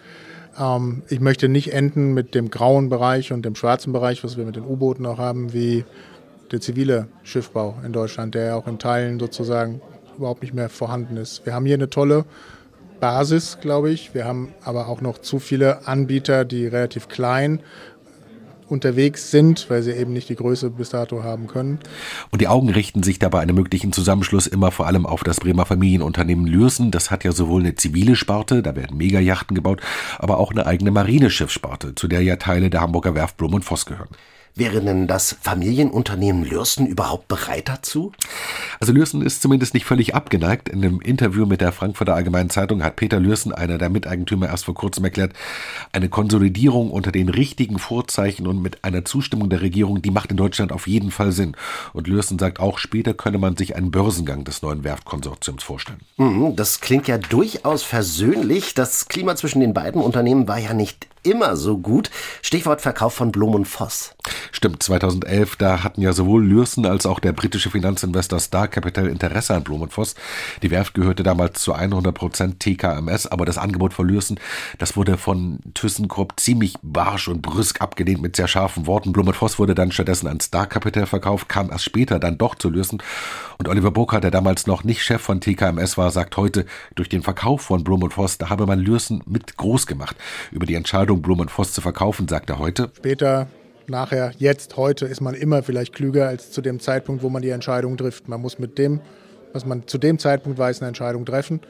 Ähm, 0.59 1.03
ich 1.07 1.21
möchte 1.21 1.47
nicht 1.47 1.71
enden 1.71 2.13
mit 2.13 2.35
dem 2.35 2.51
grauen 2.51 2.89
Bereich 2.89 3.31
und 3.31 3.45
dem 3.45 3.55
schwarzen 3.55 3.93
Bereich, 3.93 4.23
was 4.23 4.35
wir 4.35 4.45
mit 4.45 4.57
den 4.57 4.65
U-Booten 4.65 5.05
auch 5.05 5.17
haben, 5.19 5.53
wie 5.53 5.85
der 6.51 6.61
zivile 6.61 7.07
Schiffbau 7.23 7.75
in 7.85 7.93
Deutschland, 7.93 8.35
der 8.35 8.45
ja 8.45 8.55
auch 8.55 8.67
in 8.67 8.79
Teilen 8.79 9.19
sozusagen 9.19 9.81
überhaupt 10.17 10.41
nicht 10.41 10.53
mehr 10.53 10.69
vorhanden 10.69 11.17
ist. 11.17 11.45
Wir 11.45 11.53
haben 11.53 11.65
hier 11.65 11.75
eine 11.75 11.89
tolle 11.89 12.25
Basis, 12.99 13.59
glaube 13.61 13.91
ich. 13.91 14.13
Wir 14.13 14.25
haben 14.25 14.53
aber 14.63 14.87
auch 14.87 15.01
noch 15.01 15.19
zu 15.19 15.39
viele 15.39 15.87
Anbieter, 15.87 16.45
die 16.45 16.67
relativ 16.67 17.07
klein 17.07 17.61
unterwegs 18.69 19.31
sind, 19.31 19.69
weil 19.69 19.81
sie 19.81 19.91
eben 19.91 20.13
nicht 20.13 20.29
die 20.29 20.35
Größe 20.35 20.69
bis 20.69 20.89
dato 20.89 21.23
haben 21.23 21.47
können. 21.47 21.79
Und 22.31 22.41
die 22.41 22.47
Augen 22.47 22.69
richten 22.69 23.03
sich 23.03 23.19
dabei 23.19 23.39
einem 23.39 23.55
möglichen 23.55 23.93
Zusammenschluss 23.93 24.47
immer 24.47 24.71
vor 24.71 24.87
allem 24.87 25.05
auf 25.05 25.23
das 25.23 25.39
Bremer 25.39 25.65
Familienunternehmen 25.65 26.45
Lürsen. 26.47 26.91
Das 26.91 27.09
hat 27.09 27.23
ja 27.23 27.31
sowohl 27.31 27.61
eine 27.61 27.75
zivile 27.75 28.15
Sparte, 28.15 28.61
da 28.61 28.75
werden 28.75 28.97
Megajachten 28.97 29.55
gebaut, 29.55 29.81
aber 30.19 30.37
auch 30.37 30.51
eine 30.51 30.65
eigene 30.65 30.91
Marineschiffssparte, 30.91 31.95
zu 31.95 32.07
der 32.07 32.21
ja 32.21 32.35
Teile 32.35 32.69
der 32.69 32.81
Hamburger 32.81 33.15
Werft 33.15 33.37
Blum 33.37 33.53
und 33.53 33.63
Voss 33.63 33.85
gehören. 33.85 34.09
Wäre 34.57 34.81
denn 34.81 35.05
das 35.05 35.37
Familienunternehmen 35.39 36.43
Lürsen 36.43 36.87
überhaupt 36.87 37.27
bereit 37.27 37.69
dazu? 37.69 38.11
Also 38.79 38.91
Lürsen 38.91 39.21
ist 39.21 39.43
zumindest 39.43 39.75
nicht 39.75 39.85
völlig 39.85 40.15
abgeneigt. 40.15 40.67
In 40.67 40.83
einem 40.83 40.99
Interview 40.99 41.45
mit 41.45 41.61
der 41.61 41.71
Frankfurter 41.71 42.15
Allgemeinen 42.15 42.49
Zeitung 42.49 42.83
hat 42.83 42.95
Peter 42.95 43.19
Lürsen, 43.19 43.53
einer 43.53 43.77
der 43.77 43.89
Miteigentümer, 43.89 44.47
erst 44.47 44.65
vor 44.65 44.73
kurzem 44.73 45.05
erklärt, 45.05 45.33
eine 45.91 46.09
Konsolidierung 46.09 46.89
unter 46.89 47.11
den 47.11 47.29
richtigen 47.29 47.77
Vorzeichen 47.77 48.47
und 48.47 48.59
mit 48.59 48.83
einer 48.83 49.05
Zustimmung 49.05 49.51
der 49.51 49.61
Regierung, 49.61 50.01
die 50.01 50.09
macht 50.09 50.31
in 50.31 50.37
Deutschland 50.37 50.71
auf 50.71 50.87
jeden 50.87 51.11
Fall 51.11 51.31
Sinn. 51.31 51.55
Und 51.93 52.07
Lürsen 52.07 52.39
sagt 52.39 52.59
auch, 52.59 52.79
später 52.79 53.13
könne 53.13 53.37
man 53.37 53.57
sich 53.57 53.75
einen 53.75 53.91
Börsengang 53.91 54.43
des 54.43 54.63
neuen 54.63 54.83
Werftkonsortiums 54.83 55.61
vorstellen. 55.61 55.99
Mhm, 56.17 56.55
das 56.55 56.81
klingt 56.81 57.07
ja 57.07 57.19
durchaus 57.19 57.83
versöhnlich. 57.83 58.73
Das 58.73 59.07
Klima 59.07 59.35
zwischen 59.35 59.59
den 59.59 59.75
beiden 59.75 60.01
Unternehmen 60.01 60.47
war 60.47 60.57
ja 60.57 60.73
nicht 60.73 61.07
immer 61.23 61.55
so 61.55 61.77
gut. 61.77 62.09
Stichwort 62.41 62.81
Verkauf 62.81 63.13
von 63.13 63.31
Blum 63.31 63.53
und 63.53 63.65
Voss. 63.65 64.15
Stimmt, 64.57 64.81
2011, 64.81 65.55
da 65.57 65.83
hatten 65.83 66.01
ja 66.01 66.13
sowohl 66.13 66.43
Lürsen 66.43 66.87
als 66.87 67.05
auch 67.05 67.19
der 67.19 67.31
britische 67.31 67.69
Finanzinvestor 67.69 68.39
Star 68.39 68.67
Capital 68.67 69.05
Interesse 69.05 69.53
an 69.53 69.63
Blum 69.63 69.83
und 69.83 69.93
Voss. 69.93 70.15
Die 70.63 70.71
Werft 70.71 70.95
gehörte 70.95 71.21
damals 71.21 71.61
zu 71.61 71.73
100 71.73 72.11
Prozent 72.11 72.59
TKMS, 72.59 73.27
aber 73.27 73.45
das 73.45 73.59
Angebot 73.59 73.93
von 73.93 74.07
Lürsen, 74.07 74.39
das 74.79 74.97
wurde 74.97 75.19
von 75.19 75.59
ThyssenKrupp 75.75 76.39
ziemlich 76.39 76.73
barsch 76.81 77.27
und 77.27 77.43
brüsk 77.43 77.81
abgelehnt 77.81 78.23
mit 78.23 78.35
sehr 78.35 78.47
scharfen 78.47 78.87
Worten. 78.87 79.13
Blum 79.13 79.27
und 79.27 79.35
Voss 79.35 79.59
wurde 79.59 79.75
dann 79.75 79.91
stattdessen 79.91 80.25
an 80.25 80.39
Star 80.39 80.65
Capital 80.65 81.05
verkauft, 81.05 81.49
kam 81.49 81.69
erst 81.69 81.83
später 81.83 82.17
dann 82.17 82.39
doch 82.39 82.55
zu 82.55 82.71
Lürsen. 82.71 83.03
Und 83.59 83.67
Oliver 83.67 83.91
Burkhardt, 83.91 84.23
der 84.23 84.31
damals 84.31 84.65
noch 84.65 84.83
nicht 84.83 85.03
Chef 85.03 85.21
von 85.21 85.39
TKMS 85.39 85.99
war, 85.99 86.09
sagt 86.09 86.35
heute, 86.35 86.65
durch 86.95 87.09
den 87.09 87.21
Verkauf 87.21 87.61
von 87.61 87.83
Blum 87.83 88.01
und 88.01 88.15
Voss, 88.15 88.39
da 88.39 88.49
habe 88.49 88.65
man 88.65 88.79
Lürsen 88.79 89.21
mit 89.27 89.55
groß 89.55 89.85
gemacht. 89.85 90.15
Über 90.49 90.65
die 90.65 90.73
Entscheidung, 90.73 91.21
Blum 91.21 91.41
und 91.41 91.51
Voss 91.51 91.73
zu 91.73 91.81
verkaufen, 91.81 92.27
sagt 92.27 92.49
er 92.49 92.57
heute. 92.57 92.89
Später 92.97 93.49
nachher, 93.89 94.31
jetzt, 94.37 94.77
heute 94.77 95.05
ist 95.05 95.21
man 95.21 95.33
immer 95.33 95.63
vielleicht 95.63 95.93
klüger 95.93 96.27
als 96.27 96.51
zu 96.51 96.61
dem 96.61 96.79
Zeitpunkt, 96.79 97.23
wo 97.23 97.29
man 97.29 97.41
die 97.41 97.49
Entscheidung 97.49 97.97
trifft. 97.97 98.27
Man 98.27 98.41
muss 98.41 98.59
mit 98.59 98.77
dem, 98.77 99.01
was 99.53 99.65
man 99.65 99.87
zu 99.87 99.97
dem 99.97 100.19
Zeitpunkt 100.19 100.57
weiß, 100.57 100.81
eine 100.81 100.89
Entscheidung 100.89 101.25
treffen. 101.25 101.61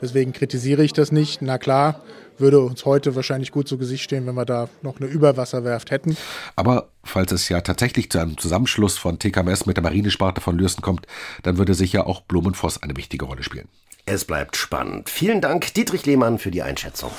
Deswegen 0.00 0.32
kritisiere 0.32 0.82
ich 0.82 0.92
das 0.92 1.12
nicht. 1.12 1.42
Na 1.42 1.58
klar, 1.58 2.02
würde 2.38 2.60
uns 2.60 2.84
heute 2.84 3.14
wahrscheinlich 3.14 3.50
gut 3.50 3.68
zu 3.68 3.78
Gesicht 3.78 4.04
stehen, 4.04 4.26
wenn 4.26 4.34
wir 4.34 4.44
da 4.44 4.68
noch 4.82 5.00
eine 5.00 5.08
Überwasserwerft 5.08 5.90
hätten. 5.90 6.16
Aber 6.54 6.88
falls 7.04 7.32
es 7.32 7.48
ja 7.48 7.60
tatsächlich 7.60 8.10
zu 8.10 8.18
einem 8.18 8.36
Zusammenschluss 8.36 8.98
von 8.98 9.18
TKMS 9.18 9.66
mit 9.66 9.76
der 9.76 9.84
Marinesparte 9.84 10.40
von 10.40 10.58
Lürsen 10.58 10.82
kommt, 10.82 11.06
dann 11.42 11.58
würde 11.58 11.74
sicher 11.74 12.06
auch 12.06 12.20
Blumenvoss 12.22 12.82
eine 12.82 12.96
wichtige 12.96 13.24
Rolle 13.24 13.42
spielen. 13.42 13.68
Es 14.04 14.24
bleibt 14.24 14.56
spannend. 14.56 15.10
Vielen 15.10 15.40
Dank, 15.40 15.74
Dietrich 15.74 16.06
Lehmann, 16.06 16.38
für 16.38 16.50
die 16.50 16.62
Einschätzung. 16.62 17.10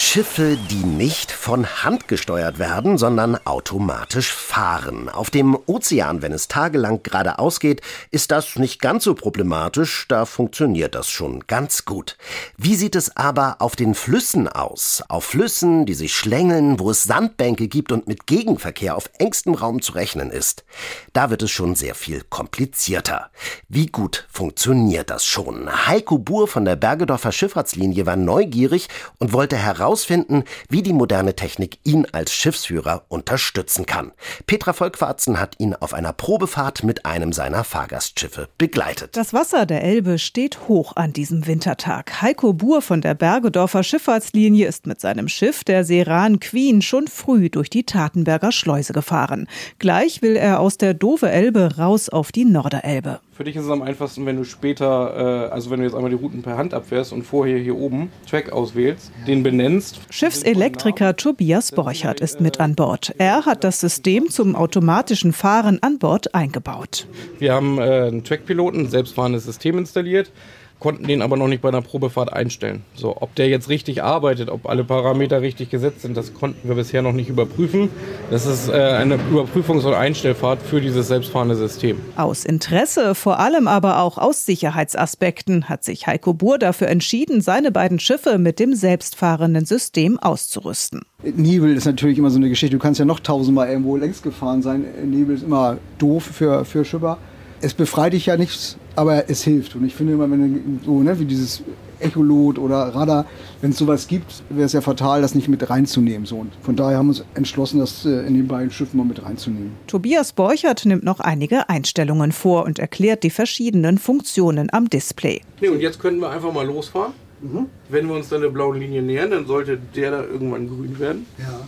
Schiffe, 0.00 0.56
die 0.70 0.86
nicht 0.86 1.32
von 1.32 1.66
Hand 1.82 2.06
gesteuert 2.06 2.60
werden, 2.60 2.98
sondern 2.98 3.36
automatisch 3.44 4.32
fahren. 4.32 5.08
Auf 5.08 5.28
dem 5.28 5.58
Ozean, 5.66 6.22
wenn 6.22 6.30
es 6.30 6.46
tagelang 6.46 7.02
geradeaus 7.02 7.58
geht, 7.58 7.80
ist 8.12 8.30
das 8.30 8.54
nicht 8.56 8.80
ganz 8.80 9.02
so 9.02 9.14
problematisch, 9.14 10.06
da 10.06 10.24
funktioniert 10.24 10.94
das 10.94 11.10
schon 11.10 11.48
ganz 11.48 11.84
gut. 11.84 12.16
Wie 12.56 12.76
sieht 12.76 12.94
es 12.94 13.16
aber 13.16 13.56
auf 13.58 13.74
den 13.74 13.96
Flüssen 13.96 14.48
aus? 14.48 15.02
Auf 15.08 15.24
Flüssen, 15.24 15.84
die 15.84 15.94
sich 15.94 16.14
schlängeln, 16.14 16.78
wo 16.78 16.92
es 16.92 17.02
Sandbänke 17.02 17.66
gibt 17.66 17.90
und 17.90 18.06
mit 18.06 18.28
Gegenverkehr 18.28 18.96
auf 18.96 19.10
engstem 19.18 19.54
Raum 19.54 19.82
zu 19.82 19.92
rechnen 19.92 20.30
ist. 20.30 20.64
Da 21.12 21.28
wird 21.28 21.42
es 21.42 21.50
schon 21.50 21.74
sehr 21.74 21.96
viel 21.96 22.22
komplizierter. 22.30 23.30
Wie 23.68 23.86
gut 23.86 24.28
funktioniert 24.30 25.10
das 25.10 25.26
schon? 25.26 25.68
Heiko 25.88 26.18
Buhr 26.18 26.46
von 26.46 26.64
der 26.64 26.76
Bergedorfer 26.76 27.32
Schifffahrtslinie 27.32 28.06
war 28.06 28.16
neugierig 28.16 28.88
und 29.18 29.32
wollte 29.32 29.56
heraus 29.56 29.87
herausfinden, 29.88 30.44
wie 30.68 30.82
die 30.82 30.92
moderne 30.92 31.34
Technik 31.34 31.78
ihn 31.82 32.06
als 32.12 32.32
Schiffsführer 32.32 33.04
unterstützen 33.08 33.86
kann. 33.86 34.12
Petra 34.46 34.74
Volkwarzen 34.74 35.40
hat 35.40 35.54
ihn 35.58 35.74
auf 35.74 35.94
einer 35.94 36.12
Probefahrt 36.12 36.84
mit 36.84 37.06
einem 37.06 37.32
seiner 37.32 37.64
Fahrgastschiffe 37.64 38.48
begleitet. 38.58 39.16
Das 39.16 39.32
Wasser 39.32 39.64
der 39.64 39.82
Elbe 39.82 40.18
steht 40.18 40.68
hoch 40.68 40.94
an 40.96 41.14
diesem 41.14 41.46
Wintertag. 41.46 42.20
Heiko 42.20 42.52
Buhr 42.52 42.82
von 42.82 43.00
der 43.00 43.14
Bergedorfer 43.14 43.82
Schifffahrtslinie 43.82 44.66
ist 44.66 44.86
mit 44.86 45.00
seinem 45.00 45.28
Schiff, 45.28 45.64
der 45.64 45.84
Seran 45.84 46.38
Queen, 46.38 46.82
schon 46.82 47.08
früh 47.08 47.48
durch 47.48 47.70
die 47.70 47.84
Tatenberger 47.84 48.52
Schleuse 48.52 48.92
gefahren. 48.92 49.48
Gleich 49.78 50.20
will 50.20 50.36
er 50.36 50.60
aus 50.60 50.76
der 50.76 50.92
Dove 50.92 51.30
Elbe 51.30 51.78
raus 51.78 52.10
auf 52.10 52.30
die 52.30 52.44
Norderelbe. 52.44 53.20
Für 53.38 53.44
dich 53.44 53.54
ist 53.54 53.66
es 53.66 53.70
am 53.70 53.82
einfachsten, 53.82 54.26
wenn 54.26 54.34
du 54.34 54.42
später, 54.42 55.46
äh, 55.46 55.52
also 55.52 55.70
wenn 55.70 55.78
du 55.78 55.84
jetzt 55.84 55.94
einmal 55.94 56.10
die 56.10 56.16
Routen 56.16 56.42
per 56.42 56.56
Hand 56.56 56.74
abfährst 56.74 57.12
und 57.12 57.22
vorher 57.22 57.56
hier 57.56 57.76
oben 57.76 58.10
Track 58.28 58.50
auswählst, 58.50 59.12
den 59.28 59.44
benennst. 59.44 60.00
Schiffselektriker 60.10 61.14
Tobias 61.14 61.70
Borchert 61.70 62.18
ist 62.18 62.40
mit 62.40 62.58
an 62.58 62.74
Bord. 62.74 63.14
Er 63.18 63.46
hat 63.46 63.62
das 63.62 63.78
System 63.78 64.28
zum 64.28 64.56
automatischen 64.56 65.32
Fahren 65.32 65.78
an 65.82 66.00
Bord 66.00 66.34
eingebaut. 66.34 67.06
Wir 67.38 67.52
haben 67.52 67.78
äh, 67.78 68.08
einen 68.08 68.24
Track-Piloten, 68.24 68.80
ein 68.80 68.90
selbstfahrendes 68.90 69.44
System 69.44 69.78
installiert 69.78 70.32
konnten 70.80 71.06
den 71.06 71.22
aber 71.22 71.36
noch 71.36 71.48
nicht 71.48 71.62
bei 71.62 71.68
einer 71.68 71.82
Probefahrt 71.82 72.32
einstellen. 72.32 72.82
So, 72.94 73.16
ob 73.20 73.34
der 73.34 73.48
jetzt 73.48 73.68
richtig 73.68 74.02
arbeitet, 74.02 74.48
ob 74.48 74.68
alle 74.68 74.84
Parameter 74.84 75.42
richtig 75.42 75.70
gesetzt 75.70 76.02
sind, 76.02 76.16
das 76.16 76.34
konnten 76.34 76.68
wir 76.68 76.76
bisher 76.76 77.02
noch 77.02 77.12
nicht 77.12 77.28
überprüfen. 77.28 77.88
Das 78.30 78.46
ist 78.46 78.68
äh, 78.68 78.72
eine 78.72 79.16
Überprüfungs- 79.16 79.84
und 79.84 79.94
Einstellfahrt 79.94 80.60
für 80.62 80.80
dieses 80.80 81.08
selbstfahrende 81.08 81.56
System. 81.56 82.00
Aus 82.16 82.44
Interesse, 82.44 83.14
vor 83.14 83.38
allem 83.40 83.66
aber 83.66 84.00
auch 84.00 84.18
aus 84.18 84.46
Sicherheitsaspekten, 84.46 85.68
hat 85.68 85.84
sich 85.84 86.06
Heiko 86.06 86.32
Buhr 86.34 86.58
dafür 86.58 86.88
entschieden, 86.88 87.40
seine 87.40 87.72
beiden 87.72 87.98
Schiffe 87.98 88.38
mit 88.38 88.60
dem 88.60 88.74
selbstfahrenden 88.74 89.66
System 89.66 90.18
auszurüsten. 90.18 91.02
Nebel 91.22 91.74
ist 91.76 91.84
natürlich 91.84 92.18
immer 92.18 92.30
so 92.30 92.38
eine 92.38 92.48
Geschichte. 92.48 92.76
Du 92.76 92.82
kannst 92.82 93.00
ja 93.00 93.04
noch 93.04 93.20
tausendmal 93.20 93.68
irgendwo 93.68 93.96
längs 93.96 94.22
gefahren 94.22 94.62
sein. 94.62 94.84
Nebel 95.04 95.34
ist 95.34 95.42
immer 95.42 95.78
doof 95.98 96.22
für, 96.24 96.64
für 96.64 96.84
Schipper. 96.84 97.18
Es 97.60 97.74
befreit 97.74 98.12
dich 98.12 98.26
ja 98.26 98.36
nichts 98.36 98.76
aber 98.98 99.30
es 99.30 99.44
hilft. 99.44 99.76
Und 99.76 99.84
ich 99.84 99.94
finde 99.94 100.14
immer, 100.14 100.28
wenn 100.28 100.80
so, 100.84 101.00
ne, 101.02 101.18
wie 101.20 101.24
dieses 101.24 101.62
Echolot 102.00 102.58
oder 102.58 102.76
Radar, 102.94 103.26
wenn 103.60 103.70
es 103.70 103.78
sowas 103.78 104.08
gibt, 104.08 104.42
wäre 104.50 104.66
es 104.66 104.72
ja 104.72 104.80
fatal, 104.80 105.22
das 105.22 105.36
nicht 105.36 105.46
mit 105.46 105.70
reinzunehmen. 105.70 106.26
So. 106.26 106.36
Und 106.36 106.52
von 106.62 106.74
daher 106.74 106.98
haben 106.98 107.06
wir 107.06 107.10
uns 107.10 107.24
entschlossen, 107.34 107.78
das 107.78 108.04
äh, 108.04 108.26
in 108.26 108.34
den 108.34 108.48
beiden 108.48 108.72
Schiffen 108.72 108.98
mal 108.98 109.04
mit 109.04 109.24
reinzunehmen. 109.24 109.70
Tobias 109.86 110.32
Borchert 110.32 110.84
nimmt 110.84 111.04
noch 111.04 111.20
einige 111.20 111.68
Einstellungen 111.68 112.32
vor 112.32 112.64
und 112.64 112.80
erklärt 112.80 113.22
die 113.22 113.30
verschiedenen 113.30 113.98
Funktionen 113.98 114.68
am 114.72 114.90
Display. 114.90 115.42
Nee, 115.60 115.68
und 115.68 115.80
jetzt 115.80 116.00
können 116.00 116.18
wir 116.18 116.30
einfach 116.30 116.52
mal 116.52 116.66
losfahren. 116.66 117.12
Mhm. 117.40 117.66
Wenn 117.88 118.08
wir 118.08 118.16
uns 118.16 118.28
dann 118.28 118.40
der 118.40 118.48
blauen 118.48 118.80
Linie 118.80 119.00
nähern, 119.00 119.30
dann 119.30 119.46
sollte 119.46 119.78
der 119.94 120.10
da 120.10 120.24
irgendwann 120.24 120.66
grün 120.66 120.98
werden. 120.98 121.26
Ja. 121.38 121.60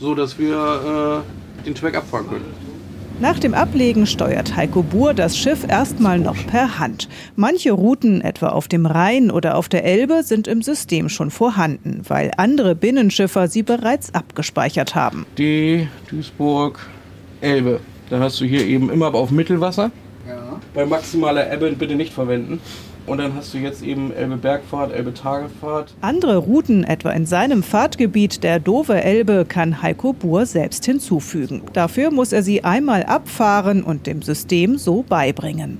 So 0.00 0.14
dass 0.14 0.38
wir 0.38 1.22
äh, 1.60 1.64
den 1.66 1.74
Track 1.74 1.96
abfahren 1.96 2.28
können. 2.30 2.77
Nach 3.20 3.36
dem 3.40 3.52
Ablegen 3.52 4.06
steuert 4.06 4.54
Heiko 4.54 4.84
Buhr 4.84 5.12
das 5.12 5.36
Schiff 5.36 5.66
erstmal 5.68 6.20
noch 6.20 6.36
per 6.46 6.78
Hand. 6.78 7.08
Manche 7.34 7.72
Routen, 7.72 8.20
etwa 8.20 8.50
auf 8.50 8.68
dem 8.68 8.86
Rhein 8.86 9.32
oder 9.32 9.56
auf 9.56 9.68
der 9.68 9.84
Elbe, 9.84 10.22
sind 10.22 10.46
im 10.46 10.62
System 10.62 11.08
schon 11.08 11.32
vorhanden, 11.32 12.02
weil 12.06 12.30
andere 12.36 12.76
Binnenschiffer 12.76 13.48
sie 13.48 13.64
bereits 13.64 14.14
abgespeichert 14.14 14.94
haben. 14.94 15.26
D, 15.36 15.88
Duisburg, 16.08 16.78
Elbe. 17.40 17.80
Da 18.08 18.20
hast 18.20 18.40
du 18.40 18.44
hier 18.44 18.64
eben 18.64 18.88
immer 18.88 19.12
auf 19.12 19.32
Mittelwasser. 19.32 19.90
Ja. 20.28 20.60
Bei 20.72 20.86
maximaler 20.86 21.52
Ebbe 21.52 21.72
bitte 21.72 21.96
nicht 21.96 22.12
verwenden. 22.12 22.60
Und 23.08 23.18
dann 23.18 23.34
hast 23.34 23.54
du 23.54 23.58
jetzt 23.58 23.82
eben 23.82 24.12
Elbe 24.12 24.36
Bergfahrt, 24.36 24.92
Elbe 24.92 25.14
Tagefahrt. 25.14 25.94
Andere 26.02 26.36
Routen, 26.36 26.84
etwa 26.84 27.10
in 27.10 27.24
seinem 27.24 27.62
Fahrtgebiet 27.62 28.44
der 28.44 28.60
Dove 28.60 29.02
Elbe, 29.02 29.46
kann 29.48 29.80
Heiko 29.80 30.12
Buhr 30.12 30.44
selbst 30.44 30.84
hinzufügen. 30.84 31.62
Dafür 31.72 32.10
muss 32.10 32.32
er 32.32 32.42
sie 32.42 32.64
einmal 32.64 33.04
abfahren 33.04 33.82
und 33.82 34.06
dem 34.06 34.20
System 34.20 34.76
so 34.76 35.02
beibringen. 35.08 35.78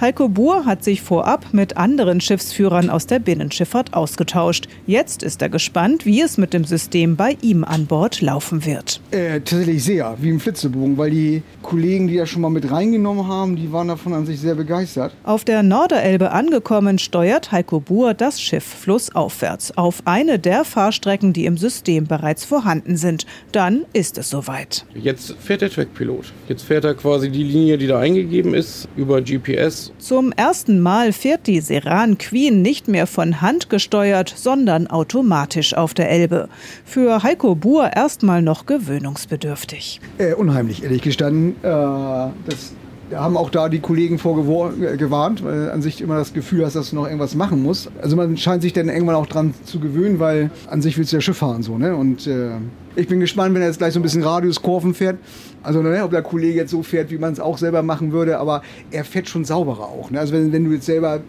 Heiko 0.00 0.30
Buhr 0.30 0.64
hat 0.64 0.82
sich 0.82 1.02
vorab 1.02 1.52
mit 1.52 1.76
anderen 1.76 2.22
Schiffsführern 2.22 2.88
aus 2.88 3.06
der 3.06 3.18
Binnenschifffahrt 3.18 3.92
ausgetauscht. 3.92 4.66
Jetzt 4.86 5.22
ist 5.22 5.42
er 5.42 5.50
gespannt, 5.50 6.06
wie 6.06 6.22
es 6.22 6.38
mit 6.38 6.54
dem 6.54 6.64
System 6.64 7.14
bei 7.16 7.36
ihm 7.42 7.62
an 7.62 7.84
Bord 7.84 8.22
laufen 8.22 8.64
wird. 8.64 9.02
Äh, 9.10 9.40
tatsächlich 9.40 9.84
sehr, 9.84 10.16
wie 10.18 10.30
im 10.30 10.40
Flitzebogen, 10.40 10.96
weil 10.96 11.10
die 11.10 11.42
Kollegen, 11.60 12.08
die 12.08 12.16
das 12.16 12.30
schon 12.30 12.40
mal 12.40 12.48
mit 12.48 12.70
reingenommen 12.70 13.28
haben, 13.28 13.56
die 13.56 13.70
waren 13.70 13.88
davon 13.88 14.14
an 14.14 14.24
sich 14.24 14.40
sehr 14.40 14.54
begeistert. 14.54 15.14
Auf 15.24 15.44
der 15.44 15.62
Norderelbe 15.62 16.30
angekommen 16.30 16.69
angekommen, 16.70 16.98
steuert 16.98 17.50
Heiko 17.50 17.80
Buhr 17.80 18.14
das 18.14 18.40
Schiff 18.40 18.62
flussaufwärts 18.64 19.76
auf 19.76 20.02
eine 20.04 20.38
der 20.38 20.64
Fahrstrecken, 20.64 21.32
die 21.32 21.46
im 21.46 21.56
System 21.56 22.06
bereits 22.06 22.44
vorhanden 22.44 22.96
sind. 22.96 23.26
Dann 23.50 23.86
ist 23.92 24.18
es 24.18 24.30
soweit. 24.30 24.86
Jetzt 24.94 25.34
fährt 25.40 25.62
der 25.62 25.70
Trackpilot. 25.70 26.32
Jetzt 26.48 26.62
fährt 26.62 26.84
er 26.84 26.94
quasi 26.94 27.28
die 27.28 27.42
Linie, 27.42 27.76
die 27.76 27.88
da 27.88 27.98
eingegeben 27.98 28.54
ist, 28.54 28.86
über 28.96 29.20
GPS. 29.20 29.92
Zum 29.98 30.30
ersten 30.30 30.78
Mal 30.78 31.12
fährt 31.12 31.48
die 31.48 31.60
Seran 31.60 32.18
Queen 32.18 32.62
nicht 32.62 32.86
mehr 32.86 33.08
von 33.08 33.40
Hand 33.40 33.68
gesteuert, 33.68 34.32
sondern 34.36 34.86
automatisch 34.86 35.74
auf 35.74 35.92
der 35.92 36.08
Elbe. 36.08 36.48
Für 36.84 37.24
Heiko 37.24 37.56
Buhr 37.56 37.96
erstmal 37.96 38.42
noch 38.42 38.66
gewöhnungsbedürftig. 38.66 40.00
Äh, 40.18 40.34
unheimlich, 40.34 40.84
ehrlich 40.84 41.02
gestanden. 41.02 41.56
Äh, 41.62 41.66
das 41.66 42.74
haben 43.14 43.36
auch 43.36 43.50
da 43.50 43.68
die 43.68 43.80
Kollegen 43.80 44.18
vorgewarnt, 44.18 45.44
weil 45.44 45.70
an 45.70 45.82
sich 45.82 46.00
immer 46.00 46.16
das 46.16 46.32
Gefühl 46.32 46.64
hast, 46.64 46.76
dass 46.76 46.90
du 46.90 46.96
noch 46.96 47.06
irgendwas 47.06 47.34
machen 47.34 47.62
musst. 47.62 47.90
Also 48.00 48.16
man 48.16 48.36
scheint 48.36 48.62
sich 48.62 48.72
dann 48.72 48.88
irgendwann 48.88 49.16
auch 49.16 49.26
dran 49.26 49.54
zu 49.64 49.80
gewöhnen, 49.80 50.18
weil 50.18 50.50
an 50.68 50.82
sich 50.82 50.98
willst 50.98 51.12
du 51.12 51.16
ja 51.16 51.20
Schiff 51.20 51.38
fahren 51.38 51.62
so, 51.62 51.78
ne? 51.78 51.96
Und 51.96 52.26
äh, 52.26 52.50
ich 52.96 53.08
bin 53.08 53.20
gespannt, 53.20 53.54
wenn 53.54 53.62
er 53.62 53.68
jetzt 53.68 53.78
gleich 53.78 53.94
so 53.94 54.00
ein 54.00 54.02
bisschen 54.02 54.22
Radiuskurven 54.22 54.94
fährt. 54.94 55.18
Also, 55.62 55.82
ne, 55.82 56.02
ob 56.02 56.10
der 56.10 56.22
Kollege 56.22 56.56
jetzt 56.56 56.70
so 56.70 56.82
fährt, 56.82 57.10
wie 57.10 57.18
man 57.18 57.32
es 57.32 57.40
auch 57.40 57.58
selber 57.58 57.82
machen 57.82 58.12
würde, 58.12 58.38
aber 58.38 58.62
er 58.90 59.04
fährt 59.04 59.28
schon 59.28 59.44
sauberer 59.44 59.84
auch. 59.84 60.10
Ne? 60.10 60.20
Also, 60.20 60.32
wenn, 60.32 60.52
wenn 60.52 60.64
du 60.64 60.72
jetzt 60.72 60.86
selber 60.86 61.20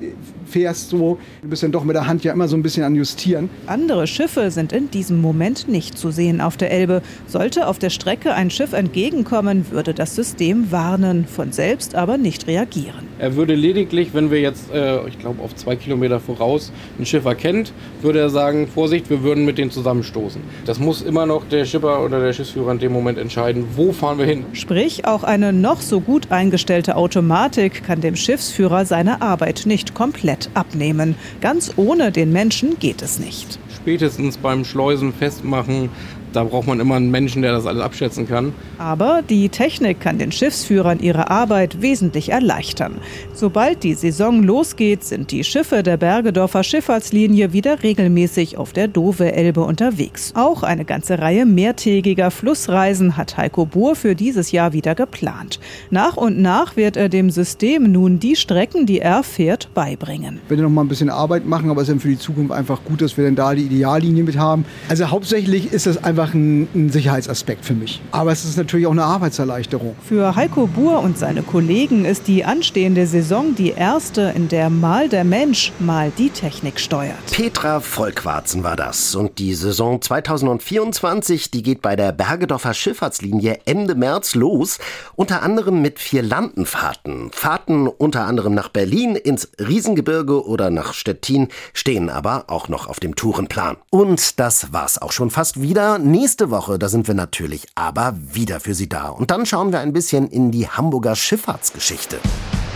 fährst, 0.45 0.89
so, 0.89 1.17
du 1.41 1.49
bist 1.49 1.63
dann 1.63 1.71
doch 1.71 1.83
mit 1.83 1.95
der 1.95 2.07
Hand 2.07 2.23
ja 2.23 2.33
immer 2.33 2.47
so 2.47 2.55
ein 2.55 2.63
bisschen 2.63 2.83
an 2.83 2.95
Justieren. 2.95 3.49
Andere 3.67 4.07
Schiffe 4.07 4.51
sind 4.51 4.73
in 4.73 4.89
diesem 4.91 5.21
Moment 5.21 5.67
nicht 5.67 5.97
zu 5.97 6.11
sehen 6.11 6.41
auf 6.41 6.57
der 6.57 6.71
Elbe. 6.71 7.01
Sollte 7.27 7.67
auf 7.67 7.79
der 7.79 7.89
Strecke 7.89 8.33
ein 8.33 8.49
Schiff 8.49 8.73
entgegenkommen, 8.73 9.65
würde 9.71 9.93
das 9.93 10.15
System 10.15 10.71
warnen, 10.71 11.25
von 11.25 11.51
selbst 11.51 11.95
aber 11.95 12.17
nicht 12.17 12.47
reagieren. 12.47 13.07
Er 13.19 13.35
würde 13.35 13.53
lediglich, 13.53 14.13
wenn 14.13 14.31
wir 14.31 14.41
jetzt, 14.41 14.71
äh, 14.71 15.07
ich 15.07 15.19
glaube, 15.19 15.43
auf 15.43 15.55
zwei 15.55 15.75
Kilometer 15.75 16.19
voraus 16.19 16.71
ein 16.97 17.05
Schiff 17.05 17.25
erkennt, 17.25 17.73
würde 18.01 18.19
er 18.19 18.29
sagen: 18.29 18.67
Vorsicht, 18.67 19.09
wir 19.09 19.23
würden 19.23 19.45
mit 19.45 19.57
denen 19.57 19.71
zusammenstoßen. 19.71 20.41
Das 20.65 20.79
muss 20.79 21.01
immer 21.01 21.25
noch 21.25 21.47
der 21.47 21.65
Schipper 21.65 22.03
oder 22.03 22.19
der 22.19 22.33
Schiffsführer 22.33 22.71
in 22.71 22.79
dem 22.79 22.91
Moment 22.91 23.17
entscheiden, 23.17 23.65
wo 23.75 23.91
fahren 23.91 24.17
wir 24.17 24.20
hin. 24.25 24.45
Sprich, 24.53 25.05
auch 25.05 25.23
eine 25.23 25.53
noch 25.53 25.81
so 25.81 25.99
gut 25.99 26.31
eingestellte 26.31 26.95
Automatik 26.95 27.83
kann 27.83 28.01
dem 28.01 28.15
Schiffsführer 28.15 28.85
seine 28.85 29.21
Arbeit 29.21 29.63
nicht 29.65 29.93
komplett 29.93 30.49
abnehmen. 30.53 31.15
Ganz 31.41 31.73
ohne 31.75 32.11
den 32.11 32.31
Menschen 32.31 32.79
geht 32.79 33.01
es 33.01 33.19
nicht. 33.19 33.59
Spätestens 33.75 34.37
beim 34.37 34.63
Schleusen 34.65 35.13
festmachen, 35.13 35.89
da 36.33 36.43
braucht 36.43 36.67
man 36.67 36.79
immer 36.79 36.95
einen 36.95 37.11
Menschen, 37.11 37.41
der 37.41 37.51
das 37.51 37.65
alles 37.65 37.81
abschätzen 37.81 38.27
kann. 38.27 38.53
Aber 38.77 39.21
die 39.27 39.49
Technik 39.49 39.99
kann 39.99 40.17
den 40.17 40.31
Schiffsführern 40.31 40.99
ihre 40.99 41.29
Arbeit 41.29 41.81
wesentlich 41.81 42.29
erleichtern. 42.29 42.95
Sobald 43.33 43.83
die 43.83 43.93
Saison 43.93 44.43
losgeht, 44.43 45.03
sind 45.03 45.31
die 45.31 45.43
Schiffe 45.43 45.83
der 45.83 45.97
Bergedorfer 45.97 46.63
Schifffahrtslinie 46.63 47.53
wieder 47.53 47.83
regelmäßig 47.83 48.57
auf 48.57 48.73
der 48.73 48.87
Dove-Elbe 48.87 49.61
unterwegs. 49.61 50.33
Auch 50.35 50.63
eine 50.63 50.85
ganze 50.85 51.19
Reihe 51.19 51.45
mehrtägiger 51.45 52.31
Flussreisen 52.31 53.17
hat 53.17 53.37
Heiko 53.37 53.65
Buhr 53.65 53.95
für 53.95 54.15
dieses 54.15 54.51
Jahr 54.51 54.73
wieder 54.73 54.95
geplant. 54.95 55.59
Nach 55.89 56.17
und 56.17 56.39
nach 56.39 56.75
wird 56.75 56.97
er 56.97 57.09
dem 57.09 57.29
System 57.29 57.91
nun 57.91 58.19
die 58.19 58.35
Strecken, 58.35 58.85
die 58.85 58.99
er 58.99 59.23
fährt, 59.23 59.73
beibringen. 59.73 60.39
Wir 60.47 60.57
werden 60.57 60.63
noch 60.63 60.71
mal 60.71 60.81
ein 60.83 60.87
bisschen 60.87 61.09
Arbeit 61.09 61.45
machen, 61.45 61.69
aber 61.69 61.81
es 61.81 61.87
ist 61.87 61.93
dann 61.93 61.99
für 61.99 62.09
die 62.09 62.19
Zukunft 62.19 62.51
einfach 62.51 62.83
gut, 62.83 63.01
dass 63.01 63.17
wir 63.17 63.25
dann 63.25 63.35
da 63.35 63.53
die 63.55 63.63
Ideallinie 63.63 64.23
mit 64.23 64.37
haben. 64.37 64.65
Also 64.89 65.09
hauptsächlich 65.09 65.71
ist 65.73 65.87
das 65.87 66.03
einfach 66.03 66.20
einfach 66.21 66.33
ein, 66.33 66.67
ein 66.73 66.89
Sicherheitsaspekt 66.89 67.65
für 67.65 67.73
mich. 67.73 68.01
Aber 68.11 68.31
es 68.31 68.45
ist 68.45 68.57
natürlich 68.57 68.87
auch 68.87 68.91
eine 68.91 69.03
Arbeitserleichterung. 69.03 69.95
Für 70.03 70.35
Heiko 70.35 70.67
Buhr 70.67 70.99
und 70.99 71.17
seine 71.17 71.41
Kollegen 71.41 72.05
ist 72.05 72.27
die 72.27 72.45
anstehende 72.45 73.07
Saison 73.07 73.55
die 73.55 73.71
erste, 73.71 74.33
in 74.35 74.47
der 74.47 74.69
mal 74.69 75.09
der 75.09 75.23
Mensch, 75.23 75.71
mal 75.79 76.11
die 76.17 76.29
Technik 76.29 76.79
steuert. 76.79 77.17
Petra 77.31 77.79
Volkwarzen 77.79 78.63
war 78.63 78.75
das. 78.75 79.15
Und 79.15 79.39
die 79.39 79.53
Saison 79.53 80.01
2024, 80.01 81.51
die 81.51 81.63
geht 81.63 81.81
bei 81.81 81.95
der 81.95 82.11
Bergedorfer 82.11 82.73
Schifffahrtslinie 82.73 83.59
Ende 83.65 83.95
März 83.95 84.35
los. 84.35 84.77
Unter 85.15 85.41
anderem 85.41 85.81
mit 85.81 85.99
vier 85.99 86.21
Landenfahrten. 86.21 87.31
Fahrten 87.31 87.87
unter 87.87 88.25
anderem 88.25 88.53
nach 88.53 88.69
Berlin, 88.69 89.15
ins 89.15 89.49
Riesengebirge 89.59 90.45
oder 90.45 90.69
nach 90.69 90.93
Stettin 90.93 91.47
stehen 91.73 92.09
aber 92.09 92.45
auch 92.47 92.67
noch 92.67 92.87
auf 92.87 92.99
dem 92.99 93.15
Tourenplan. 93.15 93.77
Und 93.89 94.39
das 94.39 94.71
war's 94.73 95.01
auch 95.01 95.11
schon 95.11 95.31
fast 95.31 95.61
wieder. 95.61 95.97
Nächste 96.11 96.49
Woche, 96.49 96.77
da 96.77 96.89
sind 96.89 97.07
wir 97.07 97.15
natürlich 97.15 97.67
aber 97.73 98.13
wieder 98.33 98.59
für 98.59 98.73
Sie 98.73 98.89
da. 98.89 99.07
Und 99.07 99.31
dann 99.31 99.45
schauen 99.45 99.71
wir 99.71 99.79
ein 99.79 99.93
bisschen 99.93 100.27
in 100.27 100.51
die 100.51 100.67
Hamburger 100.67 101.15
Schifffahrtsgeschichte. 101.15 102.17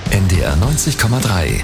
NDR 0.09 0.55
90,3. 0.55 1.61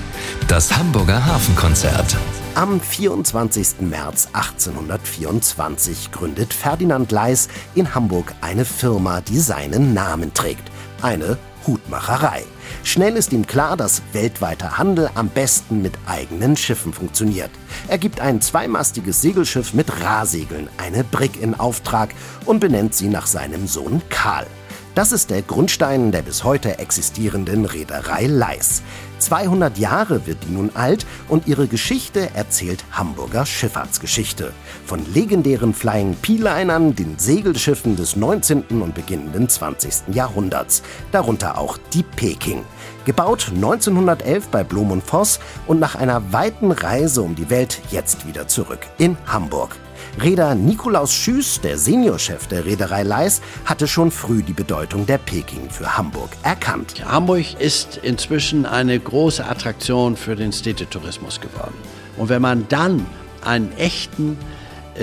Das 0.50 0.76
Hamburger 0.78 1.26
Hafenkonzert. 1.26 2.18
Am 2.56 2.82
24. 2.82 3.80
März 3.90 4.28
1824 4.34 6.12
gründet 6.12 6.54
Ferdinand 6.54 7.10
Leis 7.10 7.48
in 7.74 7.96
Hamburg 7.96 8.34
eine 8.42 8.66
Firma, 8.66 9.22
die 9.22 9.40
seinen 9.40 9.94
Namen 9.94 10.34
trägt. 10.34 10.70
Eine 11.02 11.38
Hutmacherei. 11.68 12.44
Schnell 12.84 13.16
ist 13.16 13.34
ihm 13.34 13.46
klar, 13.46 13.78
dass 13.78 14.02
weltweiter 14.14 14.78
Handel 14.78 15.10
am 15.16 15.30
besten 15.30 15.82
mit 15.82 15.94
eigenen 16.06 16.58
Schiffen 16.58 16.94
funktioniert. 16.94 17.52
Er 17.88 17.98
gibt 17.98 18.20
ein 18.20 18.42
zweimastiges 18.42 19.22
Segelschiff 19.22 19.74
mit 19.74 20.02
Rahsegeln, 20.02 20.70
eine 20.78 21.04
Brick 21.04 21.42
in 21.42 21.60
Auftrag 21.60 22.10
und 22.46 22.60
benennt 22.60 22.96
sie 22.96 23.08
nach 23.08 23.28
seinem 23.28 23.68
Sohn 23.68 24.02
Karl. 24.10 24.48
Das 24.94 25.14
ist 25.14 25.30
der 25.30 25.42
Grundstein 25.42 26.12
der 26.12 26.22
bis 26.22 26.44
heute 26.44 26.80
existierenden 26.80 27.64
Reederei 27.66 28.26
Leis. 28.26 28.82
200 29.22 29.78
Jahre 29.78 30.26
wird 30.28 30.40
die 30.44 30.52
nun 30.52 30.72
alt 30.74 31.06
und 31.30 31.48
ihre 31.48 31.68
Geschichte 31.68 32.30
erzählt 32.34 32.84
Hamburger 32.92 33.46
Schifffahrtsgeschichte. 33.46 34.52
Von 34.86 35.06
legendären 35.14 35.74
Flying 35.74 36.16
P-Linern, 36.16 36.96
den 36.96 37.18
Segelschiffen 37.18 37.96
des 37.96 38.16
19. 38.16 38.64
und 38.82 38.96
beginnenden 38.96 39.48
20. 39.48 40.14
Jahrhunderts, 40.14 40.82
darunter 41.12 41.58
auch 41.58 41.78
die 41.94 42.04
Peking. 42.04 42.64
Gebaut 43.06 43.52
1911 43.54 44.48
bei 44.50 44.64
Blom 44.64 44.92
und 44.92 45.04
Voss 45.04 45.40
und 45.68 45.80
nach 45.80 45.96
einer 45.96 46.34
weiten 46.34 46.72
Reise 46.72 47.22
um 47.22 47.36
die 47.36 47.50
Welt 47.50 47.82
jetzt 47.92 48.28
wieder 48.28 48.48
zurück 48.48 48.80
in 48.98 49.18
Hamburg. 49.28 49.76
Reeder 50.20 50.56
Nikolaus 50.56 51.14
Schüß, 51.14 51.62
der 51.62 51.78
Seniorchef 51.78 52.48
der 52.48 52.66
Reederei 52.66 53.04
Leis, 53.04 53.42
hatte 53.66 53.88
schon 53.88 54.12
früh 54.12 54.44
die 54.44 54.54
Bedeutung 54.54 55.06
der 55.06 55.18
Peking 55.18 55.70
für 55.70 55.98
Hamburg 55.98 56.30
erkannt. 56.44 57.04
Hamburg 57.06 57.60
ist 57.60 57.98
inzwischen 58.04 58.66
eine 58.66 59.00
große 59.00 59.46
Attraktion 59.46 60.18
für 60.18 60.36
den 60.36 60.52
Städtetourismus 60.52 61.40
geworden. 61.40 61.76
Und 62.18 62.30
wenn 62.30 62.42
man 62.42 62.68
dann 62.68 63.06
einen 63.44 63.72
echten 63.78 64.38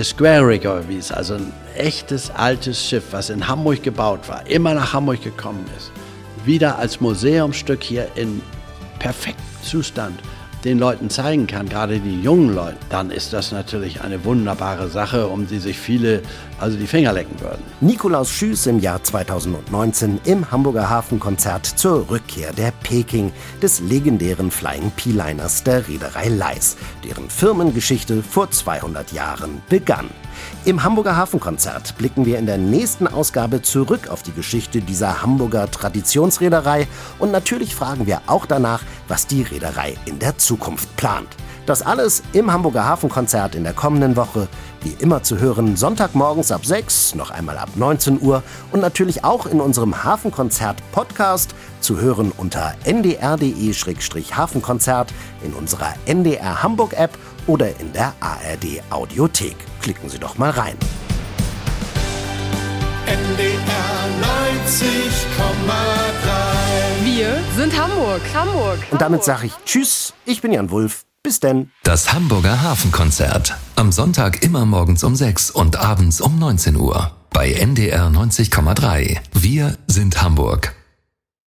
Square 0.02 0.46
Rigger, 0.46 0.86
wie 0.88 0.98
es 0.98 1.10
also 1.10 1.34
ein 1.34 1.52
echtes 1.74 2.30
altes 2.30 2.86
Schiff, 2.86 3.04
was 3.10 3.30
in 3.30 3.48
Hamburg 3.48 3.82
gebaut 3.82 4.28
war, 4.28 4.46
immer 4.46 4.74
nach 4.74 4.92
Hamburg 4.92 5.22
gekommen 5.22 5.64
ist, 5.76 5.90
wieder 6.44 6.78
als 6.78 7.00
Museumsstück 7.00 7.82
hier 7.82 8.08
in 8.14 8.42
perfektem 8.98 9.44
Zustand 9.62 10.20
den 10.64 10.78
Leuten 10.78 11.08
zeigen 11.08 11.46
kann, 11.46 11.68
gerade 11.68 12.00
die 12.00 12.20
jungen 12.20 12.54
Leute, 12.54 12.76
dann 12.90 13.10
ist 13.10 13.32
das 13.32 13.52
natürlich 13.52 14.00
eine 14.00 14.24
wunderbare 14.24 14.88
Sache, 14.88 15.28
um 15.28 15.46
die 15.46 15.58
sich 15.58 15.78
viele 15.78 16.22
also 16.58 16.76
die 16.76 16.86
Finger 16.86 17.12
lecken 17.12 17.40
würden. 17.40 17.62
Nikolaus 17.80 18.30
Schüß 18.30 18.66
im 18.66 18.80
Jahr 18.80 19.02
2019 19.02 20.20
im 20.24 20.50
Hamburger 20.50 20.90
Hafenkonzert 20.90 21.66
zur 21.66 22.10
Rückkehr 22.10 22.52
der 22.52 22.72
Peking, 22.82 23.32
des 23.62 23.80
legendären 23.80 24.50
Flying 24.50 24.90
P-Liners 24.92 25.64
der 25.64 25.88
Reederei 25.88 26.28
Leis, 26.28 26.76
deren 27.04 27.30
Firmengeschichte 27.30 28.22
vor 28.22 28.50
200 28.50 29.12
Jahren 29.12 29.62
begann. 29.68 30.10
Im 30.64 30.82
Hamburger 30.84 31.16
Hafenkonzert 31.16 31.96
blicken 31.98 32.26
wir 32.26 32.38
in 32.38 32.46
der 32.46 32.58
nächsten 32.58 33.06
Ausgabe 33.06 33.62
zurück 33.62 34.08
auf 34.08 34.22
die 34.22 34.32
Geschichte 34.32 34.80
dieser 34.80 35.22
Hamburger 35.22 35.70
Traditionsreederei 35.70 36.86
und 37.18 37.30
natürlich 37.30 37.74
fragen 37.74 38.06
wir 38.06 38.22
auch 38.26 38.46
danach, 38.46 38.82
was 39.08 39.26
die 39.26 39.42
Reederei 39.42 39.96
in 40.04 40.18
der 40.18 40.38
Zukunft 40.38 40.94
plant. 40.96 41.28
Das 41.68 41.82
alles 41.82 42.22
im 42.32 42.50
Hamburger 42.50 42.86
Hafenkonzert 42.86 43.54
in 43.54 43.62
der 43.62 43.74
kommenden 43.74 44.16
Woche. 44.16 44.48
Wie 44.80 44.96
immer 45.00 45.22
zu 45.22 45.38
hören, 45.38 45.76
Sonntagmorgens 45.76 46.50
ab 46.50 46.64
6, 46.64 47.14
noch 47.14 47.30
einmal 47.30 47.58
ab 47.58 47.68
19 47.74 48.22
Uhr 48.22 48.42
und 48.72 48.80
natürlich 48.80 49.22
auch 49.22 49.44
in 49.44 49.60
unserem 49.60 50.02
Hafenkonzert-Podcast 50.02 51.54
zu 51.82 52.00
hören 52.00 52.32
unter 52.34 52.74
ndr.de-hafenkonzert, 52.86 55.12
in 55.44 55.52
unserer 55.52 55.92
NDR 56.06 56.62
Hamburg-App 56.62 57.18
oder 57.46 57.78
in 57.78 57.92
der 57.92 58.14
ARD 58.20 58.80
Audiothek. 58.88 59.56
Klicken 59.82 60.08
Sie 60.08 60.18
doch 60.18 60.38
mal 60.38 60.48
rein. 60.48 60.78
NDR 63.04 64.08
90,3 64.64 67.04
Wir 67.04 67.42
sind 67.58 67.78
Hamburg. 67.78 68.22
Hamburg. 68.34 68.78
Und 68.90 69.02
damit 69.02 69.22
sage 69.22 69.48
ich 69.48 69.52
Tschüss, 69.66 70.14
ich 70.24 70.40
bin 70.40 70.52
Jan 70.52 70.70
Wulff. 70.70 71.04
Bis 71.22 71.40
denn. 71.40 71.70
Das 71.82 72.12
Hamburger 72.12 72.62
Hafenkonzert. 72.62 73.56
Am 73.76 73.92
Sonntag 73.92 74.42
immer 74.42 74.64
morgens 74.64 75.04
um 75.04 75.14
6 75.14 75.50
und 75.50 75.76
abends 75.76 76.20
um 76.20 76.38
19 76.38 76.76
Uhr. 76.76 77.12
Bei 77.30 77.52
NDR 77.52 78.08
90,3. 78.08 79.18
Wir 79.32 79.76
sind 79.86 80.22
Hamburg. 80.22 80.77